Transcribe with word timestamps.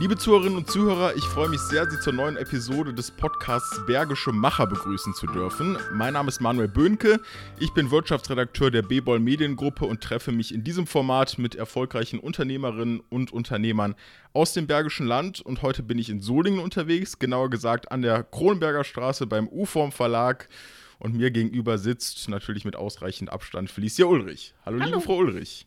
Liebe 0.00 0.16
Zuhörerinnen 0.16 0.58
und 0.58 0.70
Zuhörer, 0.70 1.16
ich 1.16 1.24
freue 1.24 1.48
mich 1.48 1.58
sehr, 1.58 1.90
Sie 1.90 1.98
zur 1.98 2.12
neuen 2.12 2.36
Episode 2.36 2.94
des 2.94 3.10
Podcasts 3.10 3.84
Bergische 3.84 4.30
Macher 4.30 4.68
begrüßen 4.68 5.12
zu 5.12 5.26
dürfen. 5.26 5.76
Mein 5.92 6.12
Name 6.12 6.28
ist 6.28 6.40
Manuel 6.40 6.68
Böhnke, 6.68 7.18
ich 7.58 7.72
bin 7.72 7.90
Wirtschaftsredakteur 7.90 8.70
der 8.70 8.82
B-Ball 8.82 9.18
Mediengruppe 9.18 9.86
und 9.86 10.00
treffe 10.00 10.30
mich 10.30 10.54
in 10.54 10.62
diesem 10.62 10.86
Format 10.86 11.38
mit 11.38 11.56
erfolgreichen 11.56 12.20
Unternehmerinnen 12.20 13.00
und 13.08 13.32
Unternehmern 13.32 13.96
aus 14.32 14.52
dem 14.52 14.68
Bergischen 14.68 15.08
Land. 15.08 15.40
Und 15.40 15.62
heute 15.62 15.82
bin 15.82 15.98
ich 15.98 16.10
in 16.10 16.20
Solingen 16.20 16.60
unterwegs, 16.60 17.18
genauer 17.18 17.50
gesagt 17.50 17.90
an 17.90 18.02
der 18.02 18.22
Kronberger 18.22 18.84
Straße 18.84 19.26
beim 19.26 19.48
U-Form 19.48 19.90
Verlag. 19.90 20.48
Und 21.00 21.16
mir 21.16 21.32
gegenüber 21.32 21.76
sitzt 21.76 22.28
natürlich 22.28 22.64
mit 22.64 22.76
ausreichend 22.76 23.32
Abstand 23.32 23.68
Felicia 23.68 24.06
Ulrich. 24.06 24.54
Hallo, 24.64 24.78
Hallo. 24.78 24.90
liebe 24.90 25.00
Frau 25.00 25.16
Ulrich. 25.16 25.66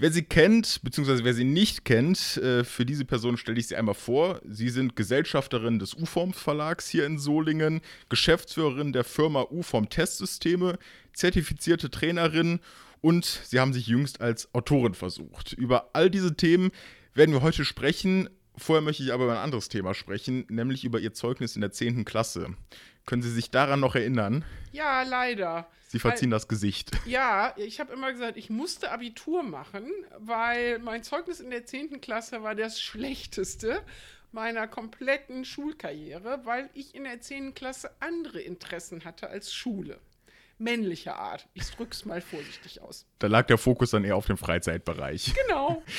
Wer 0.00 0.10
sie 0.10 0.22
kennt, 0.22 0.80
beziehungsweise 0.82 1.24
wer 1.24 1.34
sie 1.34 1.44
nicht 1.44 1.84
kennt, 1.84 2.38
äh, 2.38 2.64
für 2.64 2.86
diese 2.86 3.04
Person 3.04 3.36
stelle 3.36 3.60
ich 3.60 3.66
sie 3.66 3.76
einmal 3.76 3.94
vor. 3.94 4.40
Sie 4.48 4.70
sind 4.70 4.96
Gesellschafterin 4.96 5.78
des 5.78 5.92
UFORM 5.92 6.32
Verlags 6.32 6.88
hier 6.88 7.04
in 7.04 7.18
Solingen, 7.18 7.82
Geschäftsführerin 8.08 8.94
der 8.94 9.04
Firma 9.04 9.42
UFORM 9.42 9.90
Testsysteme, 9.90 10.78
zertifizierte 11.12 11.90
Trainerin 11.90 12.60
und 13.02 13.26
sie 13.26 13.60
haben 13.60 13.74
sich 13.74 13.88
jüngst 13.88 14.22
als 14.22 14.54
Autorin 14.54 14.94
versucht. 14.94 15.52
Über 15.52 15.90
all 15.92 16.08
diese 16.08 16.34
Themen 16.34 16.70
werden 17.12 17.34
wir 17.34 17.42
heute 17.42 17.66
sprechen. 17.66 18.30
Vorher 18.56 18.80
möchte 18.80 19.02
ich 19.02 19.12
aber 19.12 19.24
über 19.24 19.34
ein 19.34 19.44
anderes 19.44 19.68
Thema 19.68 19.92
sprechen, 19.92 20.46
nämlich 20.48 20.82
über 20.82 20.98
Ihr 20.98 21.12
Zeugnis 21.12 21.56
in 21.56 21.60
der 21.60 21.72
10. 21.72 22.06
Klasse. 22.06 22.54
Können 23.10 23.22
Sie 23.22 23.32
sich 23.32 23.50
daran 23.50 23.80
noch 23.80 23.96
erinnern? 23.96 24.44
Ja, 24.70 25.02
leider. 25.02 25.68
Sie 25.88 25.98
verziehen 25.98 26.30
weil, 26.30 26.36
das 26.36 26.46
Gesicht. 26.46 26.92
Ja, 27.06 27.52
ich 27.56 27.80
habe 27.80 27.92
immer 27.92 28.12
gesagt, 28.12 28.36
ich 28.36 28.50
musste 28.50 28.92
Abitur 28.92 29.42
machen, 29.42 29.90
weil 30.16 30.78
mein 30.78 31.02
Zeugnis 31.02 31.40
in 31.40 31.50
der 31.50 31.66
10. 31.66 32.00
Klasse 32.00 32.44
war 32.44 32.54
das 32.54 32.80
schlechteste 32.80 33.82
meiner 34.30 34.68
kompletten 34.68 35.44
Schulkarriere, 35.44 36.42
weil 36.44 36.70
ich 36.72 36.94
in 36.94 37.02
der 37.02 37.20
10. 37.20 37.52
Klasse 37.54 37.90
andere 37.98 38.38
Interessen 38.42 39.04
hatte 39.04 39.28
als 39.28 39.52
Schule. 39.52 39.98
Männlicher 40.58 41.16
Art. 41.16 41.48
Ich 41.54 41.68
drück's 41.68 42.04
mal 42.04 42.20
vorsichtig 42.20 42.80
aus. 42.80 43.06
Da 43.18 43.26
lag 43.26 43.48
der 43.48 43.58
Fokus 43.58 43.90
dann 43.90 44.04
eher 44.04 44.14
auf 44.14 44.26
dem 44.26 44.36
Freizeitbereich. 44.36 45.34
Genau. 45.34 45.82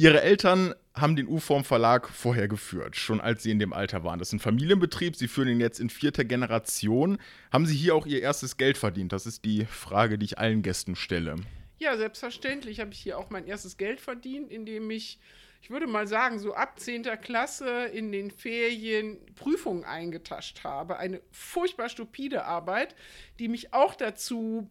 Ihre 0.00 0.22
Eltern 0.22 0.74
haben 0.94 1.14
den 1.14 1.28
U-Form 1.28 1.62
Verlag 1.62 2.08
vorher 2.08 2.48
geführt, 2.48 2.96
schon 2.96 3.20
als 3.20 3.42
Sie 3.42 3.50
in 3.50 3.58
dem 3.58 3.74
Alter 3.74 4.02
waren. 4.02 4.18
Das 4.18 4.28
ist 4.28 4.32
ein 4.32 4.40
Familienbetrieb, 4.40 5.14
Sie 5.14 5.28
führen 5.28 5.48
ihn 5.48 5.60
jetzt 5.60 5.78
in 5.78 5.90
vierter 5.90 6.24
Generation. 6.24 7.18
Haben 7.52 7.66
Sie 7.66 7.76
hier 7.76 7.94
auch 7.94 8.06
Ihr 8.06 8.22
erstes 8.22 8.56
Geld 8.56 8.78
verdient? 8.78 9.12
Das 9.12 9.26
ist 9.26 9.44
die 9.44 9.66
Frage, 9.66 10.16
die 10.16 10.24
ich 10.24 10.38
allen 10.38 10.62
Gästen 10.62 10.96
stelle. 10.96 11.36
Ja, 11.76 11.98
selbstverständlich 11.98 12.80
habe 12.80 12.94
ich 12.94 12.98
hier 12.98 13.18
auch 13.18 13.28
mein 13.28 13.46
erstes 13.46 13.76
Geld 13.76 14.00
verdient, 14.00 14.50
indem 14.50 14.90
ich, 14.90 15.18
ich 15.60 15.68
würde 15.68 15.86
mal 15.86 16.06
sagen, 16.06 16.38
so 16.38 16.54
ab 16.54 16.80
10. 16.80 17.02
Klasse 17.20 17.84
in 17.92 18.10
den 18.10 18.30
Ferien 18.30 19.18
Prüfungen 19.34 19.84
eingetascht 19.84 20.64
habe. 20.64 20.96
Eine 20.96 21.20
furchtbar 21.30 21.90
stupide 21.90 22.46
Arbeit, 22.46 22.94
die 23.38 23.48
mich 23.48 23.74
auch 23.74 23.94
dazu 23.94 24.66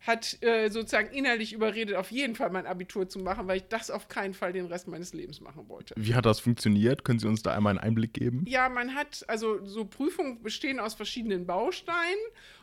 hat 0.00 0.42
äh, 0.42 0.70
sozusagen 0.70 1.10
innerlich 1.12 1.52
überredet, 1.52 1.96
auf 1.96 2.10
jeden 2.10 2.34
Fall 2.34 2.50
mein 2.50 2.66
Abitur 2.66 3.08
zu 3.08 3.18
machen, 3.18 3.46
weil 3.46 3.58
ich 3.58 3.68
das 3.68 3.90
auf 3.90 4.08
keinen 4.08 4.32
Fall 4.32 4.52
den 4.52 4.66
Rest 4.66 4.88
meines 4.88 5.12
Lebens 5.12 5.40
machen 5.40 5.68
wollte. 5.68 5.94
Wie 5.96 6.14
hat 6.14 6.24
das 6.24 6.40
funktioniert? 6.40 7.04
Können 7.04 7.18
Sie 7.18 7.28
uns 7.28 7.42
da 7.42 7.54
einmal 7.54 7.72
einen 7.72 7.80
Einblick 7.80 8.14
geben? 8.14 8.44
Ja, 8.48 8.68
man 8.68 8.94
hat, 8.94 9.24
also 9.28 9.64
so 9.64 9.84
Prüfungen 9.84 10.42
bestehen 10.42 10.80
aus 10.80 10.94
verschiedenen 10.94 11.46
Bausteinen 11.46 12.18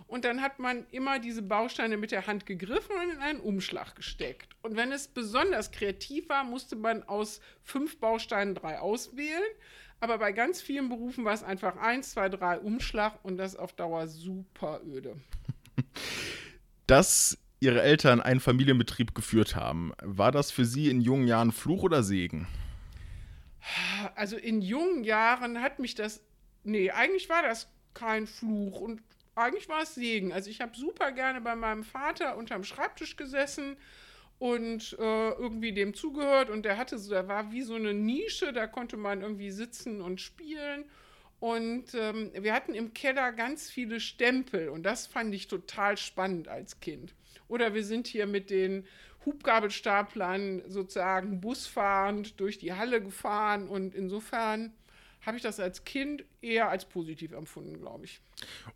und 0.07 0.25
dann 0.25 0.41
hat 0.41 0.57
man 0.57 0.87
immer 0.91 1.19
diese 1.19 1.43
Bausteine 1.43 1.97
mit 1.97 2.11
der 2.11 2.25
Hand 2.25 2.47
gegriffen 2.47 2.95
und 2.95 3.13
in 3.13 3.19
einen 3.19 3.39
Umschlag 3.39 3.95
gesteckt. 3.95 4.55
Und 4.63 4.75
wenn 4.75 4.91
es 4.91 5.07
besonders 5.07 5.71
kreativ 5.71 6.29
war, 6.29 6.43
musste 6.43 6.75
man 6.75 7.03
aus 7.03 7.39
fünf 7.61 7.99
Bausteinen 7.99 8.55
drei 8.55 8.79
auswählen. 8.79 9.43
Aber 9.99 10.17
bei 10.19 10.31
ganz 10.31 10.61
vielen 10.61 10.89
Berufen 10.89 11.25
war 11.25 11.33
es 11.33 11.43
einfach 11.43 11.75
eins, 11.77 12.11
zwei, 12.11 12.29
drei 12.29 12.59
Umschlag 12.59 13.19
und 13.23 13.37
das 13.37 13.55
auf 13.55 13.73
Dauer 13.73 14.07
super 14.07 14.81
öde. 14.85 15.15
dass 16.87 17.37
ihre 17.59 17.81
Eltern 17.81 18.21
einen 18.21 18.39
Familienbetrieb 18.39 19.15
geführt 19.15 19.55
haben. 19.55 19.93
War 20.01 20.31
das 20.31 20.51
für 20.51 20.65
sie 20.65 20.89
in 20.89 21.01
jungen 21.01 21.27
Jahren 21.27 21.51
Fluch 21.51 21.83
oder 21.83 22.03
Segen? 22.03 22.47
Also 24.15 24.37
in 24.37 24.61
jungen 24.61 25.03
Jahren 25.03 25.61
hat 25.61 25.79
mich 25.79 25.95
das. 25.95 26.21
Nee, 26.63 26.91
eigentlich 26.91 27.29
war 27.29 27.41
das 27.43 27.67
kein 27.93 28.27
Fluch 28.27 28.79
und 28.79 29.01
eigentlich 29.35 29.69
war 29.69 29.83
es 29.83 29.95
Segen. 29.95 30.31
Also 30.31 30.49
ich 30.49 30.61
habe 30.61 30.75
super 30.75 31.11
gerne 31.11 31.41
bei 31.41 31.55
meinem 31.55 31.83
Vater 31.83 32.37
unterm 32.37 32.63
Schreibtisch 32.63 33.15
gesessen 33.17 33.77
und 34.39 34.95
äh, 34.99 35.29
irgendwie 35.31 35.73
dem 35.73 35.93
zugehört 35.93 36.49
und 36.49 36.63
der 36.63 36.77
hatte 36.77 36.97
so, 36.97 37.11
da 37.11 37.27
war 37.27 37.51
wie 37.51 37.63
so 37.63 37.75
eine 37.75 37.93
Nische, 37.93 38.53
da 38.53 38.67
konnte 38.67 38.97
man 38.97 39.21
irgendwie 39.21 39.51
sitzen 39.51 40.01
und 40.01 40.21
spielen. 40.21 40.85
Und 41.39 41.93
ähm, 41.93 42.31
wir 42.33 42.53
hatten 42.53 42.73
im 42.73 42.93
Keller 42.93 43.31
ganz 43.31 43.69
viele 43.69 43.99
Stempel 43.99 44.69
und 44.69 44.83
das 44.83 45.05
fand 45.05 45.33
ich 45.35 45.47
total 45.47 45.97
spannend 45.97 46.47
als 46.47 46.79
Kind. 46.79 47.13
Oder 47.47 47.73
wir 47.73 47.83
sind 47.83 48.07
hier 48.07 48.25
mit 48.25 48.49
den 48.49 48.85
Hubgabelstaplern 49.25 50.63
sozusagen 50.67 51.39
busfahrend 51.39 52.39
durch 52.39 52.57
die 52.57 52.73
Halle 52.73 53.01
gefahren 53.01 53.67
und 53.67 53.93
insofern 53.93 54.73
habe 55.21 55.37
ich 55.37 55.43
das 55.43 55.59
als 55.59 55.83
Kind 55.83 56.23
eher 56.41 56.69
als 56.69 56.85
positiv 56.85 57.33
empfunden, 57.33 57.77
glaube 57.79 58.05
ich. 58.05 58.21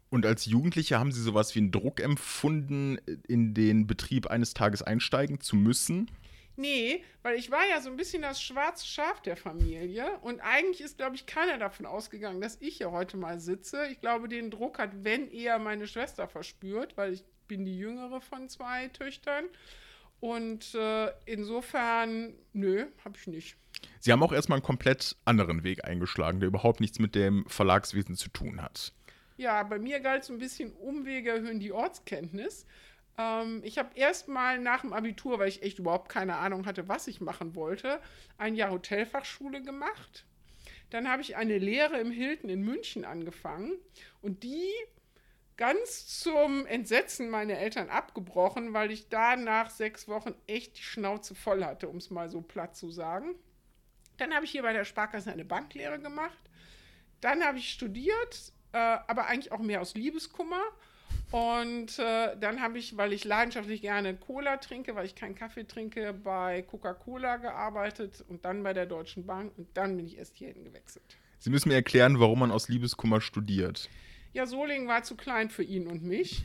Und 0.09 0.25
als 0.25 0.45
Jugendliche 0.45 0.99
haben 0.99 1.11
Sie 1.11 1.22
sowas 1.22 1.55
wie 1.55 1.59
einen 1.59 1.72
Druck 1.72 2.01
empfunden, 2.01 2.97
in 3.28 3.53
den 3.53 3.88
Betrieb 3.88 4.28
eines 4.28 4.53
Tages 4.53 4.83
einsteigen 4.83 5.39
zu 5.39 5.55
müssen? 5.55 6.11
Nee, 6.56 7.03
weil 7.23 7.38
ich 7.38 7.50
war 7.50 7.66
ja 7.67 7.81
so 7.81 7.89
ein 7.89 7.95
bisschen 7.95 8.22
das 8.22 8.41
schwarze 8.41 8.85
Schaf 8.85 9.22
der 9.22 9.38
Familie 9.38 10.19
und 10.22 10.41
eigentlich 10.41 10.81
ist, 10.81 10.97
glaube 10.97 11.16
ich, 11.16 11.25
keiner 11.25 11.57
davon 11.57 11.85
ausgegangen, 11.85 12.41
dass 12.41 12.57
ich 12.59 12.78
hier 12.78 12.91
heute 12.91 13.17
mal 13.17 13.39
sitze. 13.39 13.88
Ich 13.88 14.01
glaube, 14.01 14.28
den 14.28 14.51
Druck 14.51 14.78
hat, 14.78 15.03
wenn 15.03 15.29
eher 15.31 15.59
meine 15.59 15.88
Schwester 15.88 16.28
verspürt, 16.28 16.97
weil 16.97 17.13
ich 17.13 17.23
bin 17.47 17.66
die 17.66 17.78
jüngere 17.78 18.22
von 18.22 18.50
zwei 18.50 18.90
Töchtern. 18.90 19.45
Und 20.19 20.75
äh, 20.75 21.11
insofern, 21.25 22.34
nö, 22.53 22.85
habe 23.03 23.17
ich 23.17 23.28
nicht. 23.28 23.57
Sie 24.00 24.11
haben 24.11 24.22
auch 24.22 24.31
erstmal 24.31 24.57
einen 24.57 24.66
komplett 24.66 25.16
anderen 25.25 25.63
Weg 25.63 25.84
eingeschlagen, 25.84 26.40
der 26.40 26.47
überhaupt 26.47 26.79
nichts 26.79 27.00
mit 27.00 27.16
dem 27.16 27.45
Verlagswesen 27.47 28.16
zu 28.16 28.29
tun 28.29 28.61
hat. 28.61 28.94
Ja, 29.38 29.63
bei 29.63 29.79
mir 29.79 30.00
galt 30.00 30.23
so 30.23 30.34
ein 30.34 30.40
bisschen 30.40 30.72
Umwege 30.73 31.31
erhöhen 31.31 31.59
die 31.59 31.72
Ortskenntnis. 31.72 32.67
Ähm, 33.17 33.61
ich 33.63 33.77
habe 33.77 33.89
erst 33.95 34.27
mal 34.27 34.59
nach 34.59 34.81
dem 34.81 34.94
Abitur, 34.94 35.39
weil 35.39 35.49
ich 35.49 35.63
echt 35.63 35.79
überhaupt 35.79 36.09
keine 36.09 36.38
Ahnung 36.38 36.66
hatte, 36.66 36.88
was 36.88 37.07
ich 37.07 37.22
machen 37.22 37.55
wollte, 37.55 37.99
ein 38.38 38.55
Jahr 38.55 38.72
Hotelfachschule 38.72 39.61
gemacht. 39.61 40.25
Dann 40.89 41.09
habe 41.09 41.22
ich 41.22 41.38
eine 41.38 41.57
Lehre 41.57 41.99
im 41.99 42.11
Hilton 42.11 42.49
in 42.49 42.63
München 42.63 43.05
angefangen 43.05 43.73
und 44.22 44.44
die 44.44 44.69
ganz 45.57 46.19
zum 46.19 46.66
Entsetzen 46.66 47.29
meiner 47.29 47.57
Eltern 47.57 47.89
abgebrochen, 47.89 48.73
weil 48.73 48.91
ich 48.91 49.09
da 49.09 49.35
nach 49.35 49.69
sechs 49.69 50.07
Wochen 50.07 50.33
echt 50.47 50.78
die 50.78 50.83
Schnauze 50.83 51.35
voll 51.35 51.63
hatte, 51.63 51.88
um 51.88 51.97
es 51.97 52.09
mal 52.09 52.29
so 52.29 52.41
platt 52.41 52.75
zu 52.75 52.89
sagen. 52.89 53.35
Dann 54.17 54.33
habe 54.33 54.45
ich 54.45 54.51
hier 54.51 54.63
bei 54.63 54.73
der 54.73 54.85
Sparkasse 54.85 55.31
eine 55.31 55.45
Banklehre 55.45 55.99
gemacht. 55.99 56.38
Dann 57.22 57.43
habe 57.43 57.59
ich 57.59 57.72
studiert, 57.72 58.53
äh, 58.73 58.78
aber 58.78 59.28
eigentlich 59.28 59.51
auch 59.51 59.59
mehr 59.59 59.81
aus 59.81 59.93
Liebeskummer 59.93 60.63
und 61.31 61.97
äh, 61.97 62.35
dann 62.37 62.61
habe 62.61 62.77
ich, 62.77 62.97
weil 62.97 63.13
ich 63.13 63.23
leidenschaftlich 63.23 63.81
gerne 63.81 64.15
Cola 64.15 64.57
trinke, 64.57 64.95
weil 64.95 65.05
ich 65.05 65.15
keinen 65.15 65.35
Kaffee 65.35 65.63
trinke, 65.63 66.13
bei 66.13 66.61
Coca-Cola 66.63 67.37
gearbeitet 67.37 68.23
und 68.27 68.43
dann 68.43 68.63
bei 68.63 68.73
der 68.73 68.85
Deutschen 68.85 69.25
Bank 69.25 69.53
und 69.57 69.67
dann 69.75 69.95
bin 69.95 70.05
ich 70.05 70.17
erst 70.17 70.37
hierhin 70.37 70.65
gewechselt. 70.65 71.17
Sie 71.39 71.49
müssen 71.49 71.69
mir 71.69 71.75
erklären, 71.75 72.19
warum 72.19 72.39
man 72.39 72.51
aus 72.51 72.67
Liebeskummer 72.67 73.21
studiert. 73.21 73.89
Ja, 74.33 74.45
Solingen 74.45 74.87
war 74.87 75.03
zu 75.03 75.16
klein 75.16 75.49
für 75.49 75.63
ihn 75.63 75.87
und 75.87 76.03
mich. 76.03 76.43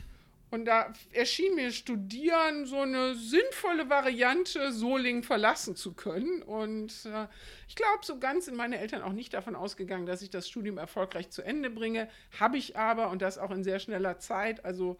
Und 0.57 0.65
da 0.65 0.91
erschien 1.13 1.55
mir 1.55 1.71
Studieren 1.71 2.65
so 2.65 2.81
eine 2.81 3.15
sinnvolle 3.15 3.91
Variante, 3.91 4.73
Solingen 4.73 5.23
verlassen 5.23 5.77
zu 5.77 5.93
können. 5.93 6.41
Und 6.43 7.05
äh, 7.05 7.27
ich 7.69 7.77
glaube, 7.77 7.99
so 8.01 8.19
ganz 8.19 8.47
sind 8.47 8.57
meine 8.57 8.79
Eltern 8.79 9.03
auch 9.03 9.13
nicht 9.13 9.35
davon 9.35 9.55
ausgegangen, 9.55 10.07
dass 10.07 10.23
ich 10.23 10.31
das 10.31 10.49
Studium 10.49 10.79
erfolgreich 10.79 11.29
zu 11.29 11.43
Ende 11.43 11.69
bringe. 11.69 12.09
Habe 12.41 12.57
ich 12.57 12.75
aber 12.75 13.11
und 13.11 13.21
das 13.21 13.37
auch 13.37 13.51
in 13.51 13.65
sehr 13.65 13.81
schneller 13.81 14.19
Zeit. 14.19 14.65
Also 14.65 14.97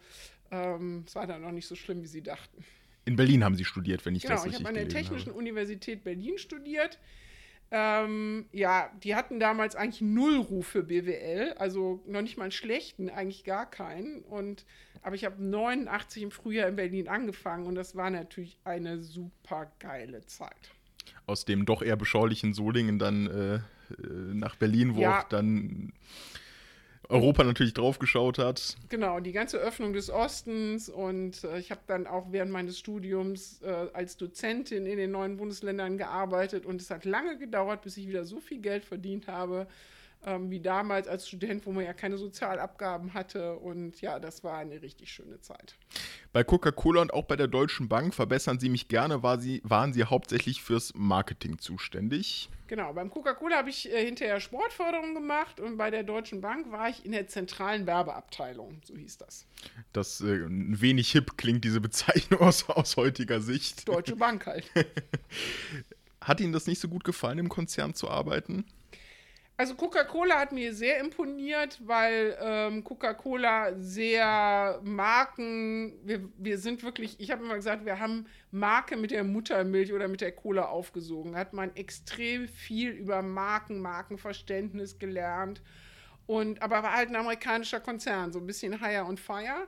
ähm, 0.51 1.05
es 1.07 1.15
war 1.15 1.25
dann 1.25 1.41
noch 1.41 1.51
nicht 1.51 1.65
so 1.65 1.73
schlimm, 1.73 2.03
wie 2.03 2.07
sie 2.07 2.21
dachten. 2.21 2.63
In 3.05 3.15
Berlin 3.15 3.43
haben 3.43 3.55
Sie 3.55 3.65
studiert, 3.65 4.05
wenn 4.05 4.13
ich 4.13 4.21
genau, 4.21 4.35
das 4.35 4.45
richtig 4.45 4.59
Genau, 4.59 4.69
ich 4.69 4.75
habe 4.75 4.85
an 4.85 4.89
der 4.89 5.01
Technischen 5.01 5.29
habe. 5.29 5.39
Universität 5.39 6.03
Berlin 6.03 6.37
studiert. 6.37 6.99
Ähm, 7.69 8.45
ja, 8.51 8.91
die 9.03 9.15
hatten 9.15 9.39
damals 9.39 9.75
eigentlich 9.75 10.01
null 10.01 10.37
Ruf 10.37 10.67
für 10.67 10.83
BWL, 10.83 11.53
also 11.57 12.01
noch 12.05 12.21
nicht 12.21 12.37
mal 12.37 12.43
einen 12.43 12.51
schlechten, 12.51 13.09
eigentlich 13.09 13.43
gar 13.43 13.69
keinen. 13.69 14.21
Und, 14.21 14.65
aber 15.07 15.15
ich 15.15 15.23
habe 15.23 15.41
89 15.41 16.21
im 16.21 16.31
Frühjahr 16.31 16.67
in 16.67 16.75
Berlin 16.75 17.07
angefangen 17.07 17.65
und 17.65 17.75
das 17.75 17.95
war 17.95 18.09
natürlich 18.09 18.57
eine 18.65 19.01
super 19.01 19.71
geile 19.79 20.25
Zeit. 20.25 20.73
Aus 21.25 21.45
dem 21.45 21.65
doch 21.65 21.81
eher 21.81 21.95
beschaulichen 21.95 22.53
Solingen 22.53 22.99
dann 22.99 23.27
äh, 23.27 23.55
äh 23.55 23.61
nach 24.33 24.57
Berlin, 24.57 24.95
wo 24.95 24.99
ja. 24.99 25.21
auch 25.21 25.23
dann 25.23 25.93
Europa 27.07 27.45
natürlich 27.45 27.73
draufgeschaut 27.73 28.37
hat. 28.37 28.75
Genau, 28.89 29.21
die 29.21 29.31
ganze 29.31 29.59
Öffnung 29.59 29.93
des 29.93 30.09
Ostens 30.09 30.89
und 30.89 31.45
äh, 31.45 31.57
ich 31.57 31.71
habe 31.71 31.79
dann 31.87 32.05
auch 32.05 32.33
während 32.33 32.51
meines 32.51 32.77
Studiums 32.77 33.61
äh, 33.61 33.87
als 33.93 34.17
Dozentin 34.17 34.85
in 34.85 34.97
den 34.97 35.11
neuen 35.11 35.37
Bundesländern 35.37 35.97
gearbeitet 35.97 36.65
und 36.65 36.81
es 36.81 36.89
hat 36.89 37.05
lange 37.05 37.37
gedauert, 37.37 37.81
bis 37.81 37.95
ich 37.95 38.09
wieder 38.09 38.25
so 38.25 38.41
viel 38.41 38.59
Geld 38.59 38.83
verdient 38.83 39.29
habe, 39.29 39.67
ähm, 40.25 40.49
wie 40.49 40.59
damals 40.59 41.07
als 41.07 41.27
Student, 41.27 41.65
wo 41.65 41.71
man 41.71 41.85
ja 41.85 41.93
keine 41.93 42.17
Sozialabgaben 42.17 43.13
hatte. 43.13 43.55
Und 43.55 44.01
ja, 44.01 44.19
das 44.19 44.43
war 44.43 44.57
eine 44.57 44.81
richtig 44.81 45.11
schöne 45.11 45.39
Zeit. 45.39 45.75
Bei 46.33 46.43
Coca-Cola 46.43 47.01
und 47.01 47.13
auch 47.13 47.25
bei 47.25 47.35
der 47.35 47.47
Deutschen 47.47 47.87
Bank, 47.87 48.13
verbessern 48.13 48.59
Sie 48.59 48.69
mich 48.69 48.87
gerne, 48.87 49.23
war 49.23 49.39
sie, 49.39 49.61
waren 49.63 49.93
Sie 49.93 50.03
hauptsächlich 50.03 50.61
fürs 50.61 50.93
Marketing 50.95 51.57
zuständig. 51.59 52.49
Genau, 52.67 52.91
beim 52.93 53.09
Coca-Cola 53.09 53.57
habe 53.57 53.69
ich 53.69 53.91
äh, 53.91 54.05
hinterher 54.05 54.41
Sportförderung 54.41 55.13
gemacht 55.13 55.59
und 55.61 55.77
bei 55.77 55.89
der 55.89 56.03
Deutschen 56.03 56.41
Bank 56.41 56.69
war 56.69 56.89
ich 56.89 57.05
in 57.05 57.13
der 57.13 57.27
zentralen 57.27 57.87
Werbeabteilung, 57.87 58.81
so 58.83 58.95
hieß 58.95 59.17
das. 59.17 59.47
Das 59.93 60.19
äh, 60.19 60.45
ein 60.45 60.81
wenig 60.81 61.11
hip 61.11 61.37
klingt 61.37 61.63
diese 61.63 61.79
Bezeichnung 61.79 62.41
aus, 62.41 62.69
aus 62.69 62.97
heutiger 62.97 63.39
Sicht. 63.39 63.87
Deutsche 63.87 64.17
Bank 64.17 64.45
halt. 64.45 64.69
Hat 66.21 66.41
Ihnen 66.41 66.51
das 66.51 66.67
nicht 66.67 66.81
so 66.81 66.89
gut 66.89 67.05
gefallen, 67.05 67.39
im 67.39 67.47
Konzern 67.47 67.93
zu 67.93 68.09
arbeiten? 68.09 68.65
Also 69.59 69.73
Coca-Cola 69.73 70.37
hat 70.39 70.51
mir 70.51 70.71
sehr 70.71 70.99
imponiert, 70.99 71.79
weil 71.83 72.37
ähm, 72.39 72.83
Coca-Cola 72.83 73.73
sehr 73.79 74.79
Marken, 74.83 75.97
wir, 76.03 76.29
wir 76.37 76.59
sind 76.59 76.83
wirklich, 76.83 77.19
ich 77.19 77.31
habe 77.31 77.43
immer 77.43 77.55
gesagt, 77.55 77.83
wir 77.83 77.99
haben 77.99 78.27
Marke 78.51 78.95
mit 78.97 79.09
der 79.09 79.23
Muttermilch 79.23 79.93
oder 79.93 80.07
mit 80.07 80.21
der 80.21 80.31
Cola 80.31 80.65
aufgesogen. 80.65 81.31
Da 81.31 81.39
hat 81.39 81.53
man 81.53 81.75
extrem 81.75 82.47
viel 82.47 82.91
über 82.91 83.23
Marken, 83.23 83.79
Markenverständnis 83.79 84.99
gelernt. 84.99 85.63
Und, 86.27 86.61
aber 86.61 86.83
war 86.83 86.93
halt 86.93 87.09
ein 87.09 87.15
amerikanischer 87.15 87.79
Konzern, 87.79 88.31
so 88.31 88.37
ein 88.37 88.45
bisschen 88.45 88.79
Higher 88.79 89.07
und 89.07 89.19
Fire. 89.19 89.67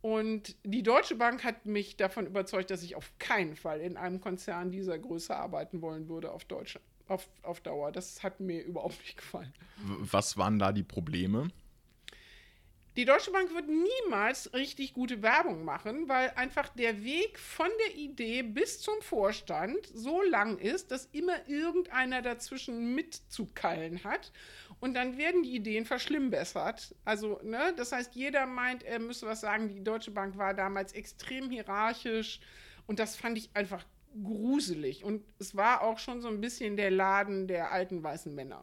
Und 0.00 0.54
die 0.62 0.84
Deutsche 0.84 1.16
Bank 1.16 1.42
hat 1.42 1.66
mich 1.66 1.96
davon 1.96 2.26
überzeugt, 2.26 2.70
dass 2.70 2.84
ich 2.84 2.94
auf 2.94 3.10
keinen 3.18 3.56
Fall 3.56 3.80
in 3.80 3.96
einem 3.96 4.20
Konzern 4.20 4.70
dieser 4.70 4.96
Größe 4.96 5.34
arbeiten 5.34 5.82
wollen 5.82 6.08
würde 6.08 6.30
auf 6.30 6.44
Deutschland 6.44 6.86
auf, 7.08 7.28
auf 7.42 7.60
Dauer. 7.60 7.92
Das 7.92 8.22
hat 8.22 8.40
mir 8.40 8.62
überhaupt 8.62 8.98
nicht 9.00 9.16
gefallen. 9.16 9.52
Was 9.76 10.36
waren 10.36 10.58
da 10.58 10.72
die 10.72 10.82
Probleme? 10.82 11.48
Die 12.96 13.04
Deutsche 13.04 13.32
Bank 13.32 13.52
wird 13.52 13.66
niemals 13.68 14.54
richtig 14.54 14.94
gute 14.94 15.20
Werbung 15.20 15.64
machen, 15.64 16.08
weil 16.08 16.30
einfach 16.36 16.68
der 16.68 17.02
Weg 17.02 17.40
von 17.40 17.66
der 17.86 17.96
Idee 17.96 18.42
bis 18.42 18.80
zum 18.80 18.94
Vorstand 19.02 19.78
so 19.92 20.22
lang 20.22 20.58
ist, 20.58 20.92
dass 20.92 21.06
immer 21.06 21.48
irgendeiner 21.48 22.22
dazwischen 22.22 22.94
mitzukallen 22.94 24.04
hat. 24.04 24.30
Und 24.78 24.94
dann 24.94 25.18
werden 25.18 25.42
die 25.42 25.56
Ideen 25.56 25.86
verschlimmbessert. 25.86 26.94
Also, 27.04 27.40
ne, 27.42 27.74
das 27.76 27.90
heißt, 27.90 28.14
jeder 28.14 28.46
meint, 28.46 28.84
er 28.84 29.00
müsse 29.00 29.26
was 29.26 29.40
sagen. 29.40 29.68
Die 29.68 29.82
Deutsche 29.82 30.12
Bank 30.12 30.38
war 30.38 30.54
damals 30.54 30.92
extrem 30.92 31.50
hierarchisch. 31.50 32.38
Und 32.86 33.00
das 33.00 33.16
fand 33.16 33.38
ich 33.38 33.50
einfach 33.54 33.84
gruselig. 34.22 35.04
Und 35.04 35.22
es 35.38 35.56
war 35.56 35.82
auch 35.82 35.98
schon 35.98 36.20
so 36.20 36.28
ein 36.28 36.40
bisschen 36.40 36.76
der 36.76 36.90
Laden 36.90 37.46
der 37.48 37.72
alten 37.72 38.02
weißen 38.02 38.34
Männer. 38.34 38.62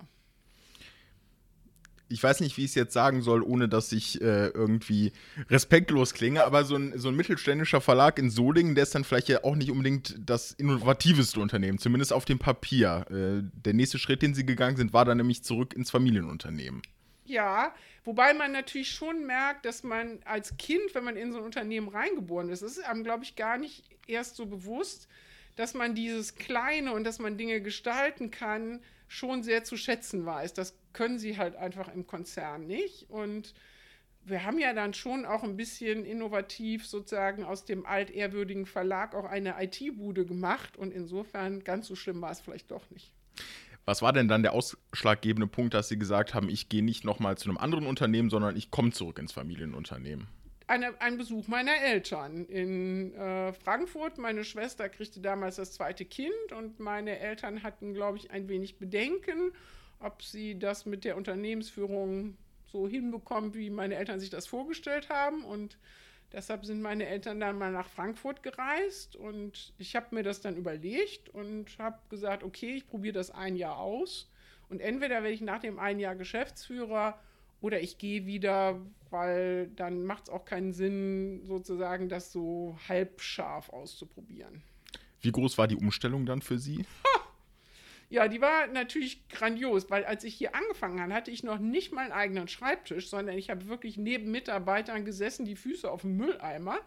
Ich 2.07 2.21
weiß 2.21 2.41
nicht, 2.41 2.57
wie 2.57 2.65
ich 2.65 2.71
es 2.71 2.75
jetzt 2.75 2.93
sagen 2.93 3.21
soll, 3.21 3.41
ohne 3.41 3.69
dass 3.69 3.93
ich 3.93 4.19
äh, 4.19 4.47
irgendwie 4.47 5.13
respektlos 5.49 6.13
klinge, 6.13 6.43
aber 6.43 6.65
so 6.65 6.75
ein, 6.75 6.97
so 6.97 7.07
ein 7.07 7.15
mittelständischer 7.15 7.79
Verlag 7.79 8.19
in 8.19 8.29
Solingen, 8.29 8.75
der 8.75 8.83
ist 8.83 8.93
dann 8.93 9.05
vielleicht 9.05 9.29
ja 9.29 9.45
auch 9.45 9.55
nicht 9.55 9.71
unbedingt 9.71 10.19
das 10.19 10.51
innovativste 10.51 11.39
Unternehmen, 11.39 11.77
zumindest 11.77 12.11
auf 12.11 12.25
dem 12.25 12.37
Papier. 12.37 13.05
Äh, 13.09 13.49
der 13.65 13.73
nächste 13.73 13.97
Schritt, 13.97 14.21
den 14.21 14.33
sie 14.33 14.45
gegangen 14.45 14.75
sind, 14.75 14.91
war 14.91 15.05
dann 15.05 15.17
nämlich 15.17 15.43
zurück 15.43 15.73
ins 15.73 15.89
Familienunternehmen. 15.89 16.81
Ja, 17.23 17.73
wobei 18.03 18.33
man 18.33 18.51
natürlich 18.51 18.91
schon 18.91 19.25
merkt, 19.25 19.65
dass 19.65 19.83
man 19.83 20.19
als 20.25 20.57
Kind, 20.57 20.93
wenn 20.93 21.05
man 21.05 21.15
in 21.15 21.31
so 21.31 21.37
ein 21.37 21.45
Unternehmen 21.45 21.87
reingeboren 21.87 22.49
ist, 22.49 22.61
das 22.61 22.73
ist 22.73 22.83
einem, 22.83 23.05
glaube 23.05 23.23
ich, 23.23 23.37
gar 23.37 23.57
nicht 23.57 23.85
erst 24.05 24.35
so 24.35 24.47
bewusst, 24.47 25.07
dass 25.55 25.73
man 25.73 25.95
dieses 25.95 26.35
Kleine 26.35 26.93
und 26.93 27.03
dass 27.03 27.19
man 27.19 27.37
Dinge 27.37 27.61
gestalten 27.61 28.31
kann, 28.31 28.81
schon 29.07 29.43
sehr 29.43 29.63
zu 29.63 29.75
schätzen 29.77 30.25
weiß. 30.25 30.53
Das 30.53 30.75
können 30.93 31.19
sie 31.19 31.37
halt 31.37 31.55
einfach 31.55 31.93
im 31.93 32.07
Konzern 32.07 32.65
nicht. 32.65 33.09
Und 33.09 33.53
wir 34.23 34.45
haben 34.45 34.59
ja 34.59 34.73
dann 34.73 34.93
schon 34.93 35.25
auch 35.25 35.43
ein 35.43 35.57
bisschen 35.57 36.05
innovativ 36.05 36.87
sozusagen 36.87 37.43
aus 37.43 37.65
dem 37.65 37.85
altehrwürdigen 37.85 38.65
Verlag 38.65 39.15
auch 39.15 39.25
eine 39.25 39.55
IT-Bude 39.61 40.25
gemacht. 40.25 40.77
Und 40.77 40.93
insofern 40.93 41.63
ganz 41.63 41.87
so 41.87 41.95
schlimm 41.95 42.21
war 42.21 42.31
es 42.31 42.39
vielleicht 42.39 42.71
doch 42.71 42.89
nicht. 42.91 43.11
Was 43.85 44.01
war 44.01 44.13
denn 44.13 44.27
dann 44.27 44.43
der 44.43 44.53
ausschlaggebende 44.53 45.47
Punkt, 45.47 45.73
dass 45.73 45.89
Sie 45.89 45.97
gesagt 45.97 46.33
haben, 46.33 46.49
ich 46.49 46.69
gehe 46.69 46.83
nicht 46.83 47.03
nochmal 47.03 47.37
zu 47.37 47.49
einem 47.49 47.57
anderen 47.57 47.87
Unternehmen, 47.87 48.29
sondern 48.29 48.55
ich 48.55 48.69
komme 48.69 48.91
zurück 48.91 49.17
ins 49.17 49.31
Familienunternehmen? 49.31 50.27
Eine, 50.71 50.99
ein 51.01 51.17
Besuch 51.17 51.49
meiner 51.49 51.75
Eltern 51.81 52.45
in 52.45 53.13
äh, 53.13 53.51
Frankfurt. 53.51 54.17
Meine 54.17 54.45
Schwester 54.45 54.87
kriegte 54.87 55.19
damals 55.19 55.57
das 55.57 55.73
zweite 55.73 56.05
Kind 56.05 56.53
und 56.55 56.79
meine 56.79 57.19
Eltern 57.19 57.61
hatten, 57.61 57.93
glaube 57.93 58.17
ich, 58.17 58.31
ein 58.31 58.47
wenig 58.47 58.77
Bedenken, 58.77 59.51
ob 59.99 60.23
sie 60.23 60.57
das 60.57 60.85
mit 60.85 61.03
der 61.03 61.17
Unternehmensführung 61.17 62.37
so 62.71 62.87
hinbekommen, 62.87 63.53
wie 63.53 63.69
meine 63.69 63.95
Eltern 63.95 64.21
sich 64.21 64.29
das 64.29 64.47
vorgestellt 64.47 65.09
haben. 65.09 65.43
Und 65.43 65.77
deshalb 66.31 66.65
sind 66.65 66.81
meine 66.81 67.05
Eltern 67.05 67.41
dann 67.41 67.57
mal 67.57 67.73
nach 67.73 67.89
Frankfurt 67.89 68.41
gereist 68.41 69.17
und 69.17 69.73
ich 69.77 69.97
habe 69.97 70.15
mir 70.15 70.23
das 70.23 70.39
dann 70.39 70.55
überlegt 70.55 71.27
und 71.29 71.77
habe 71.79 71.99
gesagt, 72.09 72.43
okay, 72.43 72.75
ich 72.75 72.87
probiere 72.87 73.13
das 73.13 73.29
ein 73.29 73.57
Jahr 73.57 73.77
aus. 73.77 74.29
Und 74.69 74.79
entweder 74.79 75.15
werde 75.15 75.33
ich 75.33 75.41
nach 75.41 75.59
dem 75.59 75.79
einen 75.79 75.99
Jahr 75.99 76.15
Geschäftsführer 76.15 77.19
oder 77.61 77.79
ich 77.79 77.97
gehe 77.97 78.25
wieder, 78.25 78.79
weil 79.09 79.67
dann 79.75 80.03
macht 80.03 80.23
es 80.23 80.29
auch 80.29 80.45
keinen 80.45 80.73
Sinn, 80.73 81.45
sozusagen 81.45 82.09
das 82.09 82.31
so 82.31 82.77
halbscharf 82.89 83.69
auszuprobieren. 83.69 84.61
Wie 85.21 85.31
groß 85.31 85.57
war 85.57 85.67
die 85.67 85.75
Umstellung 85.75 86.25
dann 86.25 86.41
für 86.41 86.57
Sie? 86.57 86.85
Ja, 88.09 88.27
die 88.27 88.41
war 88.41 88.67
natürlich 88.67 89.25
grandios, 89.29 89.89
weil 89.89 90.03
als 90.03 90.25
ich 90.25 90.35
hier 90.35 90.53
angefangen 90.53 90.99
habe, 90.99 91.13
hatte 91.13 91.31
ich 91.31 91.43
noch 91.43 91.59
nicht 91.59 91.93
meinen 91.93 92.11
eigenen 92.11 92.49
Schreibtisch, 92.49 93.07
sondern 93.07 93.37
ich 93.37 93.49
habe 93.49 93.67
wirklich 93.67 93.95
neben 93.95 94.31
Mitarbeitern 94.31 95.05
gesessen, 95.05 95.45
die 95.45 95.55
Füße 95.55 95.89
auf 95.89 96.01
dem 96.01 96.17
Mülleimer. 96.17 96.77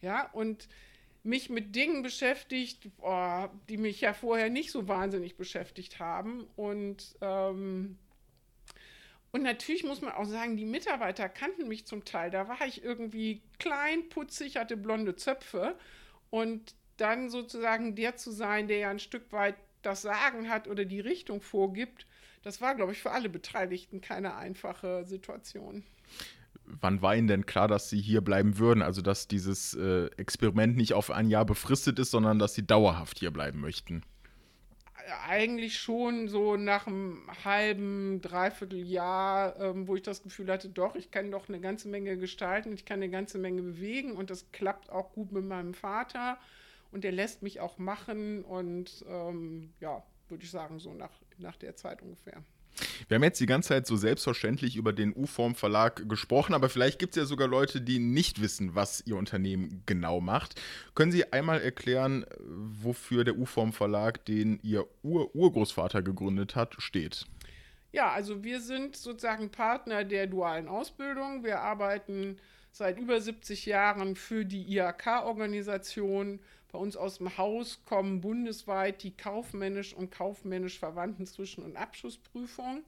Ja, 0.00 0.30
und 0.32 0.68
mich 1.22 1.50
mit 1.50 1.76
Dingen 1.76 2.02
beschäftigt, 2.02 2.88
oh, 3.02 3.46
die 3.68 3.76
mich 3.76 4.00
ja 4.00 4.14
vorher 4.14 4.48
nicht 4.48 4.70
so 4.70 4.88
wahnsinnig 4.88 5.36
beschäftigt 5.36 5.98
haben. 5.98 6.46
Und 6.56 7.14
ähm, 7.20 7.98
und 9.32 9.42
natürlich 9.42 9.84
muss 9.84 10.00
man 10.00 10.12
auch 10.12 10.24
sagen, 10.24 10.56
die 10.56 10.64
Mitarbeiter 10.64 11.28
kannten 11.28 11.68
mich 11.68 11.86
zum 11.86 12.04
Teil. 12.04 12.30
Da 12.30 12.48
war 12.48 12.66
ich 12.66 12.82
irgendwie 12.82 13.42
klein, 13.58 14.08
putzig, 14.08 14.56
hatte 14.56 14.76
blonde 14.76 15.14
Zöpfe. 15.14 15.76
Und 16.30 16.74
dann 16.96 17.30
sozusagen 17.30 17.94
der 17.94 18.16
zu 18.16 18.32
sein, 18.32 18.66
der 18.66 18.78
ja 18.78 18.90
ein 18.90 18.98
Stück 18.98 19.32
weit 19.32 19.56
das 19.82 20.02
Sagen 20.02 20.50
hat 20.50 20.68
oder 20.68 20.84
die 20.84 21.00
Richtung 21.00 21.40
vorgibt, 21.40 22.06
das 22.42 22.60
war, 22.60 22.74
glaube 22.74 22.92
ich, 22.92 22.98
für 22.98 23.10
alle 23.10 23.28
Beteiligten 23.28 24.00
keine 24.00 24.34
einfache 24.36 25.04
Situation. 25.04 25.84
Wann 26.64 27.02
war 27.02 27.16
Ihnen 27.16 27.28
denn 27.28 27.46
klar, 27.46 27.68
dass 27.68 27.88
Sie 27.88 28.00
hier 28.00 28.20
bleiben 28.20 28.58
würden? 28.58 28.82
Also, 28.82 29.02
dass 29.02 29.28
dieses 29.28 29.74
äh, 29.74 30.06
Experiment 30.16 30.76
nicht 30.76 30.94
auf 30.94 31.10
ein 31.10 31.28
Jahr 31.28 31.44
befristet 31.44 31.98
ist, 31.98 32.10
sondern 32.10 32.38
dass 32.38 32.54
Sie 32.54 32.66
dauerhaft 32.66 33.18
hier 33.18 33.30
bleiben 33.30 33.60
möchten? 33.60 34.02
Eigentlich 35.26 35.78
schon 35.78 36.28
so 36.28 36.56
nach 36.56 36.86
einem 36.86 37.22
halben, 37.44 38.20
dreiviertel 38.20 38.80
Jahr, 38.80 39.58
ähm, 39.60 39.88
wo 39.88 39.96
ich 39.96 40.02
das 40.02 40.22
Gefühl 40.22 40.50
hatte, 40.50 40.68
doch, 40.68 40.94
ich 40.94 41.10
kann 41.10 41.30
doch 41.30 41.48
eine 41.48 41.60
ganze 41.60 41.88
Menge 41.88 42.16
gestalten, 42.16 42.72
ich 42.72 42.84
kann 42.84 42.98
eine 43.00 43.10
ganze 43.10 43.38
Menge 43.38 43.62
bewegen 43.62 44.12
und 44.12 44.30
das 44.30 44.50
klappt 44.52 44.90
auch 44.90 45.12
gut 45.12 45.32
mit 45.32 45.44
meinem 45.44 45.74
Vater 45.74 46.38
und 46.92 47.04
der 47.04 47.12
lässt 47.12 47.42
mich 47.42 47.60
auch 47.60 47.78
machen 47.78 48.44
und 48.44 49.04
ähm, 49.08 49.72
ja, 49.80 50.02
würde 50.28 50.44
ich 50.44 50.50
sagen, 50.50 50.78
so 50.78 50.92
nach, 50.94 51.12
nach 51.38 51.56
der 51.56 51.76
Zeit 51.76 52.02
ungefähr. 52.02 52.42
Wir 53.08 53.16
haben 53.16 53.22
jetzt 53.22 53.40
die 53.40 53.46
ganze 53.46 53.70
Zeit 53.70 53.86
so 53.86 53.96
selbstverständlich 53.96 54.76
über 54.76 54.92
den 54.92 55.14
U-Form 55.14 55.54
Verlag 55.54 56.08
gesprochen, 56.08 56.54
aber 56.54 56.68
vielleicht 56.68 56.98
gibt 56.98 57.16
es 57.16 57.20
ja 57.22 57.26
sogar 57.26 57.48
Leute, 57.48 57.80
die 57.80 57.98
nicht 57.98 58.40
wissen, 58.40 58.74
was 58.74 59.02
ihr 59.06 59.16
Unternehmen 59.16 59.82
genau 59.86 60.20
macht. 60.20 60.60
Können 60.94 61.12
Sie 61.12 61.32
einmal 61.32 61.60
erklären, 61.60 62.24
wofür 62.38 63.24
der 63.24 63.36
U-Form 63.36 63.72
Verlag, 63.72 64.24
den 64.24 64.60
Ihr 64.62 64.86
Ur 65.02 65.34
Urgroßvater 65.34 66.02
gegründet 66.02 66.56
hat, 66.56 66.76
steht? 66.78 67.26
Ja, 67.92 68.12
also 68.12 68.44
wir 68.44 68.60
sind 68.60 68.96
sozusagen 68.96 69.50
Partner 69.50 70.04
der 70.04 70.26
dualen 70.26 70.68
Ausbildung. 70.68 71.42
Wir 71.42 71.60
arbeiten 71.60 72.36
seit 72.72 72.98
über 72.98 73.20
70 73.20 73.66
Jahren 73.66 74.14
für 74.14 74.44
die 74.44 74.76
IHK-Organisation 74.76 76.40
bei 76.72 76.78
uns 76.78 76.96
aus 76.96 77.18
dem 77.18 77.36
Haus 77.36 77.84
kommen 77.84 78.20
bundesweit 78.20 79.02
die 79.02 79.16
kaufmännisch 79.16 79.94
und 79.94 80.10
kaufmännisch 80.10 80.78
verwandten 80.78 81.26
Zwischen- 81.26 81.64
und 81.64 81.76
Abschlussprüfungen. 81.76 82.84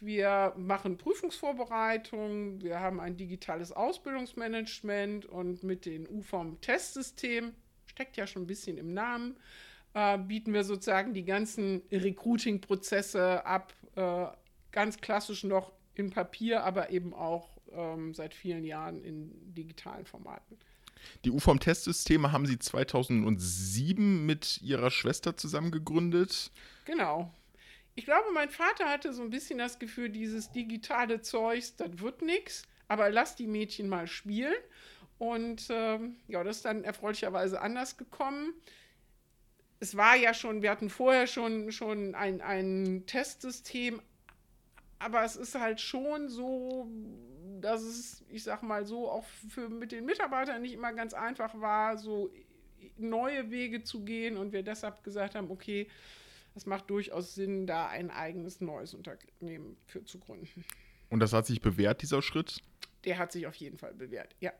Wir 0.00 0.54
machen 0.56 0.96
Prüfungsvorbereitung, 0.96 2.62
wir 2.62 2.80
haben 2.80 3.00
ein 3.00 3.18
digitales 3.18 3.70
Ausbildungsmanagement 3.70 5.26
und 5.26 5.62
mit 5.62 5.84
dem 5.84 6.06
UFOM-Testsystem, 6.06 7.52
steckt 7.84 8.16
ja 8.16 8.26
schon 8.26 8.44
ein 8.44 8.46
bisschen 8.46 8.78
im 8.78 8.94
Namen, 8.94 9.36
äh, 9.92 10.16
bieten 10.16 10.54
wir 10.54 10.64
sozusagen 10.64 11.12
die 11.12 11.24
ganzen 11.24 11.82
Recruiting-Prozesse 11.92 13.44
ab, 13.44 13.74
äh, 13.94 14.26
ganz 14.72 14.98
klassisch 15.02 15.44
noch 15.44 15.72
in 15.94 16.10
Papier, 16.10 16.64
aber 16.64 16.90
eben 16.90 17.12
auch 17.12 17.50
ähm, 17.72 18.14
seit 18.14 18.34
vielen 18.34 18.64
Jahren 18.64 19.02
in 19.02 19.54
digitalen 19.54 20.06
Formaten. 20.06 20.58
Die 21.24 21.30
UFOM-Testsysteme 21.30 22.32
haben 22.32 22.46
Sie 22.46 22.58
2007 22.58 24.26
mit 24.26 24.60
Ihrer 24.62 24.90
Schwester 24.90 25.36
zusammen 25.36 25.70
gegründet. 25.70 26.50
Genau. 26.84 27.32
Ich 27.94 28.04
glaube, 28.04 28.30
mein 28.32 28.50
Vater 28.50 28.86
hatte 28.88 29.12
so 29.12 29.22
ein 29.22 29.30
bisschen 29.30 29.58
das 29.58 29.78
Gefühl, 29.78 30.08
dieses 30.08 30.50
digitale 30.52 31.20
Zeugs, 31.20 31.76
das 31.76 31.98
wird 31.98 32.22
nichts, 32.22 32.62
aber 32.88 33.10
lass 33.10 33.36
die 33.36 33.46
Mädchen 33.46 33.88
mal 33.88 34.06
spielen. 34.06 34.54
Und 35.18 35.66
ähm, 35.68 36.16
ja, 36.28 36.42
das 36.42 36.56
ist 36.56 36.64
dann 36.64 36.82
erfreulicherweise 36.82 37.60
anders 37.60 37.98
gekommen. 37.98 38.54
Es 39.78 39.96
war 39.96 40.16
ja 40.16 40.32
schon, 40.32 40.62
wir 40.62 40.70
hatten 40.70 40.88
vorher 40.88 41.26
schon, 41.26 41.72
schon 41.72 42.14
ein, 42.14 42.40
ein 42.40 43.04
Testsystem, 43.06 44.00
aber 44.98 45.22
es 45.24 45.36
ist 45.36 45.54
halt 45.54 45.80
schon 45.80 46.28
so, 46.28 46.88
dass 47.60 47.82
es, 47.82 48.24
ich 48.28 48.42
sag 48.42 48.62
mal 48.62 48.86
so, 48.86 49.10
auch 49.10 49.24
für 49.24 49.68
mit 49.68 49.92
den 49.92 50.04
Mitarbeitern 50.04 50.62
nicht 50.62 50.74
immer 50.74 50.92
ganz 50.92 51.14
einfach 51.14 51.60
war, 51.60 51.98
so 51.98 52.30
neue 52.96 53.50
Wege 53.50 53.82
zu 53.82 54.04
gehen 54.04 54.36
und 54.36 54.52
wir 54.52 54.62
deshalb 54.62 55.02
gesagt 55.02 55.34
haben, 55.34 55.50
okay, 55.50 55.88
es 56.54 56.66
macht 56.66 56.90
durchaus 56.90 57.34
Sinn, 57.34 57.66
da 57.66 57.88
ein 57.88 58.10
eigenes 58.10 58.60
neues 58.60 58.94
Unternehmen 58.94 59.76
für 59.86 60.04
zu 60.04 60.18
gründen. 60.18 60.64
Und 61.08 61.20
das 61.20 61.32
hat 61.32 61.46
sich 61.46 61.60
bewährt, 61.60 62.02
dieser 62.02 62.22
Schritt? 62.22 62.60
Der 63.04 63.18
hat 63.18 63.32
sich 63.32 63.46
auf 63.46 63.54
jeden 63.54 63.78
Fall 63.78 63.94
bewährt, 63.94 64.34
ja. 64.40 64.52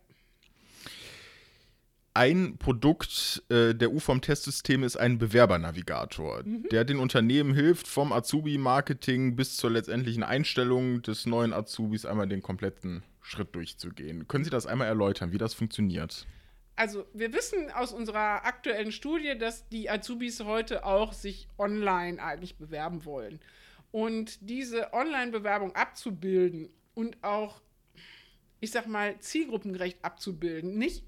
Ein 2.20 2.58
Produkt 2.58 3.42
äh, 3.48 3.74
der 3.74 3.94
UFOM-Testsysteme 3.94 4.84
ist 4.84 4.98
ein 4.98 5.16
Bewerbernavigator, 5.16 6.42
mhm. 6.44 6.68
der 6.70 6.84
den 6.84 6.98
Unternehmen 6.98 7.54
hilft, 7.54 7.88
vom 7.88 8.12
Azubi-Marketing 8.12 9.36
bis 9.36 9.56
zur 9.56 9.70
letztendlichen 9.70 10.22
Einstellung 10.22 11.00
des 11.00 11.24
neuen 11.24 11.54
Azubis 11.54 12.04
einmal 12.04 12.28
den 12.28 12.42
kompletten 12.42 13.02
Schritt 13.22 13.54
durchzugehen. 13.54 14.28
Können 14.28 14.44
Sie 14.44 14.50
das 14.50 14.66
einmal 14.66 14.86
erläutern, 14.86 15.32
wie 15.32 15.38
das 15.38 15.54
funktioniert? 15.54 16.26
Also, 16.76 17.06
wir 17.14 17.32
wissen 17.32 17.70
aus 17.70 17.90
unserer 17.90 18.44
aktuellen 18.44 18.92
Studie, 18.92 19.38
dass 19.38 19.66
die 19.70 19.88
Azubis 19.88 20.44
heute 20.44 20.84
auch 20.84 21.14
sich 21.14 21.48
online 21.56 22.22
eigentlich 22.22 22.58
bewerben 22.58 23.06
wollen. 23.06 23.40
Und 23.92 24.36
diese 24.42 24.92
Online-Bewerbung 24.92 25.74
abzubilden 25.74 26.68
und 26.92 27.16
auch, 27.24 27.62
ich 28.60 28.72
sag 28.72 28.86
mal, 28.86 29.18
zielgruppengerecht 29.20 30.04
abzubilden, 30.04 30.76
nicht 30.76 31.02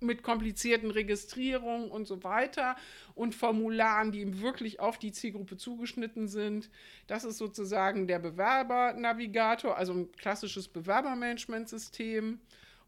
mit 0.00 0.22
komplizierten 0.22 0.90
Registrierungen 0.90 1.90
und 1.90 2.06
so 2.06 2.22
weiter 2.22 2.76
und 3.14 3.34
Formularen, 3.34 4.12
die 4.12 4.40
wirklich 4.40 4.80
auf 4.80 4.98
die 4.98 5.12
Zielgruppe 5.12 5.56
zugeschnitten 5.56 6.28
sind. 6.28 6.70
Das 7.06 7.24
ist 7.24 7.38
sozusagen 7.38 8.06
der 8.06 8.18
Bewerbernavigator, 8.18 9.76
also 9.76 9.92
ein 9.92 10.12
klassisches 10.12 10.68
Bewerbermanagementsystem 10.68 12.40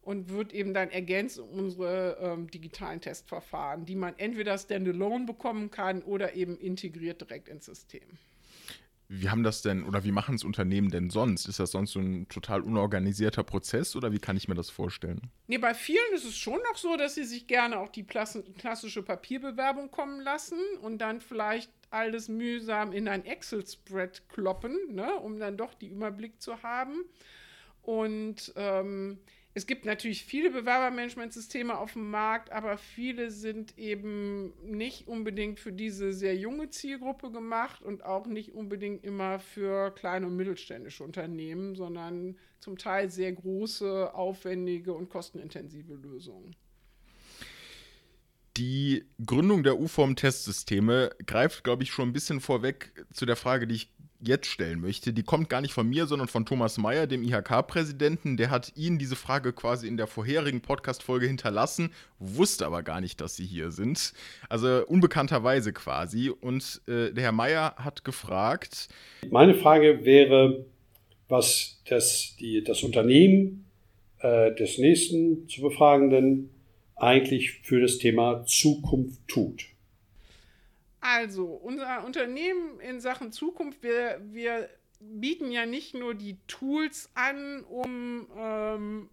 und 0.02 0.30
wird 0.30 0.52
eben 0.52 0.72
dann 0.72 0.90
ergänzt 0.90 1.38
um 1.38 1.50
unsere 1.50 2.16
ähm, 2.20 2.50
digitalen 2.50 3.00
Testverfahren, 3.00 3.84
die 3.84 3.96
man 3.96 4.18
entweder 4.18 4.56
standalone 4.56 5.26
bekommen 5.26 5.70
kann 5.70 6.02
oder 6.02 6.34
eben 6.34 6.56
integriert 6.56 7.20
direkt 7.20 7.48
ins 7.48 7.66
System. 7.66 8.18
Wie 9.12 9.28
haben 9.28 9.42
das 9.42 9.60
denn 9.60 9.82
oder 9.82 10.04
wie 10.04 10.12
machen 10.12 10.36
es 10.36 10.44
Unternehmen 10.44 10.88
denn 10.88 11.10
sonst? 11.10 11.48
Ist 11.48 11.58
das 11.58 11.72
sonst 11.72 11.90
so 11.90 11.98
ein 11.98 12.28
total 12.28 12.60
unorganisierter 12.60 13.42
Prozess 13.42 13.96
oder 13.96 14.12
wie 14.12 14.20
kann 14.20 14.36
ich 14.36 14.46
mir 14.46 14.54
das 14.54 14.70
vorstellen? 14.70 15.32
Nee, 15.48 15.58
bei 15.58 15.74
vielen 15.74 16.14
ist 16.14 16.24
es 16.24 16.38
schon 16.38 16.60
noch 16.70 16.78
so, 16.78 16.96
dass 16.96 17.16
sie 17.16 17.24
sich 17.24 17.48
gerne 17.48 17.80
auch 17.80 17.88
die 17.88 18.04
klassische 18.06 19.02
Papierbewerbung 19.02 19.90
kommen 19.90 20.20
lassen 20.20 20.60
und 20.80 20.98
dann 20.98 21.20
vielleicht 21.20 21.72
alles 21.90 22.28
mühsam 22.28 22.92
in 22.92 23.08
ein 23.08 23.24
Excel-Spread 23.24 24.28
kloppen, 24.28 24.78
ne, 24.90 25.12
um 25.14 25.40
dann 25.40 25.56
doch 25.56 25.74
den 25.74 25.90
Überblick 25.90 26.40
zu 26.40 26.62
haben. 26.62 27.04
Und 27.82 28.52
ähm, 28.54 29.18
es 29.52 29.66
gibt 29.66 29.84
natürlich 29.84 30.24
viele 30.24 30.50
Bewerbermanagementsysteme 30.50 31.76
auf 31.76 31.94
dem 31.94 32.08
Markt, 32.08 32.52
aber 32.52 32.78
viele 32.78 33.32
sind 33.32 33.76
eben 33.76 34.52
nicht 34.62 35.08
unbedingt 35.08 35.58
für 35.58 35.72
diese 35.72 36.12
sehr 36.12 36.36
junge 36.36 36.70
Zielgruppe 36.70 37.32
gemacht 37.32 37.82
und 37.82 38.04
auch 38.04 38.26
nicht 38.26 38.54
unbedingt 38.54 39.02
immer 39.02 39.40
für 39.40 39.90
kleine 39.90 40.28
und 40.28 40.36
mittelständische 40.36 41.02
Unternehmen, 41.02 41.74
sondern 41.74 42.36
zum 42.60 42.78
Teil 42.78 43.10
sehr 43.10 43.32
große, 43.32 44.14
aufwendige 44.14 44.92
und 44.92 45.08
kostenintensive 45.08 45.94
Lösungen. 45.94 46.54
Die 48.56 49.04
Gründung 49.24 49.64
der 49.64 49.80
UFOM-Testsysteme 49.80 51.10
greift, 51.26 51.64
glaube 51.64 51.82
ich, 51.82 51.90
schon 51.90 52.10
ein 52.10 52.12
bisschen 52.12 52.40
vorweg 52.40 53.06
zu 53.12 53.26
der 53.26 53.36
Frage, 53.36 53.66
die 53.66 53.76
ich 53.76 53.92
jetzt 54.20 54.46
stellen 54.46 54.80
möchte, 54.80 55.12
die 55.12 55.22
kommt 55.22 55.48
gar 55.48 55.60
nicht 55.60 55.72
von 55.72 55.88
mir, 55.88 56.06
sondern 56.06 56.28
von 56.28 56.44
Thomas 56.44 56.78
Mayer, 56.78 57.06
dem 57.06 57.22
IHK-Präsidenten. 57.22 58.36
Der 58.36 58.50
hat 58.50 58.72
Ihnen 58.76 58.98
diese 58.98 59.16
Frage 59.16 59.52
quasi 59.52 59.88
in 59.88 59.96
der 59.96 60.06
vorherigen 60.06 60.60
Podcast-Folge 60.60 61.26
hinterlassen, 61.26 61.90
wusste 62.18 62.66
aber 62.66 62.82
gar 62.82 63.00
nicht, 63.00 63.20
dass 63.20 63.36
Sie 63.36 63.46
hier 63.46 63.70
sind. 63.70 64.12
Also 64.48 64.86
unbekannterweise 64.86 65.72
quasi. 65.72 66.30
Und 66.30 66.82
äh, 66.86 67.12
der 67.12 67.24
Herr 67.24 67.32
Mayer 67.32 67.74
hat 67.76 68.04
gefragt. 68.04 68.88
Meine 69.30 69.54
Frage 69.54 70.04
wäre, 70.04 70.64
was 71.28 71.80
das, 71.88 72.36
die, 72.38 72.62
das 72.62 72.82
Unternehmen 72.82 73.64
äh, 74.20 74.54
des 74.54 74.78
nächsten 74.78 75.48
zu 75.48 75.62
Befragenden 75.62 76.50
eigentlich 76.96 77.52
für 77.62 77.80
das 77.80 77.98
Thema 77.98 78.44
Zukunft 78.46 79.26
tut. 79.26 79.64
Also, 81.00 81.46
unser 81.46 82.04
Unternehmen 82.04 82.78
in 82.80 83.00
Sachen 83.00 83.32
Zukunft, 83.32 83.82
wir, 83.82 84.20
wir 84.22 84.68
bieten 85.00 85.50
ja 85.50 85.64
nicht 85.64 85.94
nur 85.94 86.14
die 86.14 86.36
Tools 86.46 87.10
an, 87.14 87.64
um 87.64 88.28
ähm, 88.36 89.10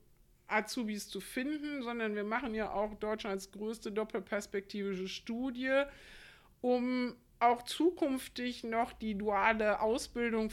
Azubis 0.48 1.08
zu 1.08 1.22
finden, 1.22 1.82
sondern 1.84 2.16
wir 2.16 2.26
machen 2.26 2.54
ja 2.54 2.72
auch 2.72 2.94
Deutschlands 2.96 3.52
größte 3.52 3.92
doppelperspektivische 3.92 5.08
Studie, 5.08 5.84
um 6.60 7.16
auch 7.40 7.64
zukünftig 7.64 8.66
noch 8.66 8.92
die 8.92 9.16
duale 9.16 9.80
Ausbildung, 9.80 10.52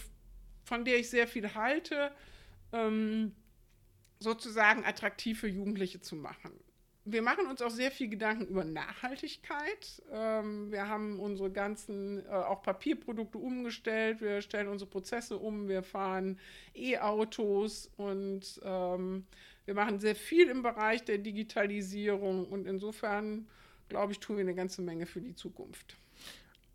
von 0.64 0.84
der 0.84 0.98
ich 0.98 1.10
sehr 1.10 1.26
viel 1.26 1.54
halte, 1.54 2.12
ähm, 2.72 3.34
sozusagen 4.20 4.84
attraktiv 4.84 5.40
für 5.40 5.48
Jugendliche 5.48 6.00
zu 6.00 6.14
machen 6.14 6.52
wir 7.04 7.22
machen 7.22 7.46
uns 7.46 7.60
auch 7.60 7.70
sehr 7.70 7.90
viel 7.90 8.08
Gedanken 8.08 8.46
über 8.46 8.64
Nachhaltigkeit. 8.64 10.02
Ähm, 10.10 10.70
wir 10.70 10.88
haben 10.88 11.20
unsere 11.20 11.50
ganzen 11.50 12.24
äh, 12.26 12.30
auch 12.30 12.62
Papierprodukte 12.62 13.38
umgestellt. 13.38 14.20
Wir 14.20 14.40
stellen 14.40 14.68
unsere 14.68 14.90
Prozesse 14.90 15.36
um. 15.36 15.68
Wir 15.68 15.82
fahren 15.82 16.38
E-Autos 16.74 17.90
und 17.96 18.60
ähm, 18.64 19.26
wir 19.66 19.74
machen 19.74 20.00
sehr 20.00 20.14
viel 20.16 20.48
im 20.48 20.62
Bereich 20.62 21.04
der 21.04 21.18
Digitalisierung. 21.18 22.46
Und 22.46 22.66
insofern, 22.66 23.48
glaube 23.88 24.12
ich, 24.12 24.20
tun 24.20 24.36
wir 24.36 24.42
eine 24.42 24.54
ganze 24.54 24.80
Menge 24.80 25.04
für 25.04 25.20
die 25.20 25.34
Zukunft 25.34 25.98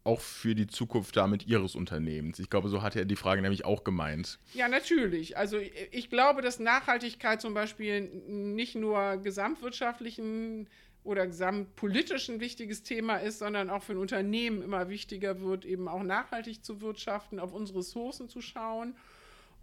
auch 0.10 0.22
für 0.22 0.56
die 0.56 0.66
Zukunft 0.66 1.16
damit 1.16 1.46
Ihres 1.46 1.76
Unternehmens? 1.76 2.40
Ich 2.40 2.50
glaube, 2.50 2.68
so 2.70 2.82
hat 2.82 2.96
er 2.96 3.06
die 3.06 3.16
Frage 3.16 3.44
nämlich 3.44 3.64
auch 3.64 3.84
gemeint. 3.84 4.40
Ja, 4.56 4.68
natürlich. 4.68 5.38
Also 5.38 5.60
ich 5.92 6.10
glaube, 6.10 6.42
dass 6.42 6.60
Nachhaltigkeit 6.60 7.40
zum 7.40 7.54
Beispiel 7.54 8.02
nicht 8.02 8.74
nur 8.74 9.18
gesamtwirtschaftlichen 9.18 10.68
oder 11.04 11.28
gesamtpolitisch 11.28 12.28
ein 12.30 12.40
wichtiges 12.40 12.82
Thema 12.82 13.18
ist, 13.18 13.38
sondern 13.40 13.70
auch 13.70 13.84
für 13.84 13.94
ein 13.94 14.00
Unternehmen 14.00 14.64
immer 14.64 14.90
wichtiger 14.90 15.42
wird, 15.42 15.64
eben 15.64 15.88
auch 15.88 16.04
nachhaltig 16.04 16.66
zu 16.66 16.82
wirtschaften, 16.82 17.40
auf 17.40 17.54
unsere 17.54 17.80
Ressourcen 17.80 18.30
zu 18.30 18.42
schauen. 18.42 18.96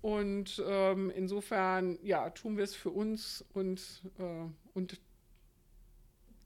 Und 0.00 0.62
ähm, 0.64 1.10
insofern, 1.10 1.98
ja, 2.02 2.30
tun 2.30 2.56
wir 2.56 2.64
es 2.64 2.74
für 2.76 2.90
uns 2.90 3.44
und, 3.52 4.02
äh, 4.18 4.48
und 4.74 5.00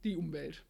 die 0.02 0.16
Umwelt. 0.16 0.64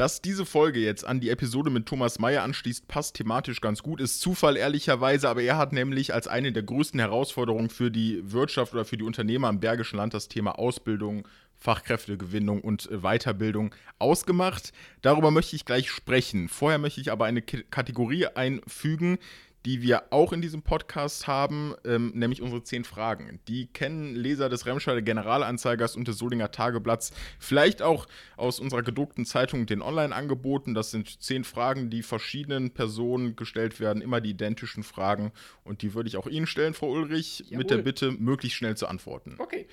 Dass 0.00 0.22
diese 0.22 0.46
Folge 0.46 0.80
jetzt 0.80 1.04
an 1.04 1.20
die 1.20 1.28
Episode 1.28 1.68
mit 1.68 1.84
Thomas 1.84 2.18
Mayer 2.18 2.42
anschließt, 2.42 2.88
passt 2.88 3.16
thematisch 3.16 3.60
ganz 3.60 3.82
gut. 3.82 4.00
Ist 4.00 4.22
Zufall 4.22 4.56
ehrlicherweise, 4.56 5.28
aber 5.28 5.42
er 5.42 5.58
hat 5.58 5.74
nämlich 5.74 6.14
als 6.14 6.26
eine 6.26 6.52
der 6.52 6.62
größten 6.62 6.98
Herausforderungen 6.98 7.68
für 7.68 7.90
die 7.90 8.22
Wirtschaft 8.32 8.72
oder 8.72 8.86
für 8.86 8.96
die 8.96 9.04
Unternehmer 9.04 9.50
im 9.50 9.60
Bergischen 9.60 9.98
Land 9.98 10.14
das 10.14 10.28
Thema 10.28 10.58
Ausbildung, 10.58 11.28
Fachkräftegewinnung 11.58 12.62
und 12.62 12.90
äh, 12.90 13.00
Weiterbildung 13.02 13.74
ausgemacht. 13.98 14.72
Darüber 15.02 15.30
möchte 15.30 15.54
ich 15.54 15.66
gleich 15.66 15.90
sprechen. 15.90 16.48
Vorher 16.48 16.78
möchte 16.78 17.02
ich 17.02 17.12
aber 17.12 17.26
eine 17.26 17.42
Kategorie 17.42 18.24
einfügen, 18.24 19.18
die 19.66 19.82
wir 19.82 20.12
auch 20.12 20.32
in 20.32 20.40
diesem 20.40 20.62
Podcast 20.62 21.26
haben, 21.26 21.74
ähm, 21.84 22.12
nämlich 22.14 22.40
unsere 22.40 22.62
zehn 22.62 22.84
Fragen. 22.84 23.40
Die 23.46 23.66
kennen 23.66 24.14
Leser 24.14 24.48
des 24.48 24.64
Remscheider 24.66 25.02
Generalanzeigers 25.02 25.96
und 25.96 26.08
des 26.08 26.18
Solinger 26.18 26.50
Tageblatts, 26.50 27.12
vielleicht 27.38 27.82
auch 27.82 28.06
aus 28.36 28.58
unserer 28.58 28.82
gedruckten 28.82 29.26
Zeitung, 29.26 29.66
den 29.66 29.82
Online-Angeboten. 29.82 30.74
Das 30.74 30.90
sind 30.90 31.22
zehn 31.22 31.44
Fragen, 31.44 31.90
die 31.90 32.02
verschiedenen 32.02 32.70
Personen 32.70 33.36
gestellt 33.36 33.80
werden, 33.80 34.02
immer 34.02 34.20
die 34.20 34.30
identischen 34.30 34.82
Fragen. 34.82 35.32
Und 35.62 35.82
die 35.82 35.94
würde 35.94 36.08
ich 36.08 36.16
auch 36.16 36.26
Ihnen 36.26 36.46
stellen, 36.46 36.72
Frau 36.72 36.90
Ulrich, 36.90 37.40
Jawohl. 37.40 37.58
mit 37.58 37.70
der 37.70 37.78
Bitte, 37.78 38.12
möglichst 38.12 38.56
schnell 38.56 38.76
zu 38.76 38.86
antworten. 38.86 39.36
Okay. 39.38 39.66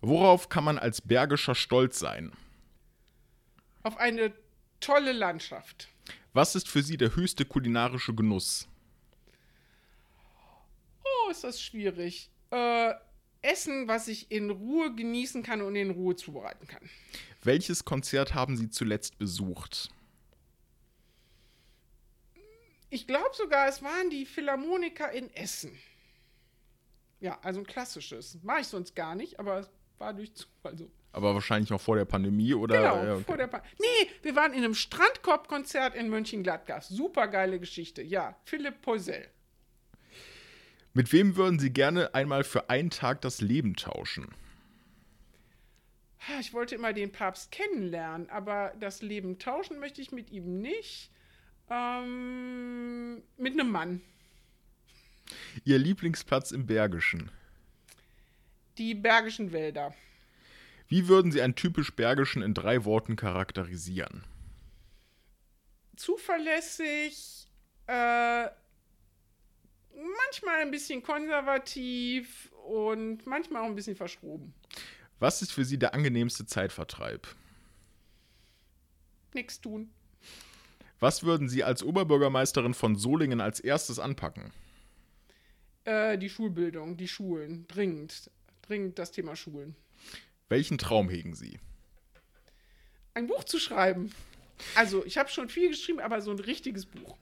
Worauf 0.00 0.48
kann 0.48 0.64
man 0.64 0.78
als 0.78 1.00
Bergischer 1.00 1.54
stolz 1.54 1.98
sein? 1.98 2.32
Auf 3.84 3.96
eine 3.96 4.32
tolle 4.80 5.12
Landschaft. 5.12 5.88
Was 6.32 6.56
ist 6.56 6.68
für 6.68 6.82
Sie 6.82 6.96
der 6.96 7.14
höchste 7.14 7.44
kulinarische 7.44 8.12
Genuss? 8.14 8.68
Ist 11.36 11.44
das 11.44 11.60
schwierig. 11.60 12.30
Äh, 12.50 12.92
Essen, 13.42 13.88
was 13.88 14.08
ich 14.08 14.30
in 14.30 14.50
Ruhe 14.50 14.94
genießen 14.94 15.42
kann 15.42 15.60
und 15.60 15.76
in 15.76 15.90
Ruhe 15.90 16.16
zubereiten 16.16 16.66
kann. 16.66 16.88
Welches 17.42 17.84
Konzert 17.84 18.34
haben 18.34 18.56
Sie 18.56 18.70
zuletzt 18.70 19.18
besucht? 19.18 19.90
Ich 22.90 23.06
glaube 23.06 23.30
sogar, 23.34 23.68
es 23.68 23.82
waren 23.82 24.08
die 24.10 24.24
Philharmoniker 24.24 25.10
in 25.12 25.32
Essen. 25.34 25.76
Ja, 27.20 27.38
also 27.42 27.60
ein 27.60 27.66
klassisches. 27.66 28.38
Mache 28.42 28.60
ich 28.60 28.66
sonst 28.68 28.94
gar 28.94 29.14
nicht, 29.14 29.38
aber 29.40 29.58
es 29.60 29.70
war 29.98 30.14
durch 30.14 30.32
Zufall 30.34 30.76
so. 30.78 30.90
Aber 31.12 31.34
wahrscheinlich 31.34 31.70
noch 31.70 31.80
vor 31.80 31.96
der 31.96 32.04
Pandemie 32.04 32.54
oder? 32.54 32.76
Genau, 32.76 33.04
Ja, 33.04 33.14
okay. 33.14 33.24
vor 33.24 33.36
der 33.36 33.46
pa 33.46 33.62
Nee, 33.78 34.10
wir 34.22 34.34
waren 34.36 34.52
in 34.52 34.64
einem 34.64 34.74
Strandkorb-Konzert 34.74 35.94
in 35.94 36.08
Mönchengladbach. 36.08 36.82
Super 36.82 37.28
geile 37.28 37.60
Geschichte. 37.60 38.02
Ja, 38.02 38.36
Philipp 38.44 38.80
Poisel. 38.82 39.28
Mit 40.94 41.12
wem 41.12 41.34
würden 41.34 41.58
Sie 41.58 41.70
gerne 41.70 42.14
einmal 42.14 42.44
für 42.44 42.70
einen 42.70 42.90
Tag 42.90 43.20
das 43.20 43.40
Leben 43.40 43.74
tauschen? 43.74 44.32
Ich 46.40 46.52
wollte 46.52 46.76
immer 46.76 46.92
den 46.92 47.10
Papst 47.10 47.50
kennenlernen, 47.50 48.30
aber 48.30 48.72
das 48.78 49.02
Leben 49.02 49.38
tauschen 49.40 49.80
möchte 49.80 50.00
ich 50.00 50.12
mit 50.12 50.30
ihm 50.30 50.60
nicht. 50.60 51.10
Ähm, 51.68 53.22
mit 53.36 53.54
einem 53.54 53.70
Mann. 53.70 54.00
Ihr 55.64 55.78
Lieblingsplatz 55.78 56.52
im 56.52 56.66
Bergischen? 56.66 57.30
Die 58.78 58.94
Bergischen 58.94 59.52
Wälder. 59.52 59.94
Wie 60.86 61.08
würden 61.08 61.32
Sie 61.32 61.42
einen 61.42 61.56
typisch 61.56 61.94
Bergischen 61.96 62.40
in 62.40 62.54
drei 62.54 62.84
Worten 62.84 63.16
charakterisieren? 63.16 64.24
Zuverlässig, 65.96 67.48
äh, 67.86 68.48
manchmal 69.94 70.60
ein 70.60 70.70
bisschen 70.70 71.02
konservativ 71.02 72.50
und 72.66 73.26
manchmal 73.26 73.62
auch 73.62 73.66
ein 73.66 73.74
bisschen 73.74 73.96
verschroben. 73.96 74.54
Was 75.18 75.42
ist 75.42 75.52
für 75.52 75.64
Sie 75.64 75.78
der 75.78 75.94
angenehmste 75.94 76.46
Zeitvertreib? 76.46 77.26
Nichts 79.32 79.60
tun. 79.60 79.90
Was 81.00 81.22
würden 81.22 81.48
Sie 81.48 81.64
als 81.64 81.82
Oberbürgermeisterin 81.82 82.74
von 82.74 82.96
Solingen 82.96 83.40
als 83.40 83.60
erstes 83.60 83.98
anpacken? 83.98 84.52
Äh, 85.84 86.18
die 86.18 86.30
Schulbildung, 86.30 86.96
die 86.96 87.08
Schulen. 87.08 87.66
Dringend. 87.68 88.30
Dringend 88.62 88.98
das 88.98 89.12
Thema 89.12 89.36
Schulen. 89.36 89.76
Welchen 90.48 90.78
Traum 90.78 91.08
hegen 91.08 91.34
Sie? 91.34 91.58
Ein 93.12 93.26
Buch 93.26 93.44
zu 93.44 93.58
schreiben. 93.58 94.12
Also, 94.74 95.04
ich 95.04 95.18
habe 95.18 95.28
schon 95.28 95.48
viel 95.48 95.68
geschrieben, 95.68 96.00
aber 96.00 96.20
so 96.20 96.30
ein 96.30 96.38
richtiges 96.38 96.86
Buch. 96.86 97.16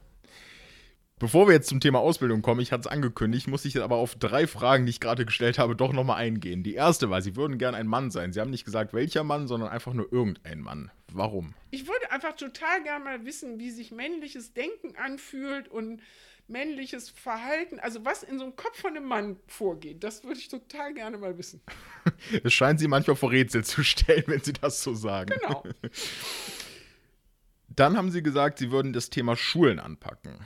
Bevor 1.22 1.46
wir 1.46 1.54
jetzt 1.54 1.68
zum 1.68 1.78
Thema 1.78 2.00
Ausbildung 2.00 2.42
kommen, 2.42 2.60
ich 2.60 2.72
hatte 2.72 2.80
es 2.80 2.86
angekündigt, 2.88 3.46
muss 3.46 3.64
ich 3.64 3.74
jetzt 3.74 3.84
aber 3.84 3.94
auf 3.94 4.16
drei 4.16 4.48
Fragen, 4.48 4.86
die 4.86 4.90
ich 4.90 4.98
gerade 4.98 5.24
gestellt 5.24 5.56
habe, 5.56 5.76
doch 5.76 5.92
nochmal 5.92 6.16
eingehen. 6.16 6.64
Die 6.64 6.74
erste 6.74 7.10
war, 7.10 7.22
Sie 7.22 7.36
würden 7.36 7.58
gern 7.58 7.76
ein 7.76 7.86
Mann 7.86 8.10
sein. 8.10 8.32
Sie 8.32 8.40
haben 8.40 8.50
nicht 8.50 8.64
gesagt, 8.64 8.92
welcher 8.92 9.22
Mann, 9.22 9.46
sondern 9.46 9.68
einfach 9.68 9.92
nur 9.92 10.12
irgendein 10.12 10.60
Mann. 10.60 10.90
Warum? 11.12 11.54
Ich 11.70 11.86
würde 11.86 12.10
einfach 12.10 12.34
total 12.34 12.82
gerne 12.82 13.04
mal 13.04 13.24
wissen, 13.24 13.60
wie 13.60 13.70
sich 13.70 13.92
männliches 13.92 14.52
Denken 14.52 14.96
anfühlt 14.96 15.68
und 15.68 16.02
männliches 16.48 17.10
Verhalten, 17.10 17.78
also 17.78 18.04
was 18.04 18.24
in 18.24 18.40
so 18.40 18.44
einem 18.46 18.56
Kopf 18.56 18.80
von 18.80 18.96
einem 18.96 19.06
Mann 19.06 19.36
vorgeht. 19.46 20.02
Das 20.02 20.24
würde 20.24 20.40
ich 20.40 20.48
total 20.48 20.92
gerne 20.92 21.18
mal 21.18 21.38
wissen. 21.38 21.60
Es 22.42 22.52
scheint 22.52 22.80
Sie 22.80 22.88
manchmal 22.88 23.14
vor 23.14 23.30
Rätsel 23.30 23.62
zu 23.62 23.84
stellen, 23.84 24.24
wenn 24.26 24.40
Sie 24.40 24.54
das 24.54 24.82
so 24.82 24.92
sagen. 24.92 25.32
Genau. 25.40 25.62
Dann 27.68 27.96
haben 27.96 28.10
Sie 28.10 28.24
gesagt, 28.24 28.58
Sie 28.58 28.72
würden 28.72 28.92
das 28.92 29.08
Thema 29.08 29.36
Schulen 29.36 29.78
anpacken. 29.78 30.36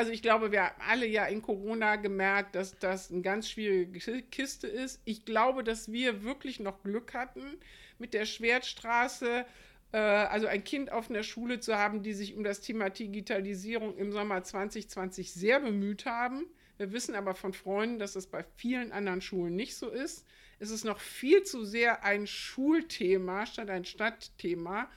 Also 0.00 0.12
ich 0.12 0.22
glaube, 0.22 0.50
wir 0.50 0.62
haben 0.64 0.80
alle 0.88 1.06
ja 1.06 1.26
in 1.26 1.42
Corona 1.42 1.96
gemerkt, 1.96 2.54
dass 2.54 2.78
das 2.78 3.10
eine 3.12 3.20
ganz 3.20 3.50
schwierige 3.50 3.98
Ki- 3.98 4.22
Kiste 4.22 4.66
ist. 4.66 4.98
Ich 5.04 5.26
glaube, 5.26 5.62
dass 5.62 5.92
wir 5.92 6.22
wirklich 6.22 6.58
noch 6.58 6.82
Glück 6.82 7.12
hatten 7.12 7.58
mit 7.98 8.14
der 8.14 8.24
Schwertstraße, 8.24 9.44
äh, 9.92 9.98
also 9.98 10.46
ein 10.46 10.64
Kind 10.64 10.90
auf 10.90 11.10
einer 11.10 11.22
Schule 11.22 11.60
zu 11.60 11.76
haben, 11.76 12.02
die 12.02 12.14
sich 12.14 12.34
um 12.34 12.44
das 12.44 12.62
Thema 12.62 12.88
Digitalisierung 12.88 13.94
im 13.98 14.10
Sommer 14.10 14.42
2020 14.42 15.34
sehr 15.34 15.60
bemüht 15.60 16.06
haben. 16.06 16.46
Wir 16.78 16.92
wissen 16.92 17.14
aber 17.14 17.34
von 17.34 17.52
Freunden, 17.52 17.98
dass 17.98 18.16
es 18.16 18.26
bei 18.26 18.42
vielen 18.56 18.92
anderen 18.92 19.20
Schulen 19.20 19.54
nicht 19.54 19.76
so 19.76 19.90
ist. 19.90 20.24
Es 20.60 20.70
ist 20.70 20.84
noch 20.84 20.98
viel 21.00 21.42
zu 21.42 21.66
sehr 21.66 22.04
ein 22.04 22.26
Schulthema 22.26 23.44
statt 23.44 23.68
ein 23.68 23.84
Stadtthema. 23.84 24.88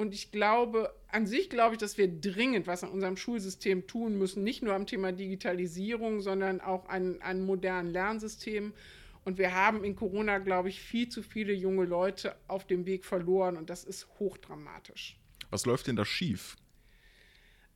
Und 0.00 0.14
ich 0.14 0.32
glaube, 0.32 0.94
an 1.08 1.26
sich 1.26 1.50
glaube 1.50 1.74
ich, 1.74 1.78
dass 1.78 1.98
wir 1.98 2.08
dringend 2.08 2.66
was 2.66 2.82
an 2.82 2.88
unserem 2.88 3.18
Schulsystem 3.18 3.86
tun 3.86 4.16
müssen. 4.16 4.42
Nicht 4.42 4.62
nur 4.62 4.72
am 4.72 4.86
Thema 4.86 5.12
Digitalisierung, 5.12 6.22
sondern 6.22 6.62
auch 6.62 6.88
an 6.88 7.20
einem 7.20 7.44
modernen 7.44 7.90
Lernsystem. 7.90 8.72
Und 9.26 9.36
wir 9.36 9.54
haben 9.54 9.84
in 9.84 9.96
Corona, 9.96 10.38
glaube 10.38 10.70
ich, 10.70 10.80
viel 10.80 11.10
zu 11.10 11.22
viele 11.22 11.52
junge 11.52 11.84
Leute 11.84 12.34
auf 12.48 12.66
dem 12.66 12.86
Weg 12.86 13.04
verloren. 13.04 13.58
Und 13.58 13.68
das 13.68 13.84
ist 13.84 14.08
hochdramatisch. 14.18 15.18
Was 15.50 15.66
läuft 15.66 15.86
denn 15.86 15.96
da 15.96 16.06
schief? 16.06 16.56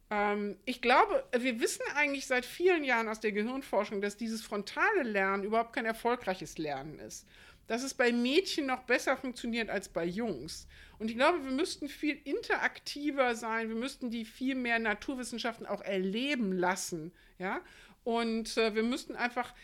Ähm, 0.09 0.57
ich 0.65 0.81
glaube, 0.81 1.25
wir 1.39 1.61
wissen 1.61 1.83
eigentlich 1.95 2.27
seit 2.27 2.47
vielen 2.47 2.85
Jahren 2.85 3.09
aus 3.09 3.21
der 3.21 3.33
Gehirnforschung, 3.33 4.01
dass 4.01 4.17
dieses 4.17 4.41
frontale 4.41 5.03
Lernen 5.03 5.45
überhaupt 5.45 5.75
kein 5.75 5.85
erfolgreiches 5.85 6.57
Lernen 6.57 7.01
ist. 7.01 7.27
Dass 7.67 7.83
es 7.83 7.95
bei 7.95 8.13
Mädchen 8.13 8.67
noch 8.67 8.83
besser 8.83 9.17
funktioniert 9.17 9.71
als 9.71 9.89
bei 9.89 10.05
Jungs. 10.05 10.67
Und 10.99 11.11
ich 11.11 11.17
glaube, 11.17 11.45
wir 11.45 11.53
müssten 11.53 11.89
viel 11.89 12.21
interaktiver 12.25 13.35
sein. 13.35 13.69
Wir 13.69 13.77
müssten 13.77 14.11
die 14.11 14.25
viel 14.25 14.55
mehr 14.55 14.79
Naturwissenschaften 14.79 15.67
auch 15.67 15.81
erleben 15.81 16.53
lassen. 16.53 17.13
Ja? 17.39 17.61
Und 18.05 18.57
äh, 18.59 18.75
wir 18.75 18.83
müssten 18.83 19.17
einfach 19.17 19.55